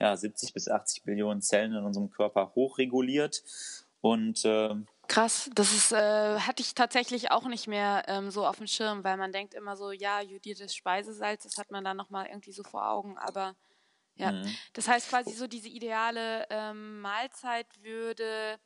ja, 0.00 0.16
70 0.16 0.52
bis 0.52 0.68
80 0.68 1.04
Billionen 1.04 1.42
Zellen 1.42 1.74
in 1.74 1.84
unserem 1.84 2.10
Körper 2.10 2.52
hochreguliert. 2.54 3.42
Und 4.00 4.44
äh, 4.44 4.74
Krass, 5.08 5.48
das 5.54 5.72
ist, 5.72 5.92
äh, 5.92 6.38
hatte 6.40 6.62
ich 6.62 6.74
tatsächlich 6.74 7.30
auch 7.30 7.46
nicht 7.46 7.66
mehr 7.66 8.04
ähm, 8.08 8.30
so 8.30 8.46
auf 8.46 8.58
dem 8.58 8.66
Schirm, 8.66 9.04
weil 9.04 9.16
man 9.16 9.32
denkt 9.32 9.54
immer 9.54 9.76
so, 9.76 9.90
ja, 9.90 10.20
jodiertes 10.20 10.74
Speisesalz, 10.74 11.44
das 11.44 11.56
hat 11.56 11.70
man 11.70 11.82
dann 11.82 11.96
nochmal 11.96 12.26
irgendwie 12.26 12.52
so 12.52 12.62
vor 12.62 12.90
Augen, 12.90 13.16
aber 13.16 13.54
ja, 14.16 14.32
mhm. 14.32 14.54
das 14.74 14.86
heißt 14.86 15.08
quasi 15.08 15.32
so 15.32 15.46
diese 15.46 15.68
ideale 15.68 16.44
ähm, 16.50 17.00
Mahlzeit 17.00 17.66
würde 17.82 18.58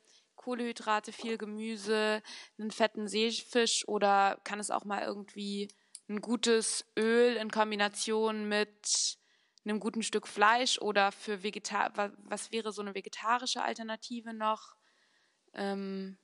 Kohlehydrate, 0.43 1.13
viel 1.13 1.37
Gemüse, 1.37 2.21
einen 2.59 2.71
fetten 2.71 3.07
Seefisch 3.07 3.87
oder 3.87 4.39
kann 4.43 4.59
es 4.59 4.71
auch 4.71 4.83
mal 4.83 5.01
irgendwie 5.03 5.69
ein 6.09 6.19
gutes 6.19 6.85
Öl 6.97 7.37
in 7.37 7.49
Kombination 7.49 8.47
mit 8.49 9.17
einem 9.63 9.79
guten 9.79 10.03
Stück 10.03 10.27
Fleisch 10.27 10.77
oder 10.79 11.13
für 11.13 11.43
Vegetar 11.43 11.93
was 12.17 12.51
wäre 12.51 12.73
so 12.73 12.81
eine 12.81 12.93
vegetarische 12.93 13.61
Alternative 13.61 14.33
noch, 14.33 14.75
ähm, 15.53 16.17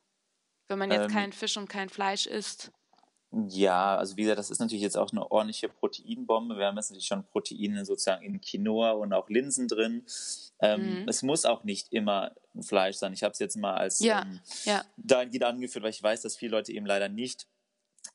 wenn 0.68 0.80
man 0.80 0.92
jetzt 0.92 1.06
ähm, 1.06 1.12
keinen 1.12 1.34
Fisch 1.34 1.56
und 1.56 1.70
kein 1.70 1.88
Fleisch 1.88 2.28
isst? 2.28 2.74
Ja, 3.32 3.96
also 3.96 4.18
wie 4.18 4.24
gesagt, 4.24 4.40
das 4.40 4.50
ist 4.50 4.60
natürlich 4.60 4.82
jetzt 4.82 4.98
auch 4.98 5.12
eine 5.12 5.30
ordentliche 5.30 5.70
Proteinbombe. 5.70 6.58
Wir 6.58 6.66
haben 6.66 6.78
jetzt 6.78 6.90
natürlich 6.90 7.06
schon 7.06 7.28
Proteine 7.28 7.86
sozusagen 7.86 8.24
in 8.24 8.42
Quinoa 8.42 8.92
und 8.92 9.14
auch 9.14 9.30
Linsen 9.30 9.68
drin. 9.68 10.04
Ähm, 10.60 11.02
mhm. 11.02 11.08
Es 11.08 11.22
muss 11.22 11.46
auch 11.46 11.64
nicht 11.64 11.94
immer 11.94 12.32
ein 12.56 12.64
Fleisch 12.64 12.96
sein. 12.96 13.14
Ich 13.14 13.22
habe 13.22 13.34
es 13.34 13.40
jetzt 13.40 13.56
mal 13.56 13.76
als 13.76 14.00
ja, 14.00 14.24
ähm, 14.24 14.40
ja. 14.66 14.84
dahingehend 14.98 15.44
angeführt, 15.44 15.84
weil 15.84 15.92
ich 15.92 16.02
weiß, 16.02 16.24
dass 16.24 16.38
viele 16.38 16.54
Leute 16.54 16.72
eben 16.72 16.88
leider 16.88 17.08
nicht 17.08 17.48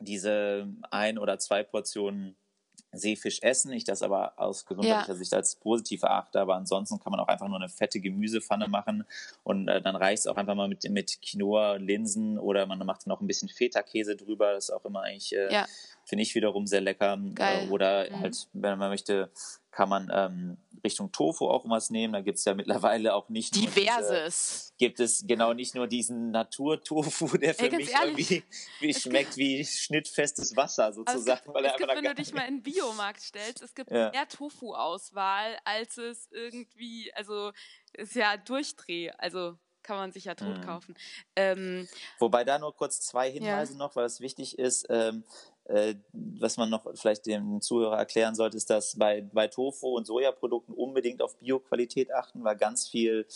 diese 0.00 0.68
ein 0.90 1.18
oder 1.18 1.38
zwei 1.38 1.62
Portionen 1.62 2.36
Seefisch 2.96 3.40
essen, 3.42 3.72
ich 3.72 3.84
das 3.84 4.02
aber 4.02 4.32
aus 4.36 4.66
gesundheitlicher 4.66 5.12
ja. 5.12 5.14
Sicht 5.14 5.34
als 5.34 5.56
positiv 5.56 6.02
erachte, 6.02 6.40
aber 6.40 6.56
ansonsten 6.56 6.98
kann 6.98 7.10
man 7.10 7.20
auch 7.20 7.28
einfach 7.28 7.48
nur 7.48 7.56
eine 7.56 7.68
fette 7.68 8.00
Gemüsepfanne 8.00 8.68
machen 8.68 9.04
und 9.42 9.68
äh, 9.68 9.80
dann 9.82 9.96
reicht 9.96 10.20
es 10.20 10.26
auch 10.26 10.36
einfach 10.36 10.54
mal 10.54 10.68
mit, 10.68 10.88
mit 10.90 11.20
Quinoa, 11.22 11.76
Linsen 11.76 12.38
oder 12.38 12.66
man 12.66 12.78
macht 12.80 13.06
noch 13.06 13.20
ein 13.20 13.26
bisschen 13.26 13.48
Feta-Käse 13.48 14.16
drüber, 14.16 14.52
das 14.52 14.64
ist 14.64 14.70
auch 14.70 14.84
immer 14.84 15.02
eigentlich, 15.02 15.34
äh, 15.34 15.52
ja. 15.52 15.66
finde 16.04 16.22
ich 16.22 16.34
wiederum 16.34 16.66
sehr 16.66 16.80
lecker. 16.80 17.18
Äh, 17.38 17.68
oder 17.68 18.10
mhm. 18.10 18.20
halt, 18.20 18.48
wenn 18.52 18.78
man 18.78 18.90
möchte, 18.90 19.30
kann 19.74 19.88
man 19.88 20.10
ähm, 20.14 20.56
Richtung 20.84 21.10
Tofu 21.10 21.48
auch 21.48 21.68
was 21.68 21.90
nehmen. 21.90 22.12
Da 22.12 22.20
gibt 22.20 22.38
es 22.38 22.44
ja 22.44 22.54
mittlerweile 22.54 23.14
auch 23.14 23.28
nicht 23.28 23.56
Diverses. 23.56 24.72
Diese, 24.72 24.74
gibt 24.78 25.00
es 25.00 25.26
genau 25.26 25.52
nicht 25.52 25.74
nur 25.74 25.86
diesen 25.86 26.30
Natur-Tofu, 26.30 27.36
der 27.38 27.54
für 27.54 27.70
Ey, 27.70 27.76
mich 27.76 27.90
ehrlich, 27.90 28.30
irgendwie 28.30 28.44
wie 28.80 28.94
schmeckt 28.94 29.36
wie 29.36 29.64
schnittfestes 29.64 30.56
Wasser 30.56 30.92
sozusagen. 30.92 31.50
Also 31.54 31.68
es 31.68 31.76
gibt, 31.76 31.78
gibt 31.78 31.94
wenn 31.94 32.04
du 32.04 32.14
dich 32.14 32.32
mal 32.32 32.46
in 32.46 32.58
den 32.58 32.62
Biomarkt 32.62 33.20
stellst, 33.20 33.62
es 33.62 33.74
gibt 33.74 33.90
ja. 33.90 34.10
mehr 34.10 34.28
Tofu-Auswahl, 34.28 35.58
als 35.64 35.98
es 35.98 36.28
irgendwie, 36.30 37.12
also 37.14 37.52
ist 37.92 38.14
ja 38.14 38.36
Durchdreh, 38.36 39.10
also 39.18 39.58
kann 39.82 39.96
man 39.96 40.12
sich 40.12 40.24
ja 40.24 40.34
tot 40.34 40.58
mhm. 40.58 40.62
kaufen. 40.62 40.94
Ähm, 41.36 41.86
Wobei 42.18 42.44
da 42.44 42.58
nur 42.58 42.74
kurz 42.74 43.00
zwei 43.00 43.30
Hinweise 43.30 43.74
ja. 43.74 43.78
noch, 43.78 43.94
weil 43.96 44.06
es 44.06 44.20
wichtig 44.20 44.58
ist. 44.58 44.86
Ähm, 44.88 45.24
äh, 45.28 45.53
was 45.66 46.58
man 46.58 46.68
noch 46.68 46.84
vielleicht 46.94 47.24
dem 47.24 47.60
Zuhörer 47.62 47.96
erklären 47.96 48.34
sollte, 48.34 48.56
ist, 48.56 48.68
dass 48.68 48.98
bei, 48.98 49.22
bei 49.32 49.48
Tofu 49.48 49.96
und 49.96 50.06
Sojaprodukten 50.06 50.74
unbedingt 50.74 51.22
auf 51.22 51.38
Bioqualität 51.38 52.12
achten, 52.12 52.44
weil 52.44 52.56
ganz 52.56 52.86
viel 52.86 53.26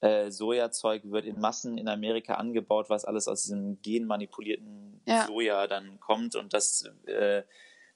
äh, 0.00 0.30
Sojazeug 0.30 1.02
wird 1.04 1.24
in 1.24 1.40
Massen 1.40 1.78
in 1.78 1.88
Amerika 1.88 2.34
angebaut, 2.34 2.90
was 2.90 3.06
alles 3.06 3.26
aus 3.26 3.42
diesem 3.42 3.80
genmanipulierten 3.80 5.00
ja. 5.06 5.26
Soja 5.26 5.66
dann 5.66 5.98
kommt 5.98 6.36
und 6.36 6.52
das 6.52 6.84
äh, 7.06 7.42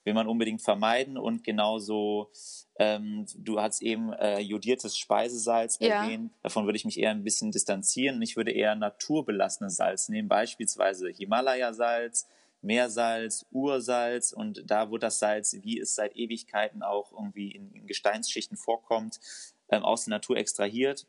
will 0.05 0.15
man 0.15 0.27
unbedingt 0.27 0.63
vermeiden 0.63 1.17
und 1.17 1.45
genauso, 1.45 2.31
ähm, 2.79 3.27
du 3.37 3.61
hast 3.61 3.83
eben 3.83 4.13
äh, 4.15 4.41
jodiertes 4.41 4.97
Speisesalz 4.97 5.79
ja. 5.81 6.03
erwähnt, 6.03 6.33
davon 6.43 6.65
würde 6.65 6.77
ich 6.77 6.85
mich 6.85 6.99
eher 6.99 7.11
ein 7.11 7.25
bisschen 7.25 7.53
distanzieren. 7.53 8.21
Ich 8.23 8.37
würde 8.37 8.53
eher 8.53 8.75
naturbelassenes 8.75 9.77
Salz 9.77 10.09
nehmen, 10.09 10.29
beispielsweise 10.29 11.09
Himalaya-Salz, 11.09 12.27
Meersalz, 12.63 13.47
Ursalz 13.51 14.33
und 14.33 14.63
da, 14.67 14.91
wo 14.91 14.99
das 14.99 15.19
Salz, 15.19 15.57
wie 15.63 15.79
es 15.79 15.95
seit 15.95 16.17
Ewigkeiten 16.17 16.83
auch 16.83 17.13
irgendwie 17.13 17.51
in, 17.51 17.73
in 17.73 17.87
Gesteinsschichten 17.87 18.57
vorkommt, 18.57 19.21
ähm, 19.69 19.83
aus 19.83 20.05
der 20.05 20.13
Natur 20.13 20.37
extrahiert. 20.37 21.07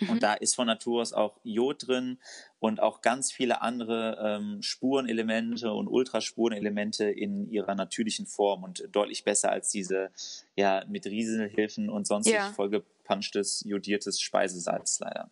Mhm. 0.00 0.10
Und 0.10 0.22
da 0.22 0.34
ist 0.34 0.54
von 0.54 0.66
Natur 0.66 1.02
aus 1.02 1.12
auch 1.12 1.38
Jod 1.42 1.86
drin 1.86 2.18
und 2.58 2.80
auch 2.80 3.00
ganz 3.00 3.32
viele 3.32 3.62
andere 3.62 4.18
ähm, 4.20 4.62
Spurenelemente 4.62 5.72
und 5.72 5.88
Ultraspurenelemente 5.88 7.04
in 7.04 7.48
ihrer 7.50 7.74
natürlichen 7.74 8.26
Form 8.26 8.64
und 8.64 8.88
deutlich 8.92 9.24
besser 9.24 9.50
als 9.50 9.70
diese 9.70 10.10
ja 10.54 10.84
mit 10.88 11.06
Rieselhilfen 11.06 11.88
und 11.88 12.06
sonstig 12.06 12.34
ja. 12.34 12.52
vollgepanschtes 12.52 13.64
jodiertes 13.66 14.20
Speisesalz 14.20 14.98
leider. 15.00 15.30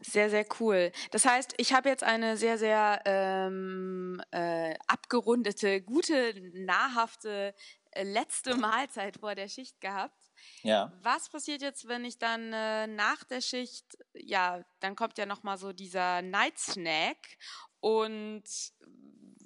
Sehr, 0.00 0.28
sehr 0.28 0.44
cool. 0.60 0.92
Das 1.10 1.24
heißt, 1.24 1.54
ich 1.56 1.72
habe 1.72 1.88
jetzt 1.88 2.04
eine 2.04 2.36
sehr, 2.36 2.58
sehr 2.58 3.00
ähm, 3.06 4.20
äh, 4.30 4.74
abgerundete, 4.86 5.80
gute, 5.80 6.34
nahrhafte 6.52 7.54
äh, 7.92 8.02
letzte 8.02 8.56
Mahlzeit 8.56 9.16
vor 9.18 9.34
der 9.34 9.48
Schicht 9.48 9.80
gehabt. 9.80 10.20
Ja. 10.62 10.92
Was 11.02 11.30
passiert 11.30 11.62
jetzt, 11.62 11.88
wenn 11.88 12.04
ich 12.04 12.18
dann 12.18 12.52
äh, 12.52 12.86
nach 12.86 13.24
der 13.24 13.40
Schicht, 13.40 13.96
ja, 14.12 14.62
dann 14.80 14.96
kommt 14.96 15.16
ja 15.16 15.24
nochmal 15.24 15.56
so 15.56 15.72
dieser 15.72 16.20
Night 16.22 16.58
Snack 16.58 17.38
und 17.80 18.44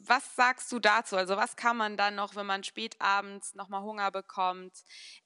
was 0.02 0.34
sagst 0.34 0.72
du 0.72 0.78
dazu? 0.78 1.16
Also 1.16 1.36
was 1.36 1.56
kann 1.56 1.76
man 1.76 1.96
dann 1.96 2.14
noch, 2.14 2.34
wenn 2.34 2.46
man 2.46 2.64
spät 2.64 2.96
abends 3.00 3.54
nochmal 3.54 3.82
Hunger 3.82 4.10
bekommt, 4.10 4.74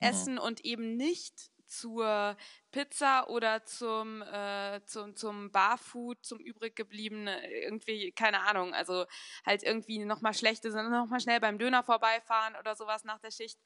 mhm. 0.01 0.09
essen 0.09 0.39
und 0.39 0.65
eben 0.65 0.97
nicht 0.97 1.51
zur 1.79 2.37
Pizza 2.71 3.29
oder 3.29 3.65
zum, 3.65 4.23
äh, 4.23 4.81
zum, 4.87 5.17
zum 5.17 5.51
Barfood, 5.51 6.25
zum 6.25 6.41
übrig 6.41 6.77
gebliebenen, 6.77 7.43
irgendwie, 7.45 8.13
keine 8.13 8.41
Ahnung, 8.43 8.75
also 8.75 9.07
halt 9.45 9.63
irgendwie 9.63 10.05
nochmal 10.05 10.35
schlechte, 10.35 10.71
sondern 10.71 10.93
nochmal 10.93 11.21
schnell 11.21 11.41
beim 11.41 11.59
Döner 11.59 11.83
vorbeifahren 11.83 12.57
oder 12.57 12.75
sowas 12.77 13.05
nach 13.05 13.19
der 13.19 13.31
Schicht. 13.31 13.59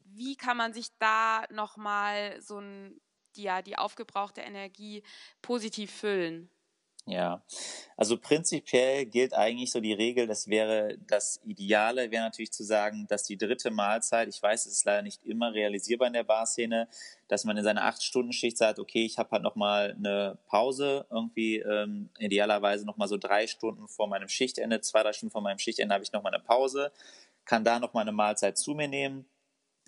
Wie 0.00 0.36
kann 0.36 0.56
man 0.56 0.72
sich 0.72 0.88
da 0.98 1.44
nochmal 1.50 2.40
so 2.40 2.58
ein, 2.60 3.00
ja, 3.36 3.62
die 3.62 3.78
aufgebrauchte 3.78 4.40
Energie 4.40 5.02
positiv 5.42 5.90
füllen? 5.92 6.50
Ja, 7.08 7.40
also 7.96 8.18
prinzipiell 8.18 9.06
gilt 9.06 9.32
eigentlich 9.32 9.70
so 9.70 9.78
die 9.78 9.92
Regel, 9.92 10.26
das 10.26 10.48
wäre 10.48 10.98
das 11.06 11.40
Ideale, 11.44 12.10
wäre 12.10 12.24
natürlich 12.24 12.50
zu 12.52 12.64
sagen, 12.64 13.06
dass 13.06 13.22
die 13.22 13.38
dritte 13.38 13.70
Mahlzeit, 13.70 14.28
ich 14.28 14.42
weiß, 14.42 14.66
es 14.66 14.72
ist 14.72 14.84
leider 14.86 15.02
nicht 15.02 15.24
immer 15.24 15.54
realisierbar 15.54 16.08
in 16.08 16.14
der 16.14 16.24
Barszene, 16.24 16.88
dass 17.28 17.44
man 17.44 17.56
in 17.56 17.62
seiner 17.62 17.84
Acht-Stunden-Schicht 17.84 18.58
sagt, 18.58 18.80
okay, 18.80 19.04
ich 19.04 19.18
habe 19.18 19.30
halt 19.30 19.44
nochmal 19.44 19.94
eine 19.96 20.36
Pause, 20.48 21.06
irgendwie 21.08 21.58
ähm, 21.58 22.10
idealerweise 22.18 22.84
nochmal 22.84 23.06
so 23.06 23.18
drei 23.18 23.46
Stunden 23.46 23.86
vor 23.86 24.08
meinem 24.08 24.28
Schichtende, 24.28 24.80
zwei, 24.80 25.04
drei 25.04 25.12
Stunden 25.12 25.30
vor 25.30 25.42
meinem 25.42 25.58
Schichtende 25.58 25.94
habe 25.94 26.02
ich 26.02 26.12
nochmal 26.12 26.34
eine 26.34 26.42
Pause, 26.42 26.90
kann 27.44 27.62
da 27.62 27.78
nochmal 27.78 28.02
eine 28.02 28.12
Mahlzeit 28.12 28.58
zu 28.58 28.74
mir 28.74 28.88
nehmen. 28.88 29.26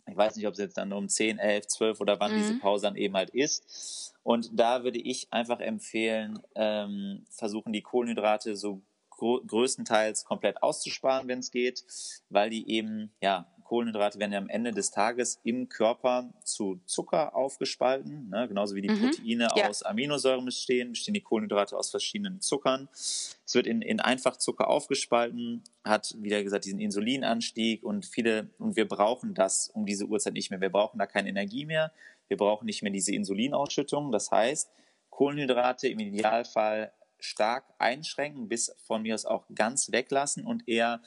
Ich 0.07 0.17
weiß 0.17 0.37
nicht, 0.37 0.47
ob 0.47 0.53
es 0.53 0.61
jetzt 0.61 0.79
dann 0.79 0.93
um 0.93 1.09
10, 1.09 1.39
11, 1.39 1.67
12 1.67 2.01
oder 2.01 2.21
wann 2.21 2.33
mhm. 2.33 2.37
diese 2.37 2.59
Pause 2.61 2.87
dann 2.87 2.97
eben 2.97 3.17
halt 3.17 3.31
ist 3.31 4.15
und 4.29 4.51
da 4.53 4.85
würde 4.85 4.99
ich 4.99 5.33
einfach 5.33 5.59
empfehlen, 5.59 6.39
ähm, 6.55 7.25
versuchen 7.31 7.73
die 7.73 7.81
Kohlenhydrate 7.81 8.57
so 8.57 8.83
größtenteils 9.09 10.27
komplett 10.27 10.63
auszusparen, 10.63 11.29
wenn 11.29 11.39
es 11.39 11.51
geht, 11.51 11.83
weil 12.29 12.51
die 12.51 12.71
eben, 12.71 13.11
ja, 13.23 13.51
Kohlenhydrate 13.65 14.19
werden 14.19 14.33
ja 14.33 14.39
am 14.39 14.51
Ende 14.51 14.73
des 14.73 14.91
Tages 14.91 15.41
im 15.45 15.71
Körper 15.71 16.31
zu 16.45 16.79
Zucker 16.85 17.35
aufgespalten, 17.35 18.29
ne? 18.29 18.47
genauso 18.49 18.75
wie 18.75 18.83
die 18.83 18.91
mhm. 18.91 19.01
Proteine 19.01 19.49
ja. 19.57 19.69
aus 19.69 19.83
Aminosäuren 19.83 20.45
bestehen, 20.45 20.91
bestehen 20.91 21.15
die 21.15 21.23
Kohlenhydrate 21.23 21.75
aus 21.75 21.91
verschiedenen 21.91 22.43
Zuckern. 22.43 22.91
Es 22.93 23.39
wird 23.53 23.67
in, 23.67 23.81
in 23.81 24.01
Einfachzucker 24.01 24.69
aufgespalten, 24.69 25.63
hat, 25.85 26.15
wieder 26.19 26.43
gesagt, 26.43 26.67
diesen 26.67 26.81
Insulinanstieg 26.81 27.83
und 27.83 28.05
viele, 28.05 28.51
und 28.59 28.77
wir 28.77 28.87
brauchen 28.87 29.33
das 29.33 29.69
um 29.69 29.87
diese 29.87 30.05
Uhrzeit 30.05 30.35
nicht 30.35 30.51
mehr. 30.51 30.61
Wir 30.61 30.71
brauchen 30.71 30.99
da 30.99 31.07
keine 31.07 31.31
Energie 31.31 31.65
mehr. 31.65 31.93
Wir 32.29 32.37
brauchen 32.37 32.67
nicht 32.67 32.83
mehr 32.83 32.93
diese 32.93 33.15
Insulinausschüttung. 33.15 34.13
Das 34.13 34.31
heißt, 34.31 34.71
Kohlenhydrate 35.11 35.89
im 35.89 35.99
Idealfall 35.99 36.93
stark 37.21 37.65
einschränken, 37.79 38.49
bis 38.49 38.75
von 38.87 39.03
mir 39.03 39.15
aus 39.15 39.25
auch 39.25 39.45
ganz 39.55 39.91
weglassen 39.91 40.47
und 40.47 40.69
eher 40.69 41.03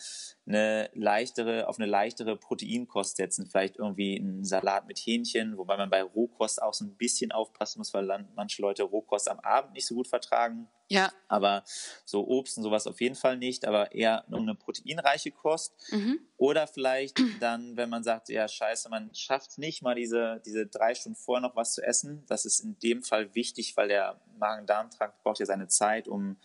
eine 0.45 0.89
leichtere, 0.93 1.67
auf 1.67 1.79
eine 1.79 1.87
leichtere 1.87 2.35
Proteinkost 2.35 3.17
setzen. 3.17 3.47
Vielleicht 3.47 3.77
irgendwie 3.77 4.19
einen 4.19 4.43
Salat 4.43 4.87
mit 4.87 4.99
Hähnchen, 4.99 5.57
wobei 5.57 5.77
man 5.77 5.89
bei 5.89 6.03
Rohkost 6.03 6.61
auch 6.61 6.73
so 6.73 6.85
ein 6.85 6.97
bisschen 6.97 7.31
aufpassen 7.31 7.79
muss, 7.79 7.93
weil 7.93 8.05
manche 8.35 8.61
Leute 8.61 8.83
Rohkost 8.83 9.29
am 9.29 9.39
Abend 9.39 9.73
nicht 9.73 9.87
so 9.87 9.95
gut 9.95 10.07
vertragen. 10.07 10.67
Ja. 10.91 11.11
Aber 11.29 11.63
so 12.03 12.27
Obst 12.27 12.57
und 12.57 12.63
sowas 12.63 12.85
auf 12.85 12.99
jeden 12.99 13.15
Fall 13.15 13.37
nicht, 13.37 13.65
aber 13.65 13.93
eher 13.93 14.25
eine 14.27 14.55
proteinreiche 14.55 15.31
Kost. 15.31 15.73
Mhm. 15.89 16.19
Oder 16.35 16.67
vielleicht 16.67 17.21
dann, 17.39 17.77
wenn 17.77 17.89
man 17.89 18.03
sagt, 18.03 18.27
ja, 18.27 18.47
scheiße, 18.47 18.89
man 18.89 19.13
schafft 19.15 19.57
nicht 19.57 19.81
mal 19.81 19.95
diese, 19.95 20.41
diese 20.45 20.67
drei 20.67 20.93
Stunden 20.93 21.15
vorher 21.15 21.41
noch 21.41 21.55
was 21.55 21.73
zu 21.75 21.81
essen. 21.81 22.25
Das 22.27 22.43
ist 22.43 22.59
in 22.59 22.77
dem 22.79 23.03
Fall 23.03 23.33
wichtig, 23.35 23.77
weil 23.77 23.87
der 23.87 24.19
Magen-Darm-Trakt 24.37 25.23
braucht 25.23 25.39
ja 25.39 25.45
seine 25.45 25.69
Zeit, 25.69 26.09
um 26.09 26.35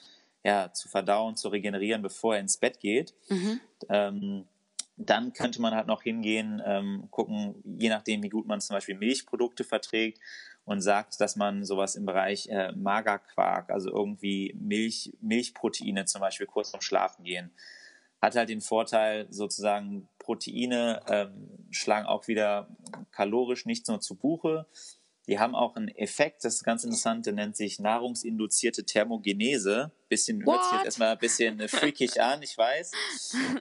ja, 0.44 0.72
zu 0.72 0.88
verdauen, 0.88 1.34
zu 1.34 1.48
regenerieren, 1.48 2.02
bevor 2.02 2.34
er 2.34 2.40
ins 2.40 2.56
Bett 2.56 2.78
geht. 2.78 3.14
Mhm. 3.28 3.60
Ähm, 3.88 4.48
dann 4.96 5.32
könnte 5.32 5.60
man 5.60 5.74
halt 5.74 5.88
noch 5.88 6.02
hingehen, 6.02 6.62
ähm, 6.64 7.08
gucken, 7.10 7.62
je 7.78 7.88
nachdem, 7.88 8.22
wie 8.22 8.28
gut 8.28 8.46
man 8.46 8.60
zum 8.60 8.74
Beispiel 8.74 8.96
Milchprodukte 8.96 9.64
verträgt 9.64 10.20
und 10.66 10.82
sagt, 10.82 11.20
dass 11.20 11.36
man 11.36 11.64
sowas 11.64 11.94
im 11.94 12.04
Bereich 12.04 12.48
äh, 12.48 12.72
Magerquark, 12.72 13.70
also 13.70 13.90
irgendwie 13.90 14.54
Milch, 14.58 15.16
Milchproteine 15.22 16.04
zum 16.04 16.20
Beispiel 16.20 16.46
kurz 16.46 16.70
vorm 16.70 16.82
Schlafen 16.82 17.24
gehen, 17.24 17.50
hat 18.20 18.34
halt 18.34 18.48
den 18.48 18.60
Vorteil, 18.60 19.26
sozusagen 19.30 20.08
Proteine 20.18 21.00
ähm, 21.08 21.66
schlagen 21.70 22.06
auch 22.06 22.26
wieder 22.26 22.68
kalorisch 23.12 23.64
nicht 23.64 23.86
nur 23.88 24.00
zu 24.00 24.16
Buche, 24.16 24.66
die 25.28 25.40
haben 25.40 25.56
auch 25.56 25.74
einen 25.74 25.88
Effekt, 25.88 26.44
das 26.44 26.54
ist 26.54 26.64
ganz 26.64 26.84
interessant, 26.84 27.26
der 27.26 27.32
nennt 27.32 27.56
sich 27.56 27.80
nahrungsinduzierte 27.80 28.84
Thermogenese. 28.84 29.90
Bisschen, 30.08 30.44
hört 30.44 30.62
sich 30.62 30.72
jetzt 30.74 30.84
erstmal 30.84 31.12
ein 31.12 31.18
bisschen 31.18 31.58
äh, 31.58 31.66
freakig 31.66 32.20
an, 32.22 32.42
ich 32.42 32.56
weiß. 32.56 32.92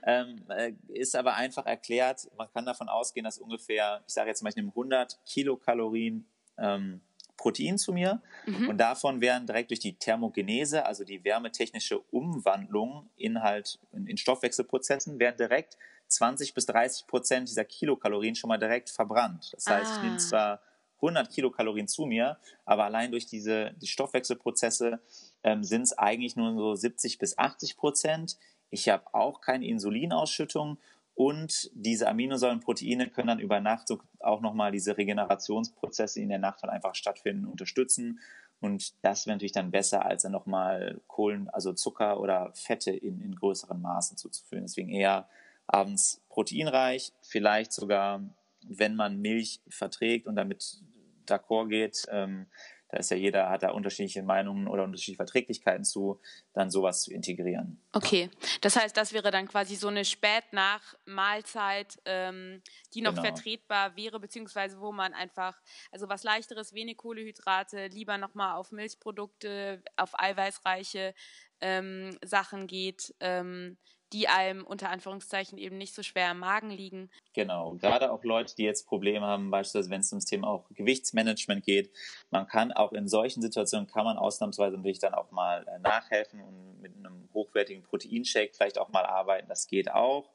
Ähm, 0.04 0.44
äh, 0.48 0.72
ist 0.86 1.16
aber 1.16 1.34
einfach 1.34 1.66
erklärt, 1.66 2.28
man 2.36 2.48
kann 2.52 2.66
davon 2.66 2.88
ausgehen, 2.88 3.24
dass 3.24 3.38
ungefähr, 3.38 4.04
ich 4.06 4.14
sage 4.14 4.28
jetzt 4.28 4.42
mal, 4.42 4.50
ich 4.50 4.56
nehme 4.56 4.68
100 4.68 5.18
Kilokalorien 5.26 6.28
ähm, 6.58 7.00
Protein 7.36 7.78
zu 7.78 7.92
mir 7.92 8.22
mhm. 8.46 8.70
und 8.70 8.78
davon 8.78 9.20
werden 9.20 9.46
direkt 9.46 9.70
durch 9.70 9.80
die 9.80 9.94
Thermogenese, 9.94 10.86
also 10.86 11.04
die 11.04 11.22
wärmetechnische 11.22 12.00
Umwandlung 12.10 13.08
in 13.16 13.42
halt 13.42 13.78
in, 13.92 14.16
Stoffwechselprozessen, 14.16 15.18
werden 15.18 15.36
direkt 15.36 15.76
20 16.08 16.54
bis 16.54 16.66
30 16.66 17.06
Prozent 17.06 17.48
dieser 17.48 17.64
Kilokalorien 17.64 18.34
schon 18.34 18.48
mal 18.48 18.58
direkt 18.58 18.90
verbrannt. 18.90 19.52
Das 19.52 19.66
heißt, 19.66 19.92
ah. 19.92 19.96
ich 19.96 20.02
nehme 20.02 20.16
ah. 20.16 20.18
zwar 20.18 20.62
100 20.96 21.30
Kilokalorien 21.30 21.88
zu 21.88 22.06
mir, 22.06 22.38
aber 22.64 22.84
allein 22.84 23.10
durch 23.10 23.26
diese 23.26 23.72
die 23.80 23.86
Stoffwechselprozesse 23.86 25.00
ähm, 25.42 25.62
sind 25.62 25.82
es 25.82 25.96
eigentlich 25.96 26.36
nur 26.36 26.54
so 26.54 26.74
70 26.74 27.18
bis 27.18 27.36
80 27.36 27.76
Prozent. 27.76 28.38
Ich 28.70 28.88
habe 28.88 29.04
auch 29.12 29.40
keine 29.40 29.66
Insulinausschüttung 29.66 30.78
und 31.16 31.70
diese 31.72 32.08
Aminosäurenproteine 32.08 33.08
können 33.08 33.28
dann 33.28 33.40
über 33.40 33.58
Nacht 33.58 33.88
auch 34.20 34.42
nochmal 34.42 34.70
diese 34.70 34.98
Regenerationsprozesse 34.98 36.20
in 36.20 36.28
der 36.28 36.38
Nacht 36.38 36.62
halt 36.62 36.70
einfach 36.70 36.94
stattfinden, 36.94 37.46
unterstützen. 37.46 38.20
Und 38.60 38.92
das 39.02 39.26
wäre 39.26 39.34
natürlich 39.34 39.52
dann 39.52 39.70
besser, 39.70 40.04
als 40.04 40.24
dann 40.24 40.32
nochmal 40.32 41.00
Kohlen, 41.06 41.48
also 41.48 41.72
Zucker 41.72 42.20
oder 42.20 42.50
Fette 42.52 42.90
in, 42.90 43.22
in 43.22 43.34
größeren 43.34 43.80
Maßen 43.80 44.18
zuzuführen. 44.18 44.64
Deswegen 44.64 44.90
eher 44.90 45.26
abends 45.66 46.20
proteinreich, 46.28 47.14
vielleicht 47.22 47.72
sogar 47.72 48.20
wenn 48.68 48.94
man 48.94 49.18
Milch 49.18 49.60
verträgt 49.68 50.26
und 50.26 50.36
damit 50.36 50.82
d'accord 51.26 51.68
geht, 51.68 52.06
ähm, 52.10 52.46
da 52.88 52.98
ist 52.98 53.10
ja 53.10 53.16
jeder, 53.16 53.50
hat 53.50 53.62
da 53.62 53.70
unterschiedliche 53.70 54.22
Meinungen 54.22 54.68
oder 54.68 54.84
unterschiedliche 54.84 55.16
Verträglichkeiten 55.16 55.84
zu, 55.84 56.20
dann 56.52 56.70
sowas 56.70 57.02
zu 57.02 57.12
integrieren. 57.12 57.80
Okay, 57.92 58.30
das 58.60 58.76
heißt, 58.76 58.96
das 58.96 59.12
wäre 59.12 59.30
dann 59.30 59.48
quasi 59.48 59.74
so 59.74 59.88
eine 59.88 60.04
Spät-nach-Mahlzeit, 60.04 61.98
ähm, 62.04 62.62
die 62.94 63.02
noch 63.02 63.14
genau. 63.14 63.24
vertretbar 63.24 63.96
wäre, 63.96 64.20
beziehungsweise 64.20 64.80
wo 64.80 64.92
man 64.92 65.14
einfach, 65.14 65.60
also 65.90 66.08
was 66.08 66.22
leichteres, 66.22 66.74
wenig 66.74 66.96
Kohlehydrate, 66.96 67.88
lieber 67.88 68.18
nochmal 68.18 68.54
auf 68.54 68.70
Milchprodukte, 68.70 69.82
auf 69.96 70.18
eiweißreiche 70.18 71.14
ähm, 71.60 72.16
Sachen 72.22 72.66
geht, 72.66 73.14
ähm, 73.20 73.78
die 74.12 74.28
einem 74.28 74.64
unter 74.64 74.90
Anführungszeichen 74.90 75.58
eben 75.58 75.78
nicht 75.78 75.94
so 75.94 76.02
schwer 76.02 76.30
im 76.30 76.38
Magen 76.38 76.70
liegen. 76.70 77.10
Genau, 77.34 77.74
gerade 77.74 78.12
auch 78.12 78.22
Leute, 78.24 78.54
die 78.54 78.62
jetzt 78.62 78.86
Probleme 78.86 79.26
haben, 79.26 79.50
beispielsweise 79.50 79.90
wenn 79.90 80.00
es 80.00 80.12
ums 80.12 80.26
Thema 80.26 80.48
auch 80.48 80.68
Gewichtsmanagement 80.70 81.64
geht. 81.64 81.90
Man 82.30 82.46
kann 82.46 82.72
auch 82.72 82.92
in 82.92 83.08
solchen 83.08 83.42
Situationen, 83.42 83.86
kann 83.86 84.04
man 84.04 84.16
ausnahmsweise 84.16 84.76
natürlich 84.76 85.00
dann 85.00 85.14
auch 85.14 85.30
mal 85.32 85.66
äh, 85.68 85.78
nachhelfen 85.80 86.40
und 86.40 86.80
mit 86.80 86.96
einem 86.96 87.28
hochwertigen 87.34 87.82
Proteinshake 87.82 88.52
vielleicht 88.54 88.78
auch 88.78 88.88
mal 88.90 89.04
arbeiten. 89.04 89.48
Das 89.48 89.66
geht 89.66 89.90
auch. 89.90 90.30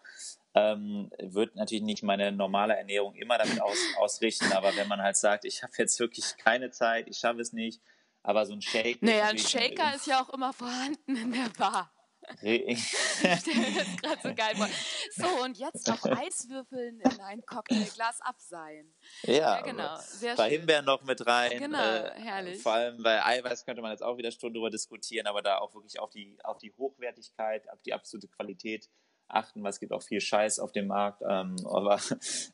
Ähm, 0.54 1.10
wird 1.18 1.56
natürlich 1.56 1.84
nicht 1.84 2.04
meine 2.04 2.34
normale 2.34 2.76
Ernährung 2.76 3.16
immer 3.16 3.38
damit 3.38 3.62
aus, 3.62 3.78
ausrichten, 3.98 4.52
aber 4.52 4.76
wenn 4.76 4.90
man 4.90 5.02
halt 5.02 5.16
sagt, 5.16 5.46
ich 5.46 5.64
habe 5.64 5.72
jetzt 5.78 5.98
wirklich 6.00 6.36
keine 6.38 6.72
Zeit, 6.72 7.08
ich 7.08 7.18
schaffe 7.18 7.40
es 7.40 7.54
nicht, 7.54 7.82
aber 8.22 8.46
so 8.46 8.54
ein 8.54 8.62
Shake. 8.62 9.02
Naja, 9.02 9.28
ein 9.28 9.38
Shaker 9.38 9.96
ist 9.96 10.08
ja 10.08 10.22
auch 10.22 10.30
immer 10.30 10.52
vorhanden 10.52 11.16
in 11.16 11.32
der 11.32 11.50
Bar. 11.58 11.90
ich 12.42 12.88
stelle 12.88 13.60
mir 13.60 13.84
das 13.84 14.02
gerade 14.02 14.22
so 14.22 14.36
geil 14.36 14.56
vor. 14.56 14.68
So, 15.12 15.44
und 15.44 15.58
jetzt 15.58 15.88
noch 15.88 16.04
Eiswürfeln 16.06 17.00
in 17.00 17.20
ein 17.22 17.42
Cocktailglas 17.46 18.22
abseihen. 18.22 18.94
Ja, 19.24 19.34
ja 19.34 19.62
genau. 19.62 19.96
Sehr 20.00 20.36
paar 20.36 20.50
schön. 20.50 20.60
Himbeeren 20.60 20.86
noch 20.86 21.04
mit 21.04 21.26
rein. 21.26 21.58
Genau, 21.58 21.78
äh, 21.78 22.12
herrlich. 22.20 22.62
Vor 22.62 22.74
allem 22.74 23.02
bei 23.02 23.24
Eiweiß 23.24 23.66
könnte 23.66 23.82
man 23.82 23.92
jetzt 23.92 24.04
auch 24.04 24.18
wieder 24.18 24.32
Stunden 24.32 24.56
drüber 24.56 24.70
diskutieren, 24.70 25.28
aber 25.28 25.42
da 25.42 25.60
auch 25.60 25.74
wirklich 25.74 26.00
auf 26.00 26.10
die, 26.10 26.38
auf 26.44 26.58
die 26.58 26.74
Hochwertigkeit, 26.78 27.70
auf 27.70 27.82
die 27.82 27.94
absolute 27.94 28.28
Qualität 28.28 28.90
achten, 29.34 29.64
weil 29.64 29.70
es 29.72 29.80
gibt 29.80 29.92
auch 29.94 30.02
viel 30.02 30.22
Scheiß 30.22 30.60
auf 30.60 30.72
dem 30.72 30.88
Markt. 30.88 31.22
Ähm, 31.28 31.56
aber 31.66 32.00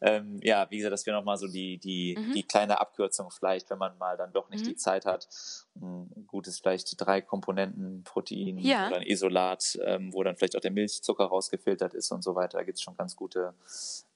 ähm, 0.02 0.40
ja, 0.44 0.68
wie 0.70 0.78
gesagt, 0.78 0.94
das 0.94 1.06
wäre 1.06 1.18
nochmal 1.18 1.38
so 1.38 1.48
die, 1.48 1.78
die, 1.78 2.18
mhm. 2.18 2.34
die 2.34 2.44
kleine 2.44 2.80
Abkürzung 2.80 3.32
vielleicht, 3.32 3.70
wenn 3.70 3.78
man 3.78 3.98
mal 3.98 4.18
dann 4.18 4.32
doch 4.34 4.50
nicht 4.50 4.64
mhm. 4.64 4.70
die 4.70 4.76
Zeit 4.76 5.06
hat. 5.06 5.28
Ein 5.76 6.26
gutes 6.28 6.60
vielleicht 6.60 7.00
drei 7.00 7.22
Komponenten 7.22 8.04
Protein 8.04 8.58
ja. 8.58 8.88
oder 8.88 8.98
ein 8.98 9.04
Isolat, 9.04 9.78
ähm, 9.84 10.14
wo 10.14 10.24
dann 10.24 10.36
vielleicht 10.36 10.56
auch 10.56 10.62
der 10.62 10.72
Milchzucker 10.72 11.26
rausgefiltert 11.26 11.94
ist 11.94 12.12
und 12.12 12.24
so 12.24 12.36
weiter. 12.36 12.58
Da 12.58 12.64
gibt 12.64 12.78
es 12.78 12.84
schon 12.84 12.98
ganz 12.98 13.16
gute 13.16 13.54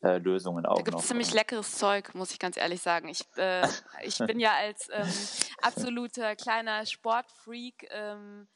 äh, 0.02 0.18
Lösungen 0.18 0.66
auch. 0.66 0.78
Da 0.78 0.84
gibt 0.84 1.00
es 1.00 1.08
ziemlich 1.08 1.34
leckeres 1.34 1.78
Zeug, 1.78 2.14
muss 2.16 2.32
ich 2.32 2.40
ganz 2.40 2.58
ehrlich 2.58 2.82
sagen. 2.82 3.08
Ich, 3.08 3.22
äh, 3.38 3.68
ich 4.04 4.18
bin 4.18 4.40
ja 4.40 4.54
als 4.54 4.90
ähm, 4.92 5.08
absoluter 5.62 6.36
kleiner 6.36 6.86
Sportfreak 6.86 7.88
ähm, 7.92 8.48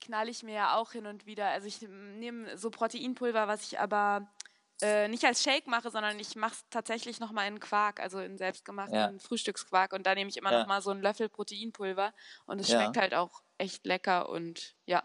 knall 0.00 0.28
ich 0.28 0.42
mir 0.42 0.54
ja 0.54 0.76
auch 0.76 0.92
hin 0.92 1.06
und 1.06 1.26
wieder. 1.26 1.46
Also 1.48 1.66
ich 1.66 1.80
nehme 1.82 2.56
so 2.56 2.70
Proteinpulver, 2.70 3.48
was 3.48 3.62
ich 3.66 3.78
aber 3.78 4.28
äh, 4.82 5.08
nicht 5.08 5.24
als 5.24 5.42
Shake 5.42 5.66
mache, 5.66 5.90
sondern 5.90 6.18
ich 6.18 6.36
mache 6.36 6.52
es 6.52 6.64
tatsächlich 6.68 7.18
nochmal 7.18 7.48
in 7.48 7.60
Quark, 7.60 7.98
also 7.98 8.20
in 8.20 8.36
selbstgemachten 8.36 8.94
ja. 8.94 9.12
Frühstücksquark. 9.18 9.92
Und 9.92 10.06
da 10.06 10.14
nehme 10.14 10.28
ich 10.28 10.36
immer 10.36 10.52
ja. 10.52 10.60
nochmal 10.60 10.82
so 10.82 10.90
einen 10.90 11.02
Löffel 11.02 11.28
Proteinpulver. 11.28 12.12
Und 12.44 12.60
es 12.60 12.68
schmeckt 12.68 12.96
ja. 12.96 13.02
halt 13.02 13.14
auch 13.14 13.42
echt 13.58 13.86
lecker 13.86 14.28
und 14.28 14.74
ja. 14.84 15.02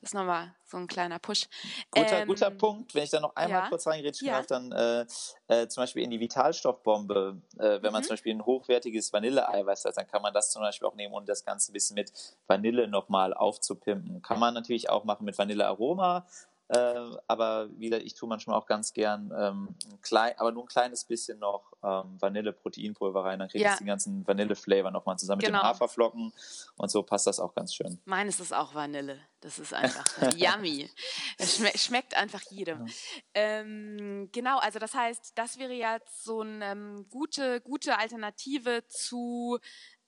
Das 0.00 0.10
ist 0.10 0.14
nochmal 0.14 0.54
so 0.64 0.76
ein 0.76 0.86
kleiner 0.86 1.18
Push. 1.18 1.48
Guter, 1.90 2.20
ähm, 2.20 2.28
guter 2.28 2.50
Punkt. 2.50 2.94
Wenn 2.94 3.02
ich 3.02 3.10
da 3.10 3.18
noch 3.18 3.34
einmal 3.34 3.62
ja, 3.62 3.68
kurz 3.68 3.86
reingerätschen 3.86 4.28
ja. 4.28 4.36
darf, 4.36 4.46
dann 4.46 4.70
äh, 4.70 5.06
äh, 5.48 5.66
zum 5.66 5.82
Beispiel 5.82 6.04
in 6.04 6.10
die 6.10 6.20
Vitalstoffbombe, 6.20 7.42
äh, 7.58 7.58
wenn 7.58 7.82
mhm. 7.82 7.92
man 7.92 8.02
zum 8.04 8.10
Beispiel 8.10 8.34
ein 8.34 8.46
hochwertiges 8.46 9.12
Vanilleeiweiß 9.12 9.84
hat, 9.86 9.96
dann 9.96 10.06
kann 10.06 10.22
man 10.22 10.32
das 10.32 10.52
zum 10.52 10.62
Beispiel 10.62 10.86
auch 10.86 10.94
nehmen 10.94 11.14
und 11.14 11.28
das 11.28 11.44
Ganze 11.44 11.72
ein 11.72 11.74
bisschen 11.74 11.94
mit 11.94 12.12
Vanille 12.46 12.86
nochmal 12.86 13.34
aufzupimpen. 13.34 14.22
Kann 14.22 14.38
man 14.38 14.54
natürlich 14.54 14.88
auch 14.88 15.02
machen 15.02 15.24
mit 15.24 15.36
Vanillearoma 15.36 16.26
äh, 16.68 17.16
aber 17.26 17.68
wie 17.78 17.88
gesagt, 17.88 18.04
ich 18.04 18.14
tue 18.14 18.28
manchmal 18.28 18.58
auch 18.58 18.66
ganz 18.66 18.92
gern 18.92 19.32
ähm, 19.36 19.74
ein 19.90 20.00
klein, 20.02 20.34
aber 20.36 20.52
nur 20.52 20.64
ein 20.64 20.68
kleines 20.68 21.04
bisschen 21.04 21.38
noch 21.38 21.72
ähm, 21.82 22.20
Vanille-Proteinpulver 22.20 23.24
rein. 23.24 23.38
Dann 23.38 23.48
kriege 23.48 23.64
ich 23.64 23.70
ja. 23.70 23.76
den 23.76 23.86
ganzen 23.86 24.26
Vanille-Flavor 24.26 24.90
nochmal 24.90 25.18
zusammen 25.18 25.40
genau. 25.40 25.52
mit 25.52 25.60
genau. 25.62 25.68
Haferflocken 25.70 26.32
und 26.76 26.90
so 26.90 27.02
passt 27.02 27.26
das 27.26 27.40
auch 27.40 27.54
ganz 27.54 27.74
schön. 27.74 27.98
Meines 28.04 28.38
ist 28.38 28.52
auch 28.52 28.74
Vanille. 28.74 29.18
Das 29.40 29.58
ist 29.58 29.72
einfach 29.74 30.04
yummy. 30.36 30.90
Es 31.38 31.56
schme 31.56 31.70
schmeckt 31.74 32.14
einfach 32.14 32.42
jedem. 32.50 32.86
Ja. 32.86 32.92
Ähm, 33.34 34.28
genau, 34.32 34.58
also 34.58 34.78
das 34.78 34.92
heißt, 34.92 35.32
das 35.38 35.58
wäre 35.58 35.72
jetzt 35.72 36.24
so 36.24 36.42
eine 36.42 36.66
ähm, 36.66 37.06
gute, 37.08 37.62
gute 37.62 37.98
Alternative 37.98 38.84
zu 38.88 39.58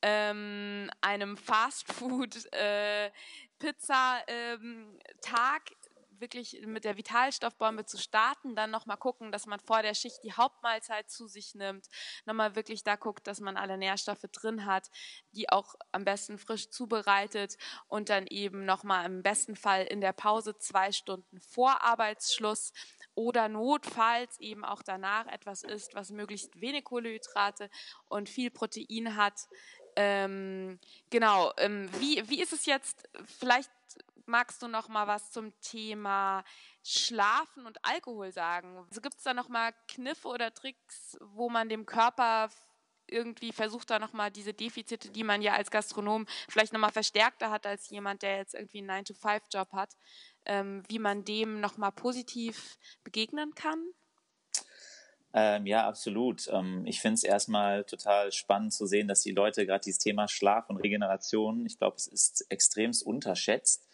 ähm, 0.03 0.91
einem 1.01 1.37
Fastfood 1.37 2.53
äh, 2.53 3.11
Pizza 3.59 4.19
ähm, 4.27 4.99
Tag 5.21 5.63
wirklich 6.21 6.61
mit 6.67 6.85
der 6.85 6.97
Vitalstoffbombe 6.97 7.85
zu 7.87 7.99
starten, 7.99 8.55
dann 8.55 8.71
nochmal 8.71 8.97
gucken, 8.97 9.33
dass 9.33 9.47
man 9.47 9.61
vor 9.61 9.83
der 9.83 9.95
Schicht 9.95 10.23
die 10.23 10.33
Hauptmahlzeit 10.33 11.11
zu 11.11 11.27
sich 11.27 11.55
nimmt, 11.55 11.89
nochmal 12.27 12.57
wirklich 12.57 12.85
da 12.85 12.97
guckt, 12.97 13.27
dass 13.27 13.41
man 13.41 13.57
alle 13.57 13.79
Nährstoffe 13.79 14.27
drin 14.33 14.67
hat, 14.67 14.91
die 15.33 15.49
auch 15.51 15.75
am 15.93 16.05
besten 16.05 16.39
frisch 16.39 16.71
zubereitet 16.71 17.57
und 17.89 18.09
dann 18.09 18.27
eben 18.27 18.65
nochmal 18.65 19.07
im 19.07 19.23
besten 19.23 19.57
Fall 19.57 19.85
in 19.85 20.01
der 20.01 20.13
Pause 20.13 20.57
zwei 20.59 20.93
Stunden 20.93 21.41
vor 21.41 21.83
Arbeitsschluss 21.83 22.73
oder 23.15 23.49
notfalls 23.49 24.39
eben 24.41 24.65
auch 24.65 24.83
danach 24.83 25.27
etwas 25.27 25.63
isst, 25.63 25.95
was 25.95 26.11
möglichst 26.11 26.61
wenig 26.61 26.85
Kohlenhydrate 26.85 27.71
und 28.09 28.29
viel 28.29 28.51
Protein 28.51 29.17
hat. 29.17 29.49
Ähm, 29.97 30.79
genau, 31.11 31.53
ähm, 31.57 31.91
wie, 31.99 32.29
wie 32.29 32.41
ist 32.41 32.53
es 32.53 32.67
jetzt, 32.67 33.09
vielleicht 33.39 33.71
magst 34.31 34.63
du 34.63 34.69
noch 34.69 34.89
mal 34.89 35.07
was 35.07 35.31
zum 35.31 35.53
Thema 35.61 36.45
Schlafen 36.83 37.67
und 37.67 37.85
Alkohol 37.85 38.33
sagen? 38.33 38.79
Also 38.89 39.01
gibt 39.01 39.17
es 39.17 39.25
da 39.25 39.35
noch 39.35 39.49
mal 39.49 39.73
Kniffe 39.89 40.29
oder 40.29 40.55
Tricks, 40.55 41.19
wo 41.21 41.51
man 41.51 41.69
dem 41.69 41.85
Körper 41.85 42.49
irgendwie 43.11 43.53
versucht 43.53 43.91
da 43.91 43.99
nochmal 43.99 44.31
diese 44.31 44.55
Defizite, 44.55 45.11
die 45.11 45.25
man 45.25 45.43
ja 45.43 45.55
als 45.55 45.71
Gastronom 45.71 46.27
vielleicht 46.49 46.73
nochmal 46.73 46.93
verstärkter 46.93 47.51
hat 47.51 47.67
als 47.67 47.91
jemand, 47.91 48.23
der 48.23 48.37
jetzt 48.37 48.55
irgendwie 48.55 48.79
einen 48.79 49.05
9-to-5-Job 49.05 49.73
hat, 49.73 49.97
ähm, 50.47 50.83
wie 50.89 50.99
man 50.99 51.25
dem 51.25 51.61
nochmal 51.61 51.93
positiv 51.93 52.79
begegnen 53.03 53.55
kann? 53.55 53.85
Ähm, 55.33 55.67
ja, 55.67 55.87
absolut. 55.87 56.49
Ähm, 56.49 56.85
ich 56.87 57.01
finde 57.01 57.15
es 57.15 57.23
erstmal 57.23 57.85
total 57.85 58.33
spannend 58.33 58.73
zu 58.73 58.87
sehen, 58.87 59.07
dass 59.07 59.23
die 59.23 59.31
Leute 59.31 59.65
gerade 59.65 59.83
dieses 59.85 60.01
Thema 60.01 60.27
Schlaf 60.27 60.69
und 60.69 60.79
Regeneration, 60.79 61.65
ich 61.67 61.79
glaube, 61.79 61.97
es 61.97 62.09
ist 62.09 62.47
extremst 62.49 63.05
unterschätzt. 63.05 63.87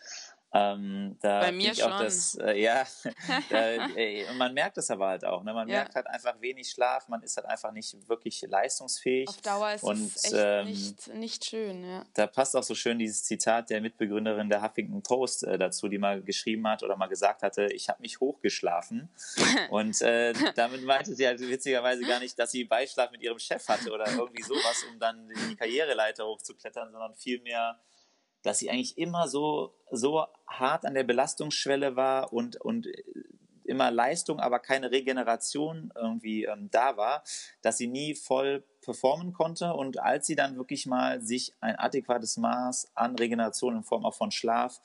Ähm, 0.53 1.19
da 1.21 1.41
Bei 1.41 1.53
mir 1.53 1.75
schon. 1.75 1.91
Das, 1.91 2.37
äh, 2.37 2.61
ja, 2.61 2.85
da, 3.51 3.89
äh, 3.97 4.33
man 4.35 4.55
merkt 4.55 4.79
es 4.79 4.91
aber 4.91 5.09
halt 5.09 5.25
auch. 5.25 5.43
Ne? 5.43 5.53
Man 5.53 5.69
ja. 5.69 5.79
merkt 5.79 5.95
halt 5.95 6.07
einfach 6.07 6.41
wenig 6.41 6.71
Schlaf, 6.71 7.09
man 7.09 7.23
ist 7.23 7.37
halt 7.37 7.47
einfach 7.47 7.73
nicht 7.73 8.09
wirklich 8.09 8.43
leistungsfähig. 8.43 9.29
Auf 9.29 9.41
Dauer 9.43 9.73
ist 9.73 9.83
und, 9.83 10.07
es 10.07 10.25
echt 10.25 10.35
ähm, 10.37 10.67
nicht, 10.67 11.09
nicht 11.15 11.45
schön. 11.45 11.85
Ja. 11.85 12.05
Da 12.15 12.27
passt 12.27 12.57
auch 12.57 12.63
so 12.63 12.75
schön 12.75 12.99
dieses 12.99 13.25
Zitat 13.25 13.71
der 13.71 13.81
Mitbegründerin 13.81 14.49
der 14.49 14.63
Huffington 14.63 15.03
Post 15.03 15.45
äh, 15.45 15.59
dazu, 15.59 15.89
die 15.89 15.99
mal 15.99 16.23
geschrieben 16.23 16.67
hat 16.69 16.83
oder 16.83 16.97
mal 16.97 17.09
gesagt 17.09 17.43
hatte, 17.43 17.67
ich 17.67 17.89
habe 17.89 18.01
mich 18.01 18.21
hochgeschlafen. 18.21 19.09
und 19.71 20.01
äh, 20.03 20.33
damit 20.55 20.85
meinte 20.85 21.15
sie 21.15 21.27
halt 21.27 21.41
witzigerweise 21.41 22.05
gar 22.05 22.21
nicht, 22.21 22.39
dass 22.39 22.53
sie 22.53 22.65
Beischlaf 22.65 23.11
mit 23.11 23.23
ihrem 23.23 23.39
Chef 23.39 23.67
hatte 23.69 23.93
oder 23.93 24.07
irgendwie 24.11 24.43
sowas, 24.43 24.85
um 24.91 24.99
dann 24.99 25.29
die 25.51 25.57
Karriereleiter 25.57 26.25
hochzuklettern, 26.25 26.93
sondern 26.93 27.15
vielmehr 27.15 27.79
dass 28.47 28.59
sie 28.59 28.71
eigentlich 28.71 28.97
immer 28.97 29.29
so, 29.29 29.75
so 29.91 30.25
hart 30.47 30.87
an 30.87 30.95
der 30.95 31.05
Belastungsschwelle 31.05 31.97
war 31.97 32.33
und, 32.33 32.61
und 32.61 32.87
immer 33.65 33.91
Leistung, 33.91 34.39
aber 34.39 34.61
keine 34.61 34.91
Regeneration 34.91 35.93
irgendwie 35.97 36.45
ähm, 36.45 36.69
da 36.71 36.97
war, 36.97 37.25
dass 37.63 37.79
sie 37.79 37.89
nie 37.89 38.15
voll 38.15 38.63
performen 38.83 39.33
konnte. 39.33 39.75
Und 39.75 39.99
als 40.01 40.27
sie 40.27 40.37
dann 40.37 40.57
wirklich 40.57 40.87
mal 40.87 41.21
sich 41.21 41.55
ein 41.61 41.77
adäquates 41.77 42.37
Maß 42.37 42.93
an 42.95 43.17
Regeneration 43.17 43.77
in 43.77 43.83
Form 43.83 44.05
auch 44.05 44.15
von 44.15 44.31
Schlaf 44.31 44.81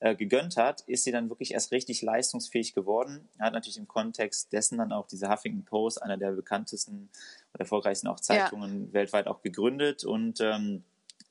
äh, 0.00 0.14
gegönnt 0.14 0.58
hat, 0.58 0.82
ist 0.82 1.04
sie 1.04 1.12
dann 1.12 1.30
wirklich 1.30 1.54
erst 1.54 1.72
richtig 1.72 2.02
leistungsfähig 2.02 2.74
geworden. 2.74 3.28
Hat 3.38 3.54
natürlich 3.54 3.78
im 3.78 3.88
Kontext 3.88 4.52
dessen 4.52 4.76
dann 4.76 4.92
auch 4.92 5.06
diese 5.06 5.30
Huffington 5.30 5.64
Post, 5.64 6.02
einer 6.02 6.18
der 6.18 6.32
bekanntesten 6.32 7.08
und 7.52 7.60
erfolgreichsten 7.60 8.08
auch 8.08 8.20
Zeitungen 8.20 8.88
ja. 8.88 8.92
weltweit 8.92 9.26
auch 9.26 9.40
gegründet. 9.40 10.04
Und 10.04 10.40
ähm, 10.42 10.84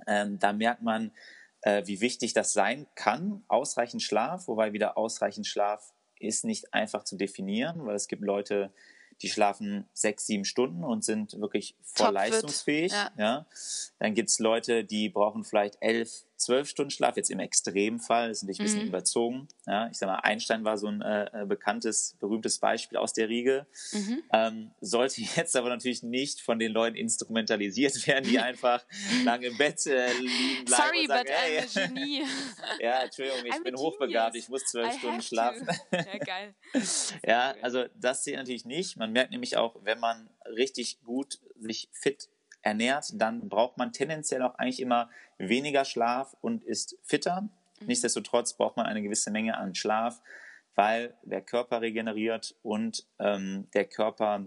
ähm, 0.08 0.40
da 0.40 0.52
merkt 0.52 0.82
man, 0.82 1.12
äh, 1.66 1.86
wie 1.88 2.00
wichtig 2.00 2.34
das 2.34 2.54
sein 2.54 2.86
kann, 2.94 3.44
ausreichend 3.48 4.04
Schlaf, 4.04 4.48
wobei 4.48 4.72
wieder 4.72 4.98
ausreichend 4.98 5.48
Schlaf 5.48 5.94
ist 6.20 6.46
nicht 6.46 6.74
einfach 6.74 7.04
zu 7.04 7.18
definieren, 7.18 7.86
weil 7.86 7.96
es 7.96 8.08
gibt 8.08 8.22
Leute, 8.22 8.72
die 9.22 9.30
schlafen 9.30 9.90
sechs, 9.94 10.28
sieben 10.28 10.46
Stunden 10.46 10.84
und 10.84 11.04
sind 11.04 11.40
wirklich 11.40 11.76
voll 11.82 12.14
leistungsfähig. 12.14 12.92
Ja. 12.92 13.12
ja. 13.18 13.46
Dann 13.98 14.14
gibt 14.14 14.30
es 14.30 14.40
Leute, 14.40 14.84
die 14.84 15.10
brauchen 15.10 15.44
vielleicht 15.44 15.78
elf, 15.82 16.25
zwölf 16.38 16.70
Stunden 16.70 16.92
Schlaf, 16.92 17.16
jetzt 17.18 17.32
im 17.32 17.40
Extremfall, 17.40 18.30
das 18.30 18.38
ist 18.38 18.44
natürlich 18.44 18.60
ein 18.60 18.66
bisschen 18.66 18.82
mhm. 18.82 18.88
überzogen. 18.88 19.48
Ja, 19.66 19.88
ich 19.90 19.98
sag 19.98 20.08
mal, 20.08 20.20
Einstein 20.20 20.64
war 20.64 20.78
so 20.78 20.88
ein 20.88 21.02
äh, 21.02 21.42
äh, 21.42 21.46
bekanntes, 21.46 22.16
berühmtes 22.20 22.60
Beispiel 22.60 22.98
aus 22.98 23.14
der 23.14 23.30
Riege. 23.30 23.68
Mhm. 23.94 24.24
Ähm, 24.34 24.72
sollte 24.82 25.22
jetzt 25.36 25.56
aber 25.56 25.70
natürlich 25.70 26.04
nicht 26.04 26.42
von 26.42 26.60
den 26.60 26.72
Leuten 26.72 26.96
instrumentalisiert 26.96 28.08
werden, 28.08 28.26
die 28.30 28.40
einfach 28.40 28.86
lange 29.24 29.48
im 29.48 29.58
Bett 29.58 29.86
äh, 29.86 30.12
liegen 30.14 30.66
bleiben 30.66 30.84
Sorry, 30.84 31.02
und 31.02 31.08
sagen, 31.08 31.24
but 31.24 31.34
hey. 31.34 31.60
I'm 31.60 31.84
a 31.84 31.88
genie. 31.88 32.24
ja, 32.80 33.04
Entschuldigung, 33.04 33.46
ich 33.46 33.54
I'm 33.54 33.64
bin 33.64 33.76
hochbegabt, 33.76 34.36
ich 34.36 34.50
muss 34.50 34.66
zwölf 34.66 34.94
Stunden 34.98 35.22
schlafen. 35.22 35.68
ja, 35.92 36.18
geil. 36.18 36.56
ja, 37.26 37.56
also 37.62 37.86
das 37.96 38.24
zählt 38.24 38.38
natürlich 38.38 38.66
nicht. 38.66 38.98
Man 38.98 39.12
merkt 39.12 39.32
nämlich 39.32 39.58
auch, 39.58 39.76
wenn 39.84 40.00
man 40.00 40.30
richtig 40.46 41.02
gut 41.04 41.40
sich 41.58 41.90
fit 41.94 42.30
ernährt, 42.66 43.12
dann 43.14 43.48
braucht 43.48 43.78
man 43.78 43.94
tendenziell 43.94 44.42
auch 44.42 44.56
eigentlich 44.56 44.82
immer 44.82 45.10
weniger 45.38 45.86
Schlaf 45.86 46.36
und 46.42 46.64
ist 46.64 46.98
fitter. 47.04 47.42
Mhm. 47.42 47.88
Nichtsdestotrotz 47.88 48.54
braucht 48.54 48.76
man 48.76 48.88
eine 48.88 49.02
gewisse 49.02 49.32
Menge 49.32 49.56
an 49.56 49.76
Schlaf, 49.76 50.22
weil 50.74 51.14
der 51.24 51.42
Körper 51.42 51.82
regeneriert 51.82 52.56
und 52.64 53.06
ähm, 53.20 53.68
der 53.74 53.86
Körper 53.86 54.46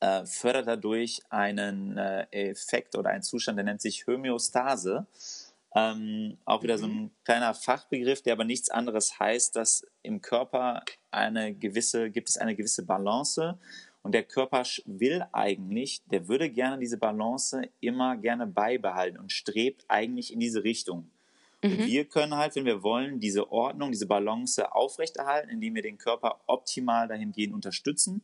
äh, 0.00 0.26
fördert 0.26 0.66
dadurch 0.66 1.22
einen 1.30 1.96
äh, 1.96 2.26
Effekt 2.32 2.96
oder 2.96 3.10
einen 3.10 3.22
Zustand, 3.22 3.56
der 3.56 3.64
nennt 3.64 3.80
sich 3.80 4.06
Homöostase. 4.06 5.06
Ähm, 5.74 6.38
auch 6.44 6.62
wieder 6.62 6.76
mhm. 6.76 6.80
so 6.80 6.86
ein 6.86 7.10
kleiner 7.24 7.54
Fachbegriff, 7.54 8.22
der 8.22 8.32
aber 8.32 8.44
nichts 8.44 8.68
anderes 8.68 9.20
heißt, 9.20 9.54
dass 9.54 9.86
im 10.02 10.22
Körper 10.22 10.82
eine 11.12 11.54
gewisse, 11.54 12.10
gibt 12.10 12.30
es 12.30 12.36
eine 12.36 12.56
gewisse 12.56 12.84
Balance 12.84 13.58
und 14.02 14.12
der 14.12 14.22
Körper 14.22 14.62
will 14.86 15.24
eigentlich, 15.32 16.02
der 16.06 16.28
würde 16.28 16.50
gerne 16.50 16.78
diese 16.78 16.98
Balance 16.98 17.62
immer 17.80 18.16
gerne 18.16 18.46
beibehalten 18.46 19.18
und 19.18 19.32
strebt 19.32 19.84
eigentlich 19.88 20.32
in 20.32 20.40
diese 20.40 20.64
Richtung. 20.64 21.10
Mhm. 21.62 21.72
Und 21.72 21.86
wir 21.86 22.04
können 22.04 22.34
halt, 22.34 22.54
wenn 22.56 22.64
wir 22.64 22.82
wollen, 22.82 23.20
diese 23.20 23.50
Ordnung, 23.50 23.90
diese 23.90 24.06
Balance 24.06 24.72
aufrechterhalten, 24.72 25.50
indem 25.50 25.74
wir 25.74 25.82
den 25.82 25.98
Körper 25.98 26.40
optimal 26.46 27.08
dahingehend 27.08 27.52
unterstützen. 27.52 28.22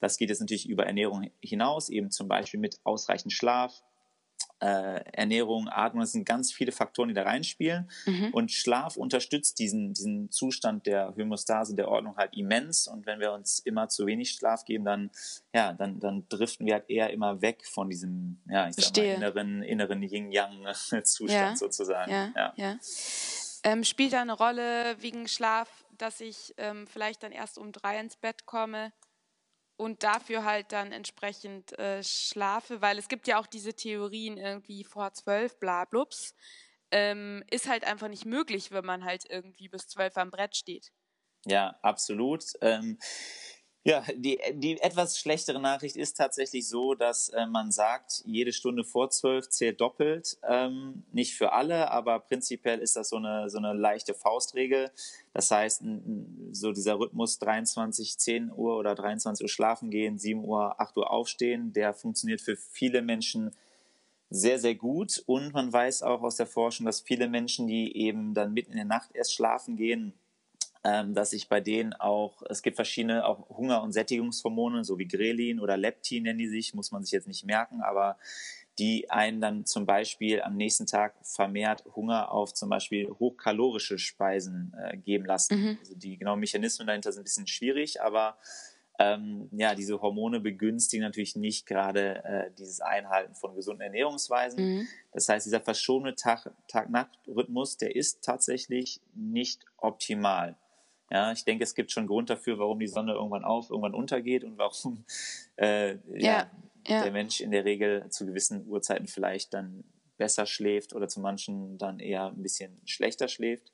Das 0.00 0.18
geht 0.18 0.28
jetzt 0.28 0.40
natürlich 0.40 0.68
über 0.68 0.86
Ernährung 0.86 1.30
hinaus, 1.40 1.88
eben 1.88 2.10
zum 2.10 2.28
Beispiel 2.28 2.60
mit 2.60 2.78
ausreichend 2.84 3.32
Schlaf, 3.32 3.82
äh, 4.60 5.00
Ernährung, 5.12 5.68
Atmung, 5.68 6.00
das 6.00 6.12
sind 6.12 6.24
ganz 6.24 6.52
viele 6.52 6.72
Faktoren, 6.72 7.08
die 7.08 7.14
da 7.14 7.22
reinspielen. 7.22 7.90
Mhm. 8.06 8.30
Und 8.32 8.52
Schlaf 8.52 8.96
unterstützt 8.96 9.58
diesen, 9.58 9.92
diesen 9.92 10.30
Zustand 10.30 10.86
der 10.86 11.14
Homöostase, 11.16 11.74
der 11.74 11.88
Ordnung 11.88 12.16
halt 12.16 12.34
immens. 12.36 12.86
Und 12.86 13.06
wenn 13.06 13.20
wir 13.20 13.32
uns 13.32 13.58
immer 13.58 13.88
zu 13.88 14.06
wenig 14.06 14.30
Schlaf 14.30 14.64
geben, 14.64 14.84
dann, 14.84 15.10
ja, 15.52 15.72
dann, 15.72 16.00
dann 16.00 16.26
driften 16.28 16.66
wir 16.66 16.74
halt 16.74 16.88
eher 16.88 17.10
immer 17.10 17.42
weg 17.42 17.66
von 17.66 17.90
diesem, 17.90 18.40
ja, 18.48 18.68
ich 18.68 18.76
sag 18.76 18.96
mal, 18.96 19.04
inneren, 19.04 19.62
inneren 19.62 20.02
Yin-Yang-Zustand 20.02 21.30
ja. 21.30 21.56
sozusagen. 21.56 22.10
Ja, 22.10 22.32
ja. 22.36 22.52
ja. 22.56 22.78
Ähm, 23.64 23.82
spielt 23.82 24.12
da 24.12 24.20
eine 24.20 24.34
Rolle 24.34 24.96
wegen 25.00 25.26
Schlaf, 25.26 25.84
dass 25.96 26.20
ich 26.20 26.54
ähm, 26.58 26.86
vielleicht 26.86 27.22
dann 27.22 27.32
erst 27.32 27.58
um 27.58 27.72
drei 27.72 27.98
ins 27.98 28.16
Bett 28.16 28.46
komme? 28.46 28.92
Und 29.76 30.02
dafür 30.02 30.44
halt 30.44 30.72
dann 30.72 30.92
entsprechend 30.92 31.78
äh, 31.78 32.02
schlafe, 32.02 32.80
weil 32.80 32.98
es 32.98 33.08
gibt 33.08 33.26
ja 33.26 33.38
auch 33.38 33.46
diese 33.46 33.74
Theorien 33.74 34.36
irgendwie 34.38 34.84
vor 34.84 35.12
zwölf, 35.12 35.58
bla 35.58 35.84
blups, 35.84 36.34
ähm, 36.90 37.42
ist 37.50 37.68
halt 37.68 37.84
einfach 37.84 38.08
nicht 38.08 38.24
möglich, 38.24 38.70
wenn 38.70 38.84
man 38.84 39.04
halt 39.04 39.24
irgendwie 39.28 39.68
bis 39.68 39.88
zwölf 39.88 40.16
am 40.16 40.30
Brett 40.30 40.56
steht. 40.56 40.92
Ja, 41.46 41.78
absolut. 41.82 42.44
Ähm, 42.62 42.98
ja, 43.86 44.02
die, 44.16 44.38
die 44.54 44.80
etwas 44.80 45.18
schlechtere 45.18 45.60
Nachricht 45.60 45.96
ist 45.96 46.16
tatsächlich 46.16 46.66
so, 46.66 46.94
dass 46.94 47.28
äh, 47.28 47.44
man 47.46 47.70
sagt, 47.70 48.22
jede 48.24 48.54
Stunde 48.54 48.82
vor 48.82 49.10
zwölf 49.10 49.50
zählt 49.50 49.78
doppelt. 49.78 50.38
Ähm, 50.48 51.04
nicht 51.12 51.34
für 51.34 51.52
alle, 51.52 51.90
aber 51.90 52.20
prinzipiell 52.20 52.78
ist 52.78 52.96
das 52.96 53.10
so 53.10 53.16
eine, 53.16 53.50
so 53.50 53.58
eine 53.58 53.74
leichte 53.74 54.14
Faustregel. 54.14 54.90
Das 55.34 55.50
heißt, 55.50 55.84
so 56.52 56.72
dieser 56.72 56.98
Rhythmus 56.98 57.38
23, 57.40 58.18
10 58.18 58.50
Uhr 58.52 58.78
oder 58.78 58.94
23 58.94 59.44
Uhr 59.44 59.50
schlafen 59.50 59.90
gehen, 59.90 60.18
7 60.18 60.42
Uhr, 60.42 60.80
8 60.80 60.96
Uhr 60.96 61.10
aufstehen, 61.10 61.74
der 61.74 61.92
funktioniert 61.92 62.40
für 62.40 62.56
viele 62.56 63.02
Menschen 63.02 63.50
sehr, 64.30 64.58
sehr 64.58 64.76
gut. 64.76 65.22
Und 65.26 65.52
man 65.52 65.70
weiß 65.70 66.04
auch 66.04 66.22
aus 66.22 66.36
der 66.36 66.46
Forschung, 66.46 66.86
dass 66.86 67.02
viele 67.02 67.28
Menschen, 67.28 67.66
die 67.66 67.94
eben 67.98 68.32
dann 68.32 68.54
mitten 68.54 68.70
in 68.70 68.78
der 68.78 68.86
Nacht 68.86 69.10
erst 69.12 69.34
schlafen 69.34 69.76
gehen, 69.76 70.14
ähm, 70.84 71.14
dass 71.14 71.30
sich 71.30 71.48
bei 71.48 71.60
denen 71.60 71.94
auch, 71.94 72.42
es 72.48 72.62
gibt 72.62 72.76
verschiedene 72.76 73.26
auch 73.26 73.48
Hunger- 73.48 73.82
und 73.82 73.92
Sättigungshormone, 73.92 74.84
so 74.84 74.98
wie 74.98 75.08
Grelin 75.08 75.60
oder 75.60 75.76
Leptin 75.76 76.24
nennen 76.24 76.38
die 76.38 76.48
sich, 76.48 76.74
muss 76.74 76.92
man 76.92 77.02
sich 77.02 77.12
jetzt 77.12 77.26
nicht 77.26 77.46
merken, 77.46 77.80
aber 77.80 78.18
die 78.78 79.08
einen 79.10 79.40
dann 79.40 79.64
zum 79.66 79.86
Beispiel 79.86 80.42
am 80.42 80.56
nächsten 80.56 80.86
Tag 80.86 81.14
vermehrt 81.22 81.84
Hunger 81.94 82.32
auf 82.32 82.52
zum 82.54 82.68
Beispiel 82.68 83.08
hochkalorische 83.08 83.98
Speisen 83.98 84.74
äh, 84.76 84.96
geben 84.96 85.24
lassen. 85.24 85.60
Mhm. 85.60 85.78
Also 85.80 85.94
die 85.94 86.18
genauen 86.18 86.40
Mechanismen 86.40 86.86
dahinter 86.86 87.12
sind 87.12 87.22
ein 87.22 87.24
bisschen 87.24 87.46
schwierig, 87.46 88.02
aber 88.02 88.36
ähm, 88.98 89.48
ja, 89.52 89.74
diese 89.74 90.00
Hormone 90.00 90.40
begünstigen 90.40 91.04
natürlich 91.04 91.34
nicht 91.34 91.66
gerade 91.66 92.24
äh, 92.24 92.50
dieses 92.58 92.80
Einhalten 92.80 93.34
von 93.34 93.54
gesunden 93.54 93.82
Ernährungsweisen. 93.82 94.62
Mhm. 94.62 94.88
Das 95.12 95.28
heißt, 95.28 95.46
dieser 95.46 95.60
verschobene 95.60 96.14
Tag-Nacht-Rhythmus, 96.14 97.76
der 97.76 97.96
ist 97.96 98.22
tatsächlich 98.22 99.00
nicht 99.14 99.64
optimal. 99.78 100.56
Ja, 101.14 101.30
ich 101.30 101.44
denke, 101.44 101.62
es 101.62 101.76
gibt 101.76 101.92
schon 101.92 102.08
Grund 102.08 102.28
dafür, 102.28 102.58
warum 102.58 102.80
die 102.80 102.88
Sonne 102.88 103.12
irgendwann 103.12 103.44
auf, 103.44 103.70
irgendwann 103.70 103.94
untergeht 103.94 104.42
und 104.42 104.58
warum 104.58 105.04
äh, 105.56 105.92
ja, 106.12 106.50
ja, 106.88 107.02
der 107.04 107.12
Mensch 107.12 107.40
in 107.40 107.52
der 107.52 107.64
Regel 107.64 108.10
zu 108.10 108.26
gewissen 108.26 108.66
Uhrzeiten 108.66 109.06
vielleicht 109.06 109.54
dann 109.54 109.84
besser 110.16 110.44
schläft 110.44 110.92
oder 110.92 111.06
zu 111.06 111.20
manchen 111.20 111.78
dann 111.78 112.00
eher 112.00 112.26
ein 112.26 112.42
bisschen 112.42 112.80
schlechter 112.84 113.28
schläft. 113.28 113.70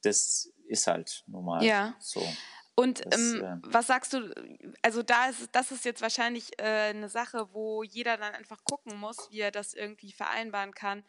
Das 0.00 0.50
ist 0.66 0.86
halt 0.86 1.24
normal 1.26 1.62
ja. 1.62 1.94
so. 1.98 2.26
Und 2.74 3.04
das, 3.04 3.20
ähm, 3.20 3.42
äh, 3.42 3.56
was 3.64 3.88
sagst 3.88 4.14
du, 4.14 4.34
also 4.80 5.02
da 5.02 5.28
ist, 5.28 5.50
das 5.52 5.72
ist 5.72 5.84
jetzt 5.84 6.00
wahrscheinlich 6.00 6.58
äh, 6.58 6.88
eine 6.88 7.10
Sache, 7.10 7.48
wo 7.52 7.82
jeder 7.82 8.16
dann 8.16 8.32
einfach 8.32 8.64
gucken 8.64 8.98
muss, 8.98 9.30
wie 9.30 9.40
er 9.40 9.50
das 9.50 9.74
irgendwie 9.74 10.10
vereinbaren 10.10 10.72
kann. 10.72 11.04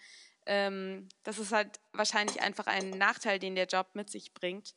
Ähm, 0.46 1.08
das 1.24 1.40
ist 1.40 1.54
halt 1.54 1.80
wahrscheinlich 1.94 2.42
einfach 2.42 2.68
ein 2.68 2.90
Nachteil, 2.90 3.40
den 3.40 3.56
der 3.56 3.68
Job 3.68 3.92
mit 3.94 4.10
sich 4.10 4.34
bringt 4.34 4.76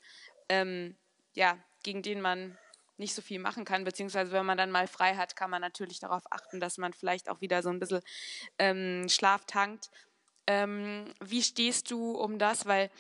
ähm, 0.49 0.97
ja, 1.35 1.59
gegen 1.83 2.03
den 2.03 2.21
man 2.21 2.57
nicht 2.99 3.15
so 3.15 3.23
viel 3.23 3.39
machen 3.39 3.65
kann, 3.65 3.85
beziehungsweise 3.85 4.33
wenn 4.33 4.47
man 4.47 4.59
dann 4.59 4.71
mal 4.71 4.87
frei 4.87 5.17
hat, 5.17 5.37
kann 5.37 5.51
man 5.51 5.61
natürlich 5.61 6.01
darauf 6.01 6.23
achten, 6.31 6.61
dass 6.61 6.79
man 6.79 6.93
vielleicht 6.93 7.29
auch 7.29 7.41
wieder 7.41 7.63
so 7.63 7.69
ein 7.69 7.79
bisschen 7.79 8.01
ähm, 8.59 9.07
Schlaf 9.09 9.45
tankt. 9.45 9.91
Ähm, 10.47 11.13
wie 11.21 11.43
stehst 11.43 11.91
du 11.91 12.13
um 12.13 12.39
das? 12.39 12.67
Weil 12.67 12.91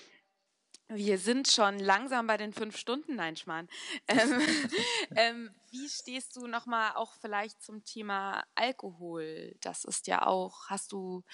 wir 0.88 1.18
sind 1.18 1.48
schon 1.48 1.78
langsam 1.78 2.26
bei 2.26 2.36
den 2.36 2.52
fünf 2.52 2.76
Stunden, 2.76 3.16
nein, 3.16 3.36
Schmarrn. 3.36 3.68
Ähm, 4.08 4.40
ähm, 5.16 5.54
wie 5.70 5.88
stehst 5.88 6.36
du 6.36 6.46
nochmal 6.46 6.92
auch 6.94 7.12
vielleicht 7.20 7.62
zum 7.62 7.84
Thema 7.84 8.44
Alkohol? 8.54 9.56
Das 9.60 9.84
ist 9.84 10.06
ja 10.06 10.26
auch, 10.26 10.68
hast 10.68 10.92
du 10.92 11.24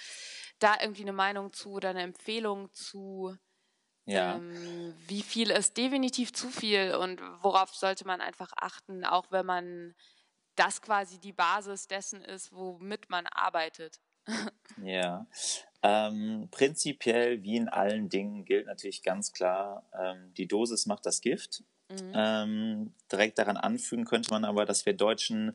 da 0.59 0.77
irgendwie 0.81 1.03
eine 1.03 1.13
Meinung 1.13 1.53
zu 1.53 1.73
oder 1.73 1.91
eine 1.91 2.03
Empfehlung 2.03 2.73
zu? 2.75 3.37
Ja. 4.05 4.37
Ähm, 4.37 4.95
wie 5.07 5.23
viel 5.23 5.51
ist 5.51 5.77
definitiv 5.77 6.33
zu 6.33 6.49
viel 6.49 6.95
und 6.95 7.21
worauf 7.43 7.75
sollte 7.75 8.07
man 8.07 8.21
einfach 8.21 8.53
achten, 8.57 9.05
auch 9.05 9.27
wenn 9.31 9.47
man 9.47 9.95
das 10.57 10.83
quasi 10.83 11.19
die 11.19 11.33
Basis 11.33 11.87
dessen 11.87 12.23
ist, 12.23 12.53
womit 12.53 13.11
man 13.11 13.27
arbeitet? 13.27 14.01
ja. 14.83 15.27
Ähm, 15.83 16.49
prinzipiell, 16.51 17.43
wie 17.43 17.57
in 17.57 17.69
allen 17.69 18.09
Dingen, 18.09 18.45
gilt 18.45 18.67
natürlich 18.67 19.03
ganz 19.03 19.33
klar, 19.33 19.89
ähm, 19.99 20.33
die 20.35 20.47
Dosis 20.47 20.87
macht 20.87 21.07
das 21.07 21.21
Gift. 21.21 21.65
Mhm. 21.91 22.13
Ähm, 22.15 22.95
direkt 23.11 23.39
daran 23.39 23.57
anfügen 23.57 24.05
könnte 24.05 24.31
man 24.31 24.45
aber, 24.45 24.65
dass 24.65 24.87
wir 24.87 24.95
Deutschen 24.95 25.55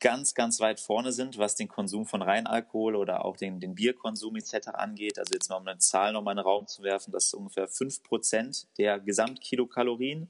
ganz, 0.00 0.34
ganz 0.34 0.60
weit 0.60 0.80
vorne 0.80 1.12
sind, 1.12 1.38
was 1.38 1.56
den 1.56 1.68
Konsum 1.68 2.06
von 2.06 2.22
Reinalkohol 2.22 2.96
oder 2.96 3.24
auch 3.24 3.36
den, 3.36 3.60
den 3.60 3.74
Bierkonsum 3.74 4.36
etc. 4.36 4.68
angeht. 4.68 5.18
Also 5.18 5.34
jetzt 5.34 5.48
mal 5.48 5.56
um 5.56 5.66
eine 5.66 5.78
Zahl 5.78 6.12
nochmal 6.12 6.32
in 6.32 6.38
den 6.38 6.46
Raum 6.46 6.66
zu 6.66 6.82
werfen, 6.82 7.12
dass 7.12 7.34
ungefähr 7.34 7.68
5% 7.68 8.66
der 8.78 9.00
Gesamtkilokalorien 9.00 10.28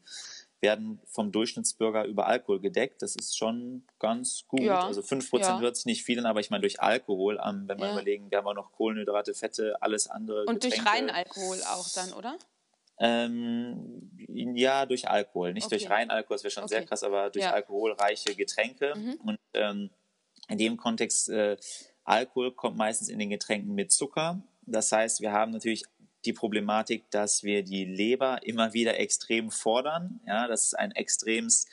werden 0.60 1.00
vom 1.06 1.30
Durchschnittsbürger 1.30 2.04
über 2.04 2.26
Alkohol 2.26 2.60
gedeckt. 2.60 3.02
Das 3.02 3.14
ist 3.14 3.36
schon 3.36 3.84
ganz 3.98 4.44
gut. 4.48 4.60
Ja. 4.60 4.86
Also 4.86 5.02
5% 5.02 5.40
ja. 5.40 5.60
hört 5.60 5.76
sich 5.76 5.86
nicht 5.86 6.02
viel 6.02 6.18
an, 6.18 6.26
aber 6.26 6.40
ich 6.40 6.50
meine 6.50 6.62
durch 6.62 6.80
Alkohol, 6.80 7.40
ähm, 7.44 7.64
wenn 7.68 7.78
wir 7.78 7.86
ja. 7.86 7.92
überlegen, 7.92 8.30
wir 8.30 8.38
haben 8.38 8.46
auch 8.46 8.54
noch 8.54 8.72
Kohlenhydrate, 8.72 9.34
Fette, 9.34 9.80
alles 9.80 10.08
andere. 10.08 10.44
Und 10.46 10.60
Getränke. 10.60 10.76
durch 10.76 10.94
Reinalkohol 10.94 11.62
auch 11.62 11.88
dann, 11.94 12.12
oder? 12.12 12.36
Ähm, 13.00 14.10
ja, 14.28 14.86
durch 14.86 15.08
Alkohol. 15.08 15.52
Nicht 15.52 15.66
okay. 15.66 15.78
durch 15.78 15.90
rein 15.90 16.10
Alkohol, 16.10 16.36
das 16.36 16.44
wäre 16.44 16.50
schon 16.50 16.64
okay. 16.64 16.74
sehr 16.74 16.84
krass, 16.84 17.02
aber 17.02 17.30
durch 17.30 17.44
ja. 17.44 17.52
alkoholreiche 17.52 18.34
Getränke. 18.34 18.94
Mhm. 18.96 19.14
Und 19.24 19.38
ähm, 19.54 19.90
in 20.48 20.58
dem 20.58 20.76
Kontext, 20.76 21.28
äh, 21.28 21.56
Alkohol 22.04 22.52
kommt 22.52 22.76
meistens 22.76 23.08
in 23.08 23.18
den 23.18 23.30
Getränken 23.30 23.74
mit 23.74 23.92
Zucker. 23.92 24.42
Das 24.62 24.90
heißt, 24.92 25.20
wir 25.20 25.32
haben 25.32 25.52
natürlich 25.52 25.84
die 26.24 26.32
Problematik, 26.32 27.10
dass 27.10 27.42
wir 27.42 27.62
die 27.62 27.84
Leber 27.84 28.40
immer 28.42 28.72
wieder 28.72 28.98
extrem 28.98 29.50
fordern. 29.50 30.20
Ja, 30.26 30.48
das 30.48 30.64
ist 30.64 30.78
ein 30.78 30.92
extremes 30.92 31.66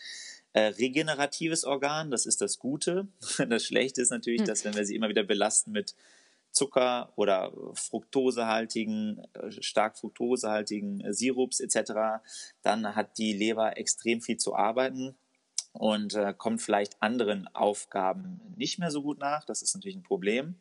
äh, 0.54 0.68
regeneratives 0.68 1.66
Organ, 1.66 2.12
das 2.12 2.26
ist 2.26 2.42
das 2.42 2.60
Gute. 2.60 3.08
Das 3.50 3.66
Schlechte 3.66 4.02
ist 4.02 4.12
natürlich, 4.12 4.42
hm. 4.42 4.48
dass 4.48 4.64
wenn 4.64 4.76
wir 4.76 4.86
sie 4.86 4.96
immer 4.96 5.10
wieder 5.10 5.24
belasten 5.24 5.72
mit 5.72 5.96
Zucker 6.56 7.12
oder 7.18 7.52
fruktosehaltigen, 7.74 9.22
äh, 9.34 9.52
stark 9.62 9.98
fruktosehaltigen 9.98 11.02
äh, 11.02 11.14
Sirups 11.14 11.60
etc., 11.60 12.24
dann 12.64 12.96
hat 12.96 13.18
die 13.18 13.34
Leber 13.34 13.78
extrem 13.78 14.22
viel 14.22 14.38
zu 14.38 14.56
arbeiten 14.56 15.16
und 15.74 16.16
äh, 16.16 16.34
kommt 16.36 16.62
vielleicht 16.62 17.02
anderen 17.02 17.48
Aufgaben 17.54 18.40
nicht 18.56 18.80
mehr 18.80 18.90
so 18.90 19.02
gut 19.02 19.20
nach. 19.20 19.44
Das 19.44 19.62
ist 19.62 19.76
natürlich 19.76 19.98
ein 19.98 20.04
Problem. 20.04 20.56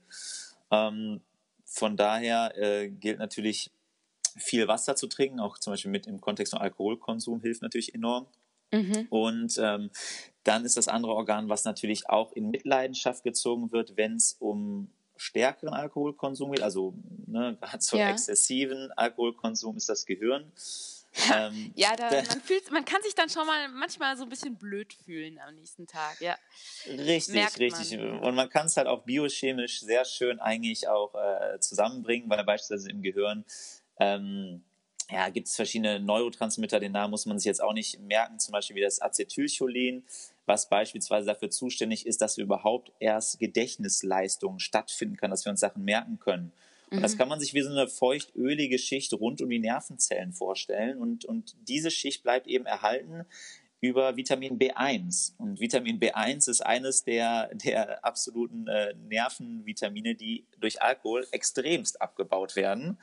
Ähm, 0.72 1.20
von 1.64 1.97
daher 1.97 2.59
äh, 2.59 2.90
gilt 2.90 3.20
natürlich 3.20 3.70
viel 4.36 4.66
Wasser 4.66 4.97
zu 4.97 5.07
trinken, 5.07 5.38
auch 5.38 5.59
zum 5.59 5.72
Beispiel 5.72 5.92
mit 5.92 6.09
im 6.09 6.20
Kontext 6.20 6.53
von 6.53 6.61
Alkoholkonsum 6.61 7.40
hilft 7.40 7.62
natürlich 7.62 7.95
enorm. 7.95 8.26
Mhm. 8.72 9.07
Und 9.11 9.57
ähm, 9.59 9.90
dann 10.42 10.64
ist 10.64 10.76
das 10.76 10.88
andere 10.88 11.14
Organ, 11.14 11.49
was 11.49 11.64
natürlich 11.64 12.11
auch 12.11 12.32
in 12.32 12.51
Mitleidenschaft 12.51 13.22
gezogen 13.22 13.70
wird, 13.70 13.97
wenn 13.97 14.16
es 14.16 14.32
um 14.40 14.90
stärkeren 15.17 15.75
Alkoholkonsum 15.75 16.53
geht, 16.53 16.62
also 16.62 16.95
ne, 17.27 17.57
gerade 17.61 17.79
zum 17.79 17.99
ja. 17.99 18.11
exzessiven 18.11 18.91
Alkoholkonsum 18.93 19.77
ist 19.77 19.89
das 19.89 20.07
Gehirn. 20.07 20.53
Ähm, 21.33 21.73
ja, 21.77 21.95
da, 21.95 22.11
man, 22.11 22.41
fühlt, 22.41 22.71
man 22.73 22.85
kann 22.85 23.01
sich 23.03 23.15
dann 23.15 23.29
schon 23.29 23.47
mal 23.47 23.69
manchmal 23.69 24.17
so 24.17 24.25
ein 24.25 24.29
bisschen 24.29 24.57
blöd 24.57 24.93
fühlen 24.93 25.39
am 25.39 25.55
nächsten 25.55 25.87
Tag, 25.87 26.21
ja. 26.21 26.37
Richtig, 26.89 27.35
Merkt 27.35 27.59
richtig. 27.61 27.97
Man. 27.97 28.19
Und 28.19 28.35
man 28.35 28.49
kann 28.49 28.67
es 28.67 28.77
halt 28.77 28.89
auch 28.89 29.05
biochemisch 29.05 29.81
sehr 29.81 30.05
schön 30.05 30.41
eigentlich 30.41 30.89
auch 30.89 31.15
äh, 31.15 31.61
zusammenbringen, 31.61 32.29
weil 32.29 32.43
beispielsweise 32.45 32.91
im 32.91 33.03
Gehirn 33.03 33.45
ähm, 34.01 34.65
ja, 35.11 35.29
gibt 35.29 35.49
es 35.49 35.55
verschiedene 35.55 36.01
Neurotransmitter, 36.01 36.81
den 36.81 36.93
Namen 36.93 37.11
muss 37.11 37.27
man 37.27 37.39
sich 37.39 37.47
jetzt 37.47 37.62
auch 37.62 37.75
nicht 37.75 38.01
merken, 38.01 38.39
zum 38.41 38.53
Beispiel 38.53 38.77
wie 38.77 38.81
das 38.81 39.01
Acetylcholin, 39.01 40.05
was 40.47 40.68
beispielsweise 40.68 41.26
dafür 41.26 41.51
zuständig 41.51 42.07
ist, 42.07 42.20
dass 42.20 42.36
wir 42.36 42.45
überhaupt 42.45 42.92
erst 42.99 43.38
Gedächtnisleistungen 43.38 44.61
stattfinden 44.61 45.16
können, 45.16 45.30
dass 45.30 45.45
wir 45.45 45.51
uns 45.51 45.61
Sachen 45.61 45.84
merken 45.84 46.18
können. 46.18 46.53
Und 46.90 47.03
das 47.03 47.14
mhm. 47.14 47.18
kann 47.18 47.28
man 47.28 47.40
sich 47.40 47.55
wie 47.55 47.62
so 47.62 47.70
eine 47.70 47.88
feuchtölige 47.88 48.78
Schicht 48.78 49.12
rund 49.14 49.40
um 49.42 49.49
die 49.49 49.59
Nervenzellen 49.59 50.32
vorstellen. 50.32 50.99
Und, 50.99 51.24
und 51.24 51.57
diese 51.66 51.90
Schicht 51.90 52.22
bleibt 52.22 52.47
eben 52.47 52.66
erhalten 52.66 53.24
über 53.80 54.16
Vitamin 54.16 54.59
B1. 54.59 55.34
Und 55.38 55.61
Vitamin 55.61 55.99
B1 55.99 56.49
ist 56.49 56.64
eines 56.64 57.05
der, 57.05 57.55
der 57.55 58.05
absoluten 58.05 58.66
äh, 58.66 58.95
Nervenvitamine, 58.95 60.14
die 60.14 60.47
durch 60.59 60.80
Alkohol 60.80 61.26
extremst 61.32 62.01
abgebaut 62.01 62.57
werden. 62.57 62.99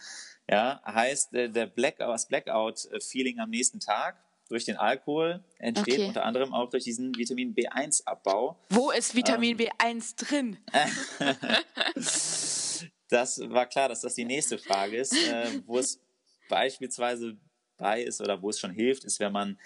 Ja, 0.49 0.81
heißt, 0.85 1.33
äh, 1.33 1.49
der 1.49 1.67
Blackout, 1.67 2.13
das 2.13 2.27
Blackout-Feeling 2.27 3.39
am 3.39 3.49
nächsten 3.49 3.79
Tag 3.79 4.17
durch 4.51 4.65
den 4.65 4.75
Alkohol 4.75 5.43
entsteht 5.59 5.93
okay. 5.93 6.07
unter 6.07 6.25
anderem 6.25 6.53
auch 6.53 6.69
durch 6.69 6.83
diesen 6.83 7.15
Vitamin 7.15 7.55
B1-Abbau. 7.55 8.57
Wo 8.69 8.91
ist 8.91 9.15
Vitamin 9.15 9.57
ähm, 9.59 9.67
B1 9.67 10.17
drin? 10.17 10.57
das 13.09 13.39
war 13.49 13.65
klar, 13.65 13.89
dass 13.89 14.01
das 14.01 14.15
die 14.15 14.25
nächste 14.25 14.57
Frage 14.57 14.97
ist. 14.97 15.13
Äh, 15.13 15.61
wo 15.65 15.79
es 15.79 16.01
beispielsweise 16.49 17.37
bei 17.77 18.03
ist 18.03 18.21
oder 18.21 18.41
wo 18.41 18.49
es 18.49 18.59
schon 18.59 18.71
hilft, 18.71 19.05
ist, 19.05 19.19
wenn 19.19 19.31
man 19.31 19.57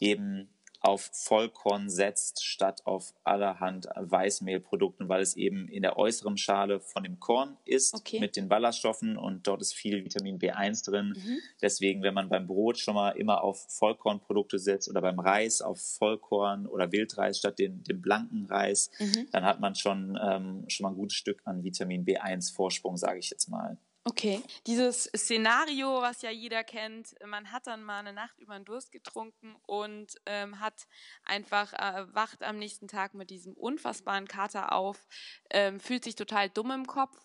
eben 0.00 0.53
auf 0.84 1.08
Vollkorn 1.12 1.88
setzt, 1.88 2.44
statt 2.44 2.82
auf 2.84 3.14
allerhand 3.24 3.86
Weißmehlprodukten, 3.96 5.08
weil 5.08 5.22
es 5.22 5.34
eben 5.34 5.66
in 5.68 5.80
der 5.80 5.96
äußeren 5.96 6.36
Schale 6.36 6.78
von 6.80 7.02
dem 7.02 7.18
Korn 7.18 7.56
ist 7.64 7.94
okay. 7.94 8.20
mit 8.20 8.36
den 8.36 8.50
Ballaststoffen 8.50 9.16
und 9.16 9.46
dort 9.46 9.62
ist 9.62 9.74
viel 9.74 10.04
Vitamin 10.04 10.38
B1 10.38 10.84
drin. 10.84 11.14
Mhm. 11.16 11.38
Deswegen, 11.62 12.02
wenn 12.02 12.12
man 12.12 12.28
beim 12.28 12.46
Brot 12.46 12.78
schon 12.78 12.94
mal 12.94 13.12
immer 13.12 13.42
auf 13.42 13.64
Vollkornprodukte 13.70 14.58
setzt 14.58 14.90
oder 14.90 15.00
beim 15.00 15.18
Reis 15.18 15.62
auf 15.62 15.80
Vollkorn 15.80 16.66
oder 16.66 16.92
Wildreis 16.92 17.38
statt 17.38 17.58
den, 17.58 17.82
dem 17.84 18.02
blanken 18.02 18.44
Reis, 18.44 18.90
mhm. 18.98 19.28
dann 19.32 19.44
hat 19.44 19.60
man 19.60 19.74
schon, 19.74 20.18
ähm, 20.22 20.64
schon 20.68 20.84
mal 20.84 20.90
ein 20.90 20.96
gutes 20.96 21.16
Stück 21.16 21.40
an 21.46 21.64
Vitamin 21.64 22.04
B1 22.04 22.54
Vorsprung, 22.54 22.98
sage 22.98 23.20
ich 23.20 23.30
jetzt 23.30 23.48
mal. 23.48 23.78
Okay, 24.06 24.42
dieses 24.66 25.04
Szenario, 25.16 26.02
was 26.02 26.20
ja 26.20 26.30
jeder 26.30 26.62
kennt, 26.62 27.14
man 27.24 27.50
hat 27.50 27.66
dann 27.66 27.82
mal 27.82 28.00
eine 28.00 28.12
Nacht 28.12 28.38
über 28.38 28.54
den 28.54 28.66
Durst 28.66 28.92
getrunken 28.92 29.56
und 29.66 30.14
ähm, 30.26 30.60
hat 30.60 30.86
einfach 31.24 31.72
äh, 31.72 32.04
wacht 32.14 32.42
am 32.42 32.58
nächsten 32.58 32.86
Tag 32.86 33.14
mit 33.14 33.30
diesem 33.30 33.54
unfassbaren 33.54 34.28
Kater 34.28 34.72
auf, 34.72 35.06
ähm, 35.48 35.80
fühlt 35.80 36.04
sich 36.04 36.16
total 36.16 36.50
dumm 36.50 36.70
im 36.70 36.86
Kopf. 36.86 37.16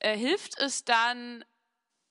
Äh, 0.00 0.16
hilft 0.16 0.58
es 0.58 0.84
dann, 0.86 1.44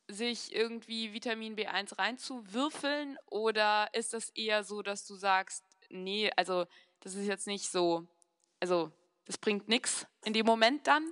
sich 0.08 0.54
irgendwie 0.54 1.14
Vitamin 1.14 1.56
B1 1.56 1.98
reinzuwürfeln 1.98 3.18
oder 3.28 3.90
ist 3.94 4.14
das 4.14 4.30
eher 4.32 4.64
so, 4.64 4.82
dass 4.82 5.06
du 5.06 5.16
sagst, 5.16 5.66
nee, 5.90 6.32
also 6.36 6.66
das 7.02 7.16
ist 7.16 7.28
jetzt 7.28 7.48
nicht 7.48 7.72
so, 7.72 8.08
also 8.60 8.92
das 9.26 9.38
bringt 9.38 9.70
nichts 9.70 10.08
in 10.26 10.34
dem 10.34 10.46
Moment 10.46 10.88
dann, 10.88 11.12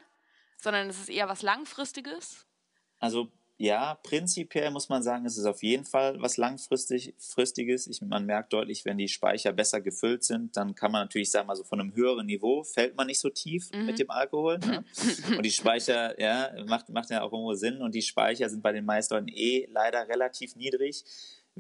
sondern 0.58 0.90
es 0.90 1.00
ist 1.00 1.10
eher 1.10 1.30
was 1.30 1.42
Langfristiges? 1.44 2.49
Also 3.00 3.30
ja, 3.62 3.96
prinzipiell 4.04 4.72
muss 4.72 4.88
man 4.88 5.04
sagen, 5.04 5.26
es 5.26 5.38
ist 5.38 5.46
auf 5.46 5.64
jeden 5.64 5.84
Fall 5.84 6.22
was 6.22 6.38
langfristiges. 6.38 7.88
Ich, 7.88 8.02
man 8.02 8.26
merkt 8.26 8.54
deutlich, 8.54 8.86
wenn 8.86 8.98
die 8.98 9.10
Speicher 9.10 9.52
besser 9.52 9.82
gefüllt 9.82 10.24
sind, 10.24 10.56
dann 10.56 10.76
kann 10.76 10.94
man 10.94 11.02
natürlich 11.02 11.30
sagen, 11.30 11.50
also 11.50 11.66
von 11.66 11.82
einem 11.82 11.94
höheren 11.94 12.26
Niveau 12.26 12.64
fällt 12.64 12.96
man 12.96 13.08
nicht 13.08 13.20
so 13.20 13.30
tief 13.30 13.70
mhm. 13.74 13.86
mit 13.86 14.00
dem 14.00 14.10
Alkohol. 14.12 14.60
Ne? 14.60 14.86
Und 15.38 15.46
die 15.46 15.52
Speicher, 15.52 16.18
ja, 16.22 16.52
macht, 16.68 16.88
macht 16.88 17.10
ja 17.10 17.22
auch 17.22 17.34
irgendwo 17.34 17.54
Sinn. 17.54 17.82
Und 17.82 17.96
die 17.96 18.02
Speicher 18.02 18.50
sind 18.50 18.64
bei 18.64 18.72
den 18.72 18.86
meisten 18.86 19.14
Leuten 19.14 19.28
eh 19.28 19.68
leider 19.70 20.08
relativ 20.08 20.56
niedrig 20.56 21.04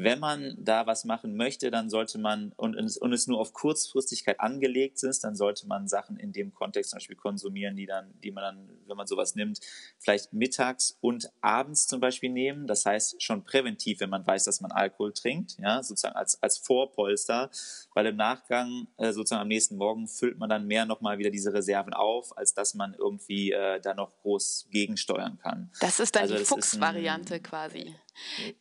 wenn 0.03 0.19
man 0.19 0.55
da 0.57 0.87
was 0.87 1.05
machen 1.05 1.35
möchte, 1.35 1.71
dann 1.71 1.89
sollte 1.89 2.17
man, 2.17 2.53
und, 2.55 2.75
und 2.75 3.13
es 3.13 3.27
nur 3.27 3.39
auf 3.39 3.53
Kurzfristigkeit 3.53 4.39
angelegt 4.39 5.03
ist, 5.03 5.23
dann 5.23 5.35
sollte 5.35 5.67
man 5.67 5.87
Sachen 5.87 6.17
in 6.17 6.31
dem 6.31 6.53
Kontext 6.53 6.91
zum 6.91 6.97
Beispiel 6.97 7.15
konsumieren, 7.15 7.75
die 7.75 7.85
dann, 7.85 8.13
die 8.23 8.31
man 8.31 8.43
dann, 8.43 8.69
wenn 8.87 8.97
man 8.97 9.07
sowas 9.07 9.35
nimmt, 9.35 9.59
vielleicht 9.97 10.31
mittags 10.33 10.97
und 11.01 11.29
abends 11.41 11.87
zum 11.87 11.99
Beispiel 11.99 12.29
nehmen. 12.29 12.67
Das 12.67 12.85
heißt 12.85 13.21
schon 13.21 13.43
präventiv, 13.43 13.99
wenn 13.99 14.09
man 14.09 14.25
weiß, 14.25 14.45
dass 14.45 14.61
man 14.61 14.71
Alkohol 14.71 15.13
trinkt, 15.13 15.57
ja, 15.59 15.83
sozusagen 15.83 16.15
als, 16.15 16.41
als 16.41 16.57
Vorpolster, 16.57 17.49
weil 17.93 18.05
im 18.05 18.15
Nachgang, 18.15 18.87
äh, 18.97 19.11
sozusagen 19.11 19.41
am 19.41 19.47
nächsten 19.47 19.75
Morgen 19.75 20.07
füllt 20.07 20.37
man 20.37 20.49
dann 20.49 20.65
mehr 20.67 20.85
nochmal 20.85 21.17
wieder 21.17 21.29
diese 21.29 21.53
Reserven 21.53 21.93
auf, 21.93 22.37
als 22.37 22.53
dass 22.53 22.73
man 22.73 22.93
irgendwie 22.93 23.51
äh, 23.51 23.79
da 23.81 23.93
noch 23.93 24.11
groß 24.21 24.67
gegensteuern 24.71 25.37
kann. 25.39 25.71
Das 25.81 25.99
ist 25.99 26.15
dann 26.15 26.23
also 26.23 26.37
die 26.37 26.45
Fuchs-Variante 26.45 27.39
quasi. 27.39 27.95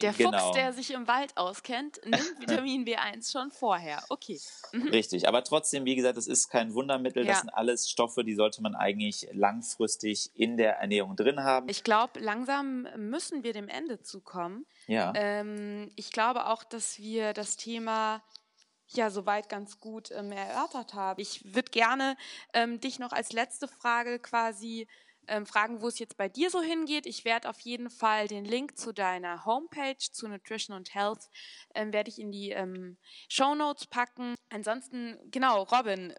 Der 0.00 0.12
genau. 0.12 0.38
Fuchs, 0.38 0.52
der 0.52 0.72
sich 0.72 0.90
im 0.92 1.06
Wald 1.06 1.36
auskennt, 1.36 2.00
nimmt 2.04 2.18
Vitamin 2.40 2.84
B1 2.84 3.30
schon 3.30 3.50
vorher. 3.50 4.02
Okay. 4.08 4.40
Mhm. 4.72 4.88
Richtig, 4.88 5.28
aber 5.28 5.44
trotzdem, 5.44 5.84
wie 5.84 5.96
gesagt, 5.96 6.16
das 6.16 6.26
ist 6.26 6.48
kein 6.48 6.74
Wundermittel. 6.74 7.24
Ja. 7.24 7.32
Das 7.32 7.40
sind 7.40 7.50
alles 7.50 7.90
Stoffe, 7.90 8.24
die 8.24 8.34
sollte 8.34 8.62
man 8.62 8.74
eigentlich 8.74 9.28
langfristig 9.32 10.30
in 10.34 10.56
der 10.56 10.76
Ernährung 10.78 11.16
drin 11.16 11.40
haben. 11.40 11.68
Ich 11.68 11.84
glaube, 11.84 12.20
langsam 12.20 12.86
müssen 12.96 13.42
wir 13.42 13.52
dem 13.52 13.68
Ende 13.68 14.00
zukommen. 14.00 14.66
Ja. 14.86 15.12
Ähm, 15.14 15.90
ich 15.96 16.12
glaube 16.12 16.46
auch, 16.46 16.64
dass 16.64 16.98
wir 16.98 17.32
das 17.32 17.56
Thema 17.56 18.22
ja 18.88 19.10
soweit 19.10 19.48
ganz 19.48 19.80
gut 19.80 20.10
ähm, 20.12 20.32
erörtert 20.32 20.94
haben. 20.94 21.20
Ich 21.20 21.54
würde 21.54 21.70
gerne 21.70 22.16
ähm, 22.54 22.80
dich 22.80 22.98
noch 22.98 23.12
als 23.12 23.32
letzte 23.32 23.68
Frage 23.68 24.18
quasi 24.18 24.86
ähm, 25.28 25.46
fragen, 25.46 25.80
wo 25.82 25.88
es 25.88 25.98
jetzt 25.98 26.16
bei 26.16 26.28
dir 26.28 26.50
so 26.50 26.60
hingeht. 26.60 27.06
Ich 27.06 27.24
werde 27.24 27.48
auf 27.48 27.60
jeden 27.60 27.90
Fall 27.90 28.28
den 28.28 28.44
Link 28.44 28.78
zu 28.78 28.92
deiner 28.92 29.44
Homepage, 29.44 29.98
zu 29.98 30.28
Nutrition 30.28 30.76
und 30.76 30.94
Health, 30.94 31.28
ähm, 31.74 31.92
werde 31.92 32.10
ich 32.10 32.18
in 32.18 32.32
die 32.32 32.50
ähm, 32.50 32.98
Show 33.28 33.54
Notes 33.54 33.86
packen. 33.86 34.34
Ansonsten, 34.50 35.18
genau, 35.30 35.62
Robin, 35.64 36.14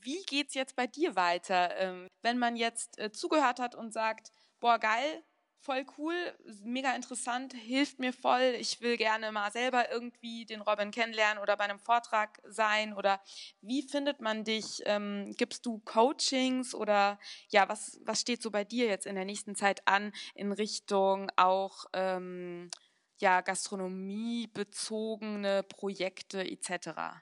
wie 0.00 0.22
geht 0.24 0.48
es 0.48 0.54
jetzt 0.54 0.76
bei 0.76 0.86
dir 0.86 1.16
weiter? 1.16 1.76
Ähm, 1.76 2.08
wenn 2.22 2.38
man 2.38 2.56
jetzt 2.56 2.98
äh, 2.98 3.10
zugehört 3.10 3.58
hat 3.58 3.74
und 3.74 3.92
sagt, 3.92 4.32
boah, 4.60 4.78
geil, 4.78 5.22
voll 5.60 5.84
cool, 5.96 6.14
mega 6.62 6.94
interessant, 6.94 7.52
hilft 7.52 7.98
mir 7.98 8.12
voll. 8.12 8.54
Ich 8.58 8.80
will 8.80 8.96
gerne 8.96 9.32
mal 9.32 9.50
selber 9.50 9.90
irgendwie 9.90 10.46
den 10.46 10.60
Robin 10.60 10.90
kennenlernen 10.90 11.42
oder 11.42 11.56
bei 11.56 11.64
einem 11.64 11.78
Vortrag 11.78 12.40
sein 12.44 12.94
oder 12.94 13.20
wie 13.60 13.82
findet 13.82 14.20
man 14.20 14.44
dich? 14.44 14.82
Ähm, 14.86 15.34
gibst 15.36 15.66
du 15.66 15.80
Coachings 15.80 16.74
oder 16.74 17.18
ja, 17.50 17.68
was, 17.68 18.00
was 18.04 18.20
steht 18.20 18.42
so 18.42 18.50
bei 18.50 18.64
dir 18.64 18.86
jetzt 18.86 19.06
in 19.06 19.14
der 19.14 19.24
nächsten 19.24 19.54
Zeit 19.54 19.86
an 19.86 20.12
in 20.34 20.52
Richtung 20.52 21.30
auch 21.36 21.84
ähm, 21.92 22.70
ja, 23.18 23.40
gastronomiebezogene 23.40 25.64
Projekte 25.64 26.40
etc.? 26.40 27.20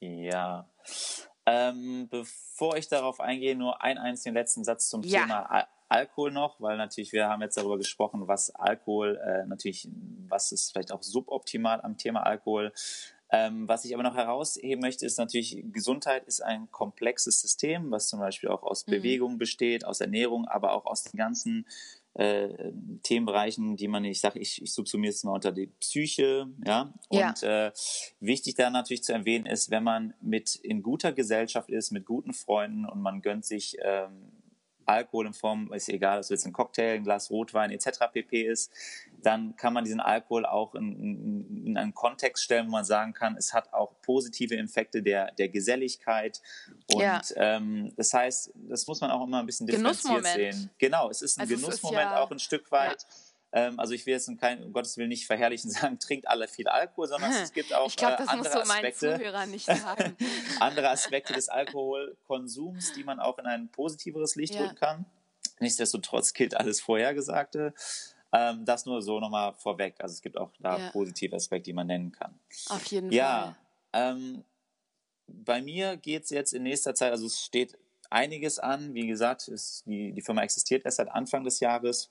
Ja, 0.00 0.70
ähm, 1.46 2.08
bevor 2.08 2.76
ich 2.76 2.88
darauf 2.88 3.20
eingehe, 3.20 3.56
nur 3.56 3.82
einen 3.82 3.98
einzigen 3.98 4.34
letzten 4.34 4.64
Satz 4.64 4.88
zum 4.88 5.02
ja. 5.02 5.22
Thema 5.22 5.68
Alkohol 5.90 6.30
noch, 6.30 6.60
weil 6.60 6.76
natürlich 6.76 7.12
wir 7.12 7.28
haben 7.28 7.42
jetzt 7.42 7.56
darüber 7.56 7.76
gesprochen, 7.76 8.28
was 8.28 8.54
Alkohol 8.54 9.20
äh, 9.24 9.46
natürlich, 9.46 9.88
was 10.28 10.52
ist 10.52 10.72
vielleicht 10.72 10.92
auch 10.92 11.02
suboptimal 11.02 11.80
am 11.80 11.96
Thema 11.96 12.20
Alkohol. 12.20 12.72
Ähm, 13.32 13.68
was 13.68 13.84
ich 13.84 13.94
aber 13.94 14.02
noch 14.02 14.16
herausheben 14.16 14.80
möchte, 14.80 15.06
ist 15.06 15.18
natürlich, 15.18 15.64
Gesundheit 15.72 16.24
ist 16.26 16.40
ein 16.42 16.70
komplexes 16.72 17.40
System, 17.40 17.90
was 17.90 18.08
zum 18.08 18.18
Beispiel 18.18 18.48
auch 18.48 18.62
aus 18.64 18.86
mhm. 18.86 18.92
Bewegung 18.92 19.38
besteht, 19.38 19.84
aus 19.84 20.00
Ernährung, 20.00 20.48
aber 20.48 20.72
auch 20.72 20.84
aus 20.84 21.04
den 21.04 21.16
ganzen 21.16 21.66
äh, 22.14 22.72
Themenbereichen, 23.04 23.76
die 23.76 23.86
man, 23.86 24.04
ich 24.04 24.20
sage, 24.20 24.40
ich, 24.40 24.62
ich 24.62 24.72
subsumiere 24.72 25.12
es 25.12 25.22
mal 25.22 25.34
unter 25.34 25.52
die 25.52 25.68
Psyche, 25.68 26.48
ja. 26.66 26.92
Und 27.08 27.42
ja. 27.42 27.66
Äh, 27.66 27.72
wichtig 28.18 28.56
da 28.56 28.70
natürlich 28.70 29.04
zu 29.04 29.12
erwähnen 29.12 29.46
ist, 29.46 29.70
wenn 29.70 29.84
man 29.84 30.14
mit 30.20 30.56
in 30.56 30.82
guter 30.82 31.12
Gesellschaft 31.12 31.70
ist, 31.70 31.92
mit 31.92 32.06
guten 32.06 32.32
Freunden 32.32 32.84
und 32.84 33.00
man 33.00 33.22
gönnt 33.22 33.44
sich 33.44 33.76
ähm, 33.82 34.32
Alkohol 34.86 35.26
in 35.26 35.32
Form, 35.32 35.72
ist 35.72 35.88
egal, 35.88 36.18
ob 36.18 36.20
es 36.22 36.28
jetzt 36.30 36.46
ein 36.46 36.52
Cocktail, 36.52 36.96
ein 36.96 37.04
Glas 37.04 37.30
Rotwein 37.30 37.70
etc. 37.70 37.90
pp. 38.12 38.42
ist, 38.42 38.72
dann 39.22 39.56
kann 39.56 39.72
man 39.72 39.84
diesen 39.84 40.00
Alkohol 40.00 40.46
auch 40.46 40.74
in, 40.74 41.66
in, 41.66 41.76
einen 41.76 41.94
Kontext 41.94 42.44
stellen, 42.44 42.66
wo 42.66 42.72
man 42.72 42.84
sagen 42.84 43.12
kann, 43.12 43.36
es 43.36 43.52
hat 43.52 43.72
auch 43.72 43.92
positive 44.02 44.56
Effekte 44.56 45.02
der, 45.02 45.32
der 45.32 45.48
Geselligkeit. 45.48 46.40
Und 46.92 47.00
ja. 47.00 47.20
ähm, 47.36 47.92
das 47.96 48.12
heißt, 48.12 48.52
das 48.68 48.86
muss 48.86 49.00
man 49.00 49.10
auch 49.10 49.24
immer 49.24 49.40
ein 49.40 49.46
bisschen 49.46 49.66
differenziert 49.66 50.26
sehen. 50.26 50.70
Genau, 50.78 51.10
es 51.10 51.22
ist 51.22 51.38
ein 51.38 51.42
also 51.42 51.54
Genussmoment 51.54 52.10
ja, 52.10 52.20
auch 52.20 52.30
ein 52.30 52.38
Stück 52.38 52.70
weit. 52.70 53.02
Ja 53.02 53.29
also 53.52 53.94
ich 53.94 54.06
will 54.06 54.12
jetzt 54.12 54.30
kein, 54.38 54.62
um 54.62 54.72
Gottes 54.72 54.96
Willen 54.96 55.08
nicht 55.08 55.26
verherrlichen 55.26 55.70
sagen, 55.70 55.98
trinkt 55.98 56.28
alle 56.28 56.46
viel 56.48 56.68
Alkohol, 56.68 57.08
sondern 57.08 57.32
es 57.32 57.52
gibt 57.52 57.74
auch 57.74 57.88
ich 57.88 57.96
glaub, 57.96 58.16
das 58.16 58.28
äh, 58.28 58.30
andere 58.30 58.38
musst 58.38 58.54
du 58.54 58.72
Aspekte, 58.72 59.16
Zuhörern 59.16 59.50
nicht 59.50 59.66
sagen. 59.66 60.16
andere 60.60 60.90
Aspekte 60.90 61.32
des 61.32 61.48
Alkoholkonsums, 61.48 62.92
die 62.92 63.04
man 63.04 63.18
auch 63.18 63.38
in 63.38 63.46
ein 63.46 63.68
positiveres 63.68 64.36
Licht 64.36 64.54
ja. 64.54 64.62
rücken 64.62 64.76
kann. 64.76 65.06
Nichtsdestotrotz 65.58 66.32
gilt 66.32 66.54
alles 66.54 66.80
Vorhergesagte. 66.80 67.74
Ähm, 68.32 68.64
das 68.64 68.86
nur 68.86 69.02
so 69.02 69.18
nochmal 69.18 69.52
vorweg. 69.54 69.96
Also 69.98 70.14
es 70.14 70.22
gibt 70.22 70.38
auch 70.38 70.52
da 70.60 70.78
ja. 70.78 70.90
positive 70.90 71.34
Aspekte, 71.34 71.64
die 71.64 71.72
man 71.72 71.88
nennen 71.88 72.12
kann. 72.12 72.38
Auf 72.68 72.84
jeden 72.86 73.10
ja, 73.10 73.56
Fall. 73.92 74.02
Ja. 74.02 74.10
Ähm, 74.12 74.44
bei 75.26 75.60
mir 75.62 75.96
geht 75.96 76.24
es 76.24 76.30
jetzt 76.30 76.52
in 76.52 76.62
nächster 76.62 76.94
Zeit, 76.94 77.12
also 77.12 77.26
es 77.26 77.40
steht 77.40 77.76
einiges 78.08 78.58
an. 78.58 78.94
Wie 78.94 79.06
gesagt, 79.06 79.48
ist, 79.48 79.84
die, 79.86 80.12
die 80.12 80.22
Firma 80.22 80.42
existiert 80.42 80.84
erst 80.84 80.98
seit 80.98 81.08
Anfang 81.08 81.44
des 81.44 81.60
Jahres. 81.60 82.10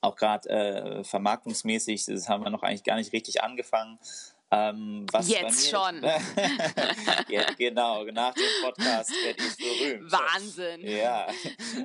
Auch 0.00 0.16
gerade 0.16 0.48
äh, 0.48 1.04
vermarktungsmäßig, 1.04 2.06
das 2.06 2.28
haben 2.28 2.44
wir 2.44 2.50
noch 2.50 2.62
eigentlich 2.62 2.84
gar 2.84 2.96
nicht 2.96 3.12
richtig 3.12 3.42
angefangen. 3.42 3.98
Ähm, 4.50 5.04
Jetzt 5.26 5.68
schon. 5.68 6.02
ja, 7.28 7.42
genau, 7.58 8.04
nach 8.04 8.32
dem 8.32 8.44
Podcast 8.62 9.10
werde 9.10 9.42
ich 9.42 9.56
berühmt. 9.56 10.10
Wahnsinn. 10.10 10.80
Ja. 10.88 11.26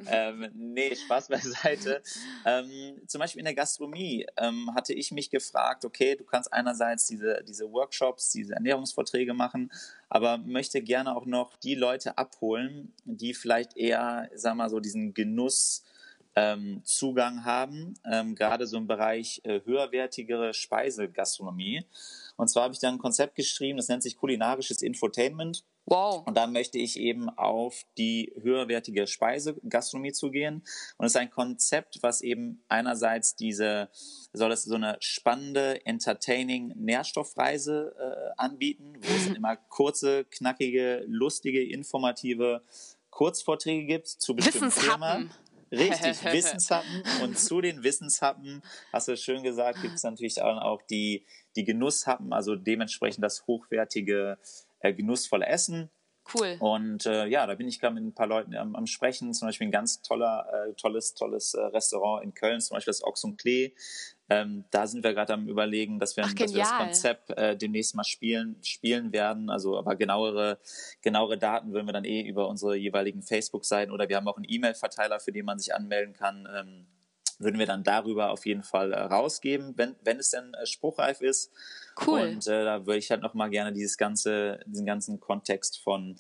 Ähm, 0.08 0.50
nee, 0.54 0.96
Spaß 0.96 1.28
beiseite. 1.28 2.02
Ähm, 2.46 3.02
zum 3.06 3.20
Beispiel 3.20 3.40
in 3.40 3.46
der 3.46 3.54
Gastronomie 3.54 4.26
ähm, 4.38 4.74
hatte 4.76 4.94
ich 4.94 5.12
mich 5.12 5.30
gefragt, 5.30 5.84
okay, 5.84 6.16
du 6.16 6.24
kannst 6.24 6.54
einerseits 6.54 7.08
diese, 7.08 7.44
diese 7.46 7.70
Workshops, 7.70 8.30
diese 8.30 8.54
Ernährungsvorträge 8.54 9.34
machen, 9.34 9.70
aber 10.08 10.38
möchte 10.38 10.82
gerne 10.82 11.18
auch 11.18 11.26
noch 11.26 11.58
die 11.58 11.76
Leute 11.76 12.18
abholen, 12.18 12.94
die 13.04 13.34
vielleicht 13.34 13.76
eher, 13.76 14.30
sag 14.36 14.56
mal 14.56 14.70
so, 14.70 14.80
diesen 14.80 15.14
Genuss 15.14 15.84
ähm, 16.36 16.82
Zugang 16.84 17.46
haben, 17.46 17.94
ähm, 18.12 18.36
gerade 18.36 18.68
so 18.68 18.78
im 18.78 18.88
Bereich 18.88 19.42
äh, 19.44 19.62
höherwertigere 19.66 20.54
Speisegastronomie. 20.54 21.86
Und 22.36 22.50
zwar 22.50 22.64
habe 22.64 22.74
ich 22.74 22.80
dann 22.80 22.96
ein 22.96 23.00
Konzept 23.00 23.36
geschrieben, 23.36 23.78
das 23.78 23.88
nennt 23.88 24.04
sich 24.04 24.18
kulinarisches 24.18 24.82
Infotainment. 24.82 25.64
Wow. 25.86 26.26
Und 26.26 26.38
da 26.38 26.48
möchte 26.48 26.78
ich 26.78 26.98
eben 26.98 27.30
auf 27.30 27.84
die 27.98 28.34
höherwertige 28.42 29.06
Speisegastronomie 29.06 30.14
zugehen. 30.14 30.64
Und 30.98 31.06
es 31.06 31.12
ist 31.12 31.18
ein 31.18 31.30
Konzept, 31.30 32.00
was 32.02 32.22
eben 32.22 32.64
einerseits 32.70 33.36
diese, 33.36 33.90
soll 34.32 34.52
es 34.54 34.64
so 34.64 34.76
eine 34.76 34.96
spannende, 35.02 35.86
entertaining 35.86 36.74
Nährstoffreise 36.76 37.96
äh, 38.00 38.32
anbieten, 38.38 38.94
wo 39.02 39.14
es 39.14 39.36
immer 39.36 39.58
kurze, 39.58 40.24
knackige, 40.26 41.04
lustige, 41.06 41.62
informative 41.62 42.64
Kurzvorträge 43.10 43.86
gibt 43.86 44.08
zu 44.08 44.36
bestimmten 44.36 44.72
Themen. 44.72 45.32
Richtig, 45.74 46.24
Wissenshappen. 46.34 47.04
Und 47.22 47.38
zu 47.38 47.62
den 47.62 47.84
Wissenshappen, 47.84 48.62
hast 48.92 49.08
du 49.08 49.18
schön 49.18 49.44
gesagt, 49.44 49.82
gibt 49.82 49.96
es 49.96 50.04
natürlich 50.04 50.42
auch 50.42 50.82
die, 50.84 51.26
die 51.56 51.64
Genusshappen, 51.64 52.34
also 52.34 52.56
dementsprechend 52.56 53.24
das 53.24 53.46
hochwertige, 53.48 54.38
äh, 54.80 54.94
genussvolle 54.94 55.46
Essen. 55.46 55.90
Cool. 56.34 56.56
Und 56.60 57.06
äh, 57.06 57.28
ja, 57.28 57.46
da 57.46 57.56
bin 57.56 57.68
ich 57.68 57.80
gerade 57.80 57.96
mit 57.96 58.04
ein 58.04 58.14
paar 58.14 58.28
Leuten 58.28 58.56
am, 58.56 58.76
am, 58.76 58.88
Sprechen. 58.88 59.34
Zum 59.34 59.48
Beispiel 59.48 59.68
ein 59.68 59.72
ganz 59.72 60.02
toller, 60.02 60.48
äh, 60.70 60.74
tolles, 60.74 61.14
tolles 61.16 61.54
äh, 61.54 61.62
Restaurant 61.62 62.24
in 62.24 62.34
Köln, 62.34 62.62
zum 62.62 62.76
Beispiel 62.76 62.92
das 62.92 63.04
Ochs 63.04 63.24
und 63.24 63.38
Klee. 63.38 63.74
Ähm, 64.30 64.64
da 64.72 64.88
sind 64.88 65.04
wir 65.04 65.14
gerade 65.14 65.34
am 65.34 65.48
überlegen, 65.48 66.00
dass 66.00 66.16
wir, 66.16 66.24
Ach, 66.26 66.34
dass 66.34 66.54
wir 66.54 66.62
das 66.62 66.78
Konzept 66.78 67.30
äh, 67.32 67.58
demnächst 67.58 67.94
mal 67.94 68.06
spielen, 68.06 68.58
spielen 68.64 69.12
werden. 69.12 69.50
Also 69.50 69.78
aber 69.78 69.96
genauere, 69.96 70.60
genauere 71.02 71.38
Daten 71.38 71.74
würden 71.74 71.88
wir 71.88 71.94
dann 71.94 72.06
eh 72.06 72.22
über 72.22 72.48
unsere 72.48 72.76
jeweiligen 72.76 73.22
Facebook-Seiten 73.22 73.92
oder 73.92 74.08
wir 74.08 74.16
haben 74.16 74.28
auch 74.28 74.38
einen 74.38 74.48
E-Mail-Verteiler, 74.48 75.20
für 75.20 75.34
den 75.34 75.46
man 75.46 75.60
sich 75.60 75.76
anmelden 75.76 76.14
kann. 76.14 76.48
Ähm, 76.56 76.88
würden 77.44 77.60
wir 77.60 77.66
dann 77.66 77.84
darüber 77.84 78.32
auf 78.32 78.46
jeden 78.46 78.64
Fall 78.64 78.94
äh, 78.94 79.00
rausgeben, 79.00 79.74
wenn, 79.78 79.96
wenn 80.04 80.20
es 80.20 80.32
denn 80.32 80.54
äh, 80.54 80.66
spruchreif 80.66 81.22
ist. 81.22 81.52
Cool. 82.06 82.22
Und 82.22 82.48
äh, 82.48 82.64
da 82.64 82.86
würde 82.86 83.00
ich 83.00 83.12
halt 83.12 83.22
nochmal 83.22 83.50
gerne 83.50 83.74
dieses 83.74 83.98
ganze, 83.98 84.60
diesen 84.66 84.86
ganzen 84.86 85.20
Kontext 85.20 85.80
von 85.80 86.18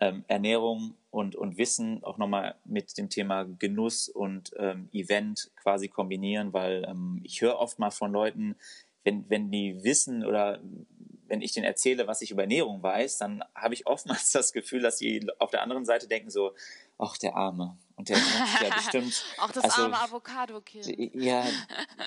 ähm, 0.00 0.24
Ernährung 0.28 0.94
und, 1.10 1.34
und 1.36 1.58
Wissen 1.58 2.04
auch 2.04 2.18
nochmal 2.18 2.54
mit 2.64 2.96
dem 2.98 3.08
Thema 3.08 3.44
Genuss 3.44 4.08
und 4.08 4.52
ähm, 4.56 4.88
Event 4.92 5.50
quasi 5.56 5.88
kombinieren, 5.88 6.52
weil 6.52 6.84
ähm, 6.88 7.20
ich 7.24 7.40
höre 7.40 7.58
oft 7.58 7.78
mal 7.78 7.90
von 7.90 8.12
Leuten, 8.12 8.56
wenn, 9.04 9.28
wenn 9.28 9.50
die 9.50 9.82
wissen 9.82 10.24
oder 10.24 10.60
wenn 11.26 11.42
ich 11.42 11.52
denen 11.52 11.66
erzähle, 11.66 12.06
was 12.06 12.22
ich 12.22 12.30
über 12.30 12.42
Ernährung 12.42 12.82
weiß, 12.82 13.18
dann 13.18 13.44
habe 13.54 13.74
ich 13.74 13.86
oftmals 13.86 14.32
das 14.32 14.52
Gefühl, 14.52 14.82
dass 14.82 14.96
die 14.96 15.26
auf 15.38 15.50
der 15.50 15.62
anderen 15.62 15.84
Seite 15.84 16.08
denken 16.08 16.30
so, 16.30 16.52
ach, 16.98 17.16
der 17.18 17.36
Arme. 17.36 17.76
Und 17.98 18.08
der 18.08 18.16
macht 18.16 18.62
ja 18.62 18.74
bestimmt. 18.74 19.24
Auch 19.38 19.50
das 19.50 19.64
also, 19.64 19.82
arme 19.82 20.00
Avocado-Kind. 20.00 20.86
Ja, 21.14 21.44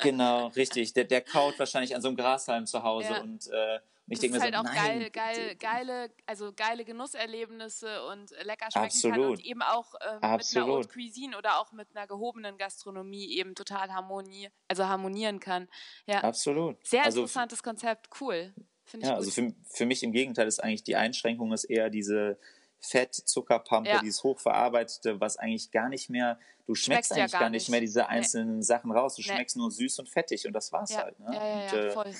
genau, 0.01 0.47
richtig. 0.47 0.93
Der, 0.93 1.03
der 1.03 1.21
kaut 1.21 1.59
wahrscheinlich 1.59 1.93
an 1.93 2.01
so 2.01 2.07
einem 2.07 2.17
Grashalm 2.17 2.65
zu 2.65 2.81
Hause 2.81 3.09
ja. 3.11 3.21
und 3.21 3.47
äh, 3.47 3.79
ich 4.07 4.19
denke 4.19 4.37
mir 4.37 4.43
halt 4.43 4.53
so, 4.53 4.59
auch 4.59 4.63
nein, 4.63 4.75
geil, 4.75 5.09
geil, 5.11 5.55
geile, 5.55 6.11
also 6.25 6.51
geile 6.53 6.83
Genusserlebnisse 6.83 8.05
und 8.07 8.31
lecker 8.43 8.69
schmecken 8.71 8.85
Absolut. 8.85 9.15
kann 9.15 9.25
und 9.25 9.45
eben 9.45 9.61
auch 9.61 9.93
äh, 9.95 10.15
mit 10.15 10.23
einer 10.23 10.67
Haute 10.67 10.89
Cuisine 10.89 11.37
oder 11.37 11.59
auch 11.59 11.71
mit 11.71 11.87
einer 11.95 12.07
gehobenen 12.07 12.57
Gastronomie 12.57 13.37
eben 13.37 13.55
total 13.55 13.93
harmonie, 13.93 14.49
also 14.67 14.85
harmonieren 14.85 15.39
kann. 15.39 15.69
Ja. 16.07 16.21
Absolut. 16.23 16.77
Sehr 16.85 17.05
also, 17.05 17.21
interessantes 17.21 17.63
Konzept, 17.63 18.09
cool. 18.19 18.53
Finde 18.83 19.05
ich 19.05 19.09
ja, 19.09 19.17
gut. 19.17 19.25
also 19.25 19.31
für, 19.31 19.53
für 19.69 19.85
mich 19.85 20.03
im 20.03 20.11
Gegenteil 20.11 20.47
ist 20.47 20.61
eigentlich 20.61 20.83
die 20.83 20.97
Einschränkung 20.97 21.53
ist 21.53 21.63
eher 21.63 21.89
diese 21.89 22.37
Fett, 22.81 23.13
Zuckerpampe, 23.13 23.89
ja. 23.89 23.99
dieses 24.01 24.23
hochverarbeitete, 24.23 25.19
was 25.21 25.37
eigentlich 25.37 25.71
gar 25.71 25.87
nicht 25.87 26.09
mehr, 26.09 26.39
du 26.65 26.75
schmeckst, 26.75 26.85
schmeckst 26.85 27.11
eigentlich 27.11 27.31
ja 27.31 27.39
gar, 27.39 27.45
gar 27.45 27.49
nicht 27.51 27.69
mehr 27.69 27.79
diese 27.79 28.07
einzelnen 28.09 28.57
nee. 28.57 28.63
Sachen 28.63 28.91
raus, 28.91 29.15
du 29.15 29.21
nee. 29.21 29.27
schmeckst 29.27 29.55
nur 29.55 29.71
süß 29.71 29.99
und 29.99 30.09
fettig 30.09 30.47
und 30.47 30.53
das 30.53 30.71
war's 30.71 30.91
ja. 30.91 31.03
halt. 31.03 31.19
Ne? 31.19 31.27
Ja, 31.33 31.47
ja, 31.47 31.63
und, 31.63 31.73
äh, 31.73 31.91
voll. 31.91 32.13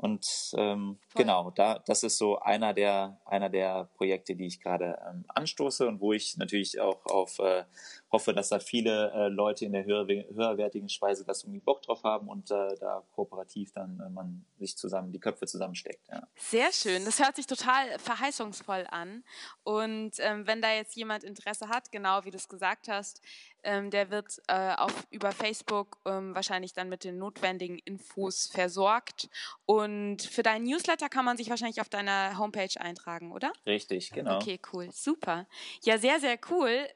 Und 0.00 0.54
ähm, 0.56 0.96
genau, 1.16 1.50
da, 1.50 1.80
das 1.80 2.04
ist 2.04 2.18
so 2.18 2.38
einer 2.38 2.72
der, 2.72 3.20
einer 3.24 3.48
der 3.48 3.90
Projekte, 3.96 4.36
die 4.36 4.46
ich 4.46 4.60
gerade 4.60 4.96
ähm, 5.04 5.24
anstoße 5.26 5.88
und 5.88 6.00
wo 6.00 6.12
ich 6.12 6.36
natürlich 6.36 6.78
auch 6.80 7.04
auf 7.06 7.40
äh, 7.40 7.64
hoffe, 8.10 8.32
dass 8.32 8.48
da 8.48 8.58
viele 8.58 9.12
äh, 9.12 9.28
Leute 9.28 9.64
in 9.64 9.72
der 9.72 9.84
höher, 9.84 10.06
höherwertigen 10.06 10.88
Speisegastronomie 10.88 11.60
Bock 11.60 11.82
drauf 11.82 12.02
haben 12.04 12.28
und 12.28 12.50
äh, 12.50 12.74
da 12.80 13.02
kooperativ 13.14 13.72
dann 13.72 14.00
äh, 14.00 14.08
man 14.08 14.44
sich 14.58 14.76
zusammen 14.76 15.12
die 15.12 15.20
Köpfe 15.20 15.46
zusammensteckt. 15.46 16.08
Ja. 16.08 16.26
Sehr 16.36 16.72
schön, 16.72 17.04
das 17.04 17.18
hört 17.18 17.36
sich 17.36 17.46
total 17.46 17.98
verheißungsvoll 17.98 18.86
an. 18.90 19.24
Und 19.62 20.12
ähm, 20.18 20.46
wenn 20.46 20.62
da 20.62 20.72
jetzt 20.72 20.96
jemand 20.96 21.24
Interesse 21.24 21.68
hat, 21.68 21.92
genau 21.92 22.24
wie 22.24 22.30
du 22.30 22.36
es 22.36 22.48
gesagt 22.48 22.88
hast, 22.88 23.20
ähm, 23.64 23.90
der 23.90 24.10
wird 24.10 24.40
äh, 24.46 24.74
auf, 24.76 25.06
über 25.10 25.32
Facebook 25.32 25.98
ähm, 26.06 26.34
wahrscheinlich 26.34 26.72
dann 26.72 26.88
mit 26.88 27.04
den 27.04 27.18
notwendigen 27.18 27.78
Infos 27.78 28.46
versorgt. 28.46 29.28
Und 29.66 30.22
für 30.22 30.42
deinen 30.42 30.64
Newsletter 30.64 31.08
kann 31.08 31.24
man 31.24 31.36
sich 31.36 31.50
wahrscheinlich 31.50 31.80
auf 31.80 31.88
deiner 31.88 32.38
Homepage 32.38 32.80
eintragen, 32.80 33.32
oder? 33.32 33.52
Richtig, 33.66 34.10
genau. 34.10 34.36
Okay, 34.36 34.60
cool, 34.72 34.88
super. 34.92 35.46
Ja, 35.82 35.98
sehr, 35.98 36.20
sehr 36.20 36.38
cool. 36.50 36.86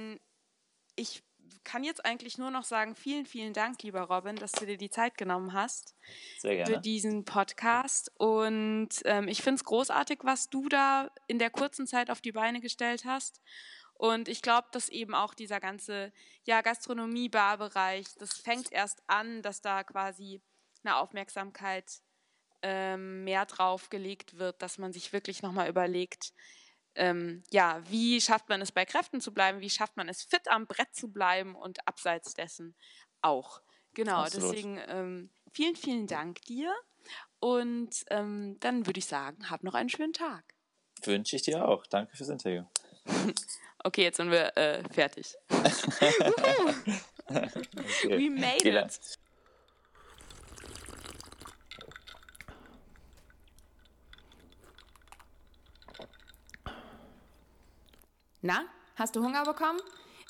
Ähm, 0.00 0.20
ich 0.96 1.22
kann 1.64 1.84
jetzt 1.84 2.04
eigentlich 2.04 2.38
nur 2.38 2.50
noch 2.50 2.64
sagen, 2.64 2.94
vielen, 2.94 3.26
vielen 3.26 3.52
Dank, 3.52 3.82
lieber 3.82 4.02
Robin, 4.02 4.36
dass 4.36 4.52
du 4.52 4.66
dir 4.66 4.76
die 4.76 4.90
Zeit 4.90 5.16
genommen 5.16 5.52
hast 5.52 5.94
für 6.40 6.78
diesen 6.78 7.24
Podcast. 7.24 8.12
Und 8.16 8.88
ähm, 9.04 9.28
ich 9.28 9.42
finde 9.42 9.56
es 9.56 9.64
großartig, 9.64 10.20
was 10.22 10.48
du 10.48 10.68
da 10.68 11.10
in 11.26 11.38
der 11.38 11.50
kurzen 11.50 11.86
Zeit 11.86 12.10
auf 12.10 12.20
die 12.20 12.32
Beine 12.32 12.60
gestellt 12.60 13.04
hast. 13.04 13.40
Und 13.94 14.28
ich 14.28 14.40
glaube, 14.40 14.68
dass 14.72 14.88
eben 14.88 15.14
auch 15.14 15.34
dieser 15.34 15.60
ganze 15.60 16.12
ja, 16.44 16.62
Gastronomie-Barbereich, 16.62 18.06
das 18.18 18.38
fängt 18.38 18.72
erst 18.72 19.02
an, 19.06 19.42
dass 19.42 19.60
da 19.60 19.84
quasi 19.84 20.40
eine 20.82 20.96
Aufmerksamkeit 20.96 22.00
ähm, 22.62 23.24
mehr 23.24 23.44
drauf 23.44 23.90
gelegt 23.90 24.38
wird, 24.38 24.62
dass 24.62 24.78
man 24.78 24.92
sich 24.92 25.12
wirklich 25.12 25.42
nochmal 25.42 25.68
überlegt, 25.68 26.32
ähm, 26.94 27.42
ja, 27.50 27.82
wie 27.88 28.20
schafft 28.20 28.48
man 28.48 28.60
es 28.60 28.72
bei 28.72 28.84
Kräften 28.84 29.20
zu 29.20 29.32
bleiben, 29.32 29.60
wie 29.60 29.70
schafft 29.70 29.96
man 29.96 30.08
es 30.08 30.22
fit 30.22 30.48
am 30.48 30.66
Brett 30.66 30.94
zu 30.94 31.08
bleiben 31.08 31.54
und 31.54 31.86
abseits 31.86 32.34
dessen 32.34 32.74
auch. 33.22 33.60
Genau, 33.94 34.22
Absolut. 34.22 34.52
deswegen 34.52 34.80
ähm, 34.88 35.30
vielen, 35.52 35.76
vielen 35.76 36.06
Dank 36.06 36.42
dir 36.42 36.74
und 37.38 37.90
ähm, 38.10 38.58
dann 38.60 38.86
würde 38.86 38.98
ich 38.98 39.06
sagen, 39.06 39.50
hab 39.50 39.62
noch 39.62 39.74
einen 39.74 39.88
schönen 39.88 40.12
Tag. 40.12 40.54
Wünsche 41.02 41.36
ich 41.36 41.42
dir 41.42 41.66
auch. 41.66 41.86
Danke 41.86 42.16
fürs 42.16 42.28
Interview. 42.28 42.64
Okay, 43.82 44.02
jetzt 44.02 44.18
sind 44.18 44.30
wir 44.30 44.54
äh, 44.58 44.82
fertig. 44.92 45.34
okay. 45.48 45.68
We 48.04 48.28
made 48.28 48.68
it. 48.68 49.18
Na, 58.42 58.62
hast 58.96 59.16
du 59.16 59.22
Hunger 59.22 59.44
bekommen? 59.44 59.80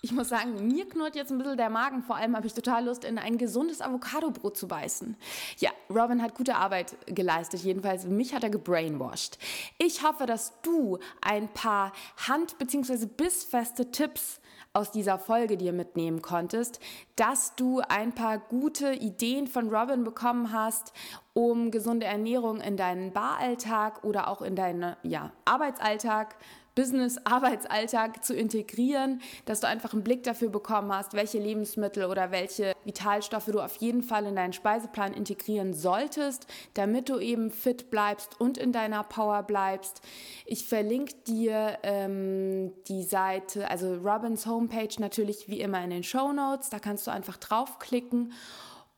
Ich 0.02 0.12
muss 0.12 0.30
sagen, 0.30 0.66
mir 0.66 0.88
knurrt 0.88 1.14
jetzt 1.14 1.30
ein 1.30 1.38
bisschen 1.38 1.58
der 1.58 1.68
Magen. 1.68 2.02
Vor 2.02 2.16
allem 2.16 2.34
habe 2.34 2.46
ich 2.46 2.54
total 2.54 2.86
Lust, 2.86 3.04
in 3.04 3.18
ein 3.18 3.36
gesundes 3.36 3.82
Avocado-Brot 3.82 4.56
zu 4.56 4.66
beißen. 4.66 5.14
Ja, 5.58 5.70
Robin 5.90 6.22
hat 6.22 6.34
gute 6.34 6.56
Arbeit 6.56 6.96
geleistet. 7.06 7.60
Jedenfalls, 7.60 8.06
mich 8.06 8.34
hat 8.34 8.42
er 8.42 8.50
gebrainwashed. 8.50 9.38
Ich 9.78 10.02
hoffe, 10.02 10.24
dass 10.24 10.60
du 10.62 10.98
ein 11.20 11.48
paar 11.52 11.92
hand- 12.26 12.58
bzw. 12.58 13.06
bissfeste 13.06 13.90
Tipps 13.90 14.40
aus 14.72 14.90
dieser 14.90 15.18
Folge 15.18 15.56
dir 15.56 15.72
mitnehmen 15.72 16.22
konntest, 16.22 16.80
dass 17.16 17.54
du 17.56 17.80
ein 17.88 18.14
paar 18.14 18.38
gute 18.38 18.92
Ideen 18.92 19.48
von 19.48 19.68
Robin 19.68 20.04
bekommen 20.04 20.52
hast, 20.52 20.92
um 21.34 21.70
gesunde 21.70 22.06
Ernährung 22.06 22.60
in 22.60 22.76
deinen 22.76 23.12
Baralltag 23.12 24.02
oder 24.04 24.28
auch 24.28 24.42
in 24.42 24.56
deinen 24.56 24.96
ja, 25.02 25.32
Arbeitsalltag 25.44 26.36
Business-Arbeitsalltag 26.74 28.24
zu 28.24 28.34
integrieren, 28.34 29.20
dass 29.44 29.60
du 29.60 29.66
einfach 29.66 29.92
einen 29.92 30.04
Blick 30.04 30.22
dafür 30.22 30.48
bekommen 30.48 30.92
hast, 30.92 31.14
welche 31.14 31.38
Lebensmittel 31.38 32.04
oder 32.04 32.30
welche 32.30 32.72
Vitalstoffe 32.84 33.46
du 33.46 33.60
auf 33.60 33.76
jeden 33.76 34.02
Fall 34.02 34.26
in 34.26 34.36
deinen 34.36 34.52
Speiseplan 34.52 35.12
integrieren 35.12 35.74
solltest, 35.74 36.46
damit 36.74 37.08
du 37.08 37.18
eben 37.18 37.50
fit 37.50 37.90
bleibst 37.90 38.40
und 38.40 38.58
in 38.58 38.72
deiner 38.72 39.02
Power 39.02 39.42
bleibst. 39.42 40.00
Ich 40.46 40.64
verlinke 40.64 41.14
dir 41.26 41.78
ähm, 41.82 42.72
die 42.88 43.02
Seite, 43.02 43.68
also 43.68 43.94
Robins 43.94 44.46
Homepage 44.46 44.94
natürlich 44.98 45.48
wie 45.48 45.60
immer 45.60 45.82
in 45.82 45.90
den 45.90 46.02
Show 46.02 46.32
Notes. 46.32 46.70
Da 46.70 46.78
kannst 46.78 47.06
du 47.06 47.10
einfach 47.10 47.36
draufklicken 47.36 48.32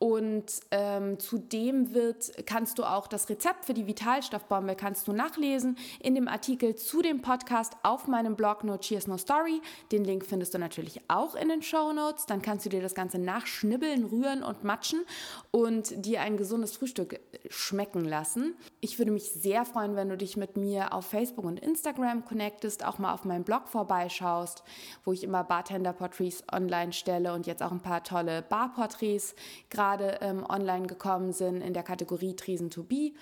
und 0.03 0.47
ähm, 0.73 1.21
zudem 1.21 1.95
wird, 1.95 2.33
kannst 2.45 2.81
du 2.81 2.83
auch 2.83 3.07
das 3.07 3.29
Rezept 3.29 3.67
für 3.67 3.73
die 3.73 3.87
Vitalstoffbombe 3.87 4.75
kannst 4.75 5.07
du 5.07 5.13
nachlesen 5.13 5.79
in 6.01 6.17
dem 6.17 6.27
Artikel 6.27 6.75
zu 6.75 7.03
dem 7.03 7.23
Podcast 7.23 7.75
auf 7.85 8.09
meinem 8.09 8.35
Blog 8.35 8.65
No 8.65 8.79
Cheers 8.79 9.07
No 9.07 9.17
Story. 9.17 9.63
Den 9.93 10.03
Link 10.05 10.27
findest 10.27 10.55
du 10.55 10.59
natürlich 10.59 11.01
auch 11.07 11.37
in 11.37 11.49
den 11.49 11.63
Show 11.63 11.93
Notes. 11.93 12.27
Dann 12.27 12.43
kannst 12.43 12.67
du 12.67 12.69
dir 12.69 12.83
das 12.83 12.97
Ganze 12.97 13.21
nachschnibbeln, 13.21 14.07
rühren 14.07 14.43
und 14.43 14.65
matschen 14.65 15.05
und 15.53 16.05
dir 16.05 16.23
ein 16.23 16.37
gesundes 16.37 16.77
Frühstück 16.77 17.21
schmecken 17.49 18.05
lassen. 18.05 18.57
Ich 18.81 18.99
würde 18.99 19.13
mich 19.13 19.31
sehr 19.31 19.65
freuen, 19.65 19.95
wenn 19.95 20.09
du 20.09 20.17
dich 20.17 20.37
mit 20.37 20.57
mir 20.57 20.95
auf 20.95 21.07
Facebook 21.07 21.45
und 21.45 21.61
Instagram 21.61 22.25
connectest, 22.25 22.85
auch 22.85 22.99
mal 22.99 23.15
auf 23.15 23.25
meinem 23.25 23.45
Blog 23.45 23.69
vorbeischaust, 23.69 24.65
wo 25.05 25.13
ich 25.13 25.23
immer 25.23 25.45
Bartender-Porträts 25.45 26.43
online 26.53 26.93
stelle 26.93 27.35
und 27.35 27.47
jetzt 27.47 27.63
auch 27.63 27.71
ein 27.71 27.83
paar 27.83 28.03
tolle 28.03 28.43
Bar-Porträts 28.43 29.37
gerade 29.71 29.92
gerade 29.93 30.19
ähm, 30.21 30.45
online 30.49 30.87
gekommen 30.87 31.33
sind 31.33 31.61
in 31.61 31.75
der 31.75 31.83
Kategorie 31.83 32.35
Tresen 32.35 32.71
to 32.71 32.83
Be 32.83 33.13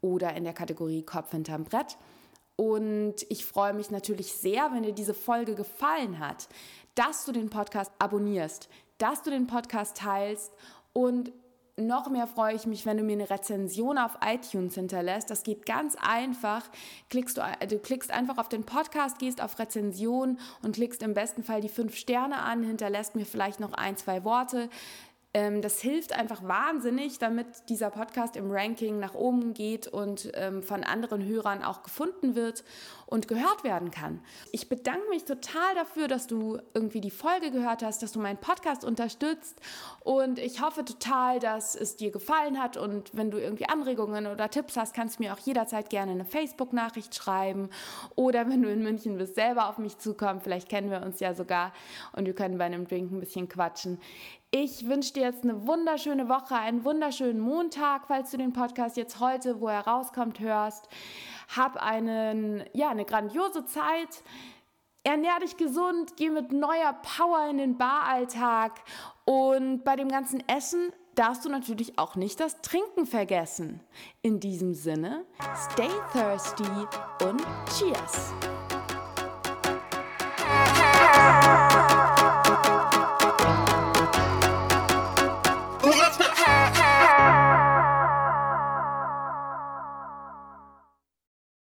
oder 0.00 0.34
in 0.34 0.44
der 0.44 0.52
Kategorie 0.52 1.02
Kopf 1.02 1.30
hinterm 1.30 1.64
Brett. 1.64 1.96
Und 2.56 3.14
ich 3.28 3.44
freue 3.44 3.74
mich 3.74 3.90
natürlich 3.90 4.32
sehr, 4.32 4.72
wenn 4.72 4.82
dir 4.82 4.92
diese 4.92 5.14
Folge 5.14 5.54
gefallen 5.54 6.18
hat, 6.18 6.48
dass 6.94 7.24
du 7.24 7.32
den 7.32 7.50
Podcast 7.50 7.92
abonnierst, 7.98 8.68
dass 8.98 9.22
du 9.22 9.30
den 9.30 9.46
Podcast 9.46 9.98
teilst 9.98 10.52
und 10.92 11.32
noch 11.78 12.08
mehr 12.08 12.26
freue 12.26 12.54
ich 12.54 12.64
mich, 12.64 12.86
wenn 12.86 12.96
du 12.96 13.02
mir 13.02 13.12
eine 13.12 13.28
Rezension 13.28 13.98
auf 13.98 14.16
iTunes 14.24 14.74
hinterlässt. 14.76 15.30
Das 15.30 15.42
geht 15.42 15.66
ganz 15.66 15.94
einfach. 16.00 16.62
Klickst 17.10 17.36
du, 17.36 17.42
du 17.68 17.78
klickst 17.78 18.10
einfach 18.10 18.38
auf 18.38 18.48
den 18.48 18.64
Podcast, 18.64 19.18
gehst 19.18 19.42
auf 19.42 19.58
Rezension 19.58 20.38
und 20.62 20.74
klickst 20.74 21.02
im 21.02 21.12
besten 21.12 21.42
Fall 21.42 21.60
die 21.60 21.68
fünf 21.68 21.94
Sterne 21.94 22.38
an, 22.38 22.62
hinterlässt 22.62 23.14
mir 23.14 23.26
vielleicht 23.26 23.60
noch 23.60 23.74
ein, 23.74 23.98
zwei 23.98 24.24
Worte. 24.24 24.70
Ähm, 25.36 25.60
das 25.60 25.82
hilft 25.82 26.14
einfach 26.14 26.42
wahnsinnig, 26.44 27.18
damit 27.18 27.46
dieser 27.68 27.90
Podcast 27.90 28.36
im 28.36 28.50
Ranking 28.50 28.98
nach 28.98 29.12
oben 29.12 29.52
geht 29.52 29.86
und 29.86 30.32
ähm, 30.32 30.62
von 30.62 30.82
anderen 30.82 31.22
Hörern 31.26 31.62
auch 31.62 31.82
gefunden 31.82 32.34
wird 32.34 32.64
und 33.06 33.28
gehört 33.28 33.64
werden 33.64 33.90
kann. 33.90 34.20
Ich 34.52 34.68
bedanke 34.68 35.08
mich 35.08 35.24
total 35.24 35.74
dafür, 35.74 36.08
dass 36.08 36.26
du 36.26 36.58
irgendwie 36.74 37.00
die 37.00 37.10
Folge 37.10 37.50
gehört 37.50 37.82
hast, 37.82 38.02
dass 38.02 38.12
du 38.12 38.20
meinen 38.20 38.38
Podcast 38.38 38.84
unterstützt 38.84 39.60
und 40.00 40.38
ich 40.38 40.60
hoffe 40.60 40.84
total, 40.84 41.38
dass 41.38 41.74
es 41.74 41.96
dir 41.96 42.10
gefallen 42.10 42.60
hat 42.60 42.76
und 42.76 43.16
wenn 43.16 43.30
du 43.30 43.38
irgendwie 43.38 43.68
Anregungen 43.68 44.26
oder 44.26 44.50
Tipps 44.50 44.76
hast, 44.76 44.94
kannst 44.94 45.18
du 45.18 45.22
mir 45.22 45.32
auch 45.32 45.38
jederzeit 45.38 45.88
gerne 45.90 46.12
eine 46.12 46.24
Facebook-Nachricht 46.24 47.14
schreiben 47.14 47.70
oder 48.14 48.48
wenn 48.48 48.62
du 48.62 48.70
in 48.70 48.82
München 48.82 49.16
bist, 49.18 49.36
selber 49.36 49.68
auf 49.68 49.78
mich 49.78 49.98
zukommen. 49.98 50.40
Vielleicht 50.40 50.68
kennen 50.68 50.90
wir 50.90 51.02
uns 51.02 51.20
ja 51.20 51.34
sogar 51.34 51.72
und 52.12 52.26
wir 52.26 52.34
können 52.34 52.58
bei 52.58 52.64
einem 52.64 52.86
Drink 52.86 53.12
ein 53.12 53.20
bisschen 53.20 53.48
quatschen. 53.48 53.98
Ich 54.52 54.88
wünsche 54.88 55.12
dir 55.12 55.24
jetzt 55.24 55.44
eine 55.44 55.66
wunderschöne 55.66 56.28
Woche, 56.28 56.54
einen 56.54 56.84
wunderschönen 56.84 57.40
Montag, 57.40 58.06
falls 58.06 58.30
du 58.30 58.38
den 58.38 58.52
Podcast 58.52 58.96
jetzt 58.96 59.20
heute, 59.20 59.60
wo 59.60 59.68
er 59.68 59.80
rauskommt, 59.80 60.40
hörst. 60.40 60.88
Hab 61.54 61.76
einen, 61.76 62.64
ja, 62.72 62.90
eine 62.90 63.04
grandiose 63.04 63.64
Zeit. 63.66 64.22
Ernähr 65.04 65.38
dich 65.40 65.56
gesund, 65.56 66.16
geh 66.16 66.30
mit 66.30 66.52
neuer 66.52 66.92
Power 67.16 67.48
in 67.48 67.58
den 67.58 67.78
Baralltag 67.78 68.72
und 69.24 69.84
bei 69.84 69.94
dem 69.94 70.08
ganzen 70.08 70.42
Essen 70.48 70.92
darfst 71.14 71.44
du 71.44 71.48
natürlich 71.48 71.98
auch 71.98 72.16
nicht 72.16 72.40
das 72.40 72.60
Trinken 72.60 73.06
vergessen. 73.06 73.80
In 74.22 74.40
diesem 74.40 74.74
Sinne, 74.74 75.24
stay 75.70 75.90
thirsty 76.12 76.64
und 77.22 77.42
cheers! 77.76 78.34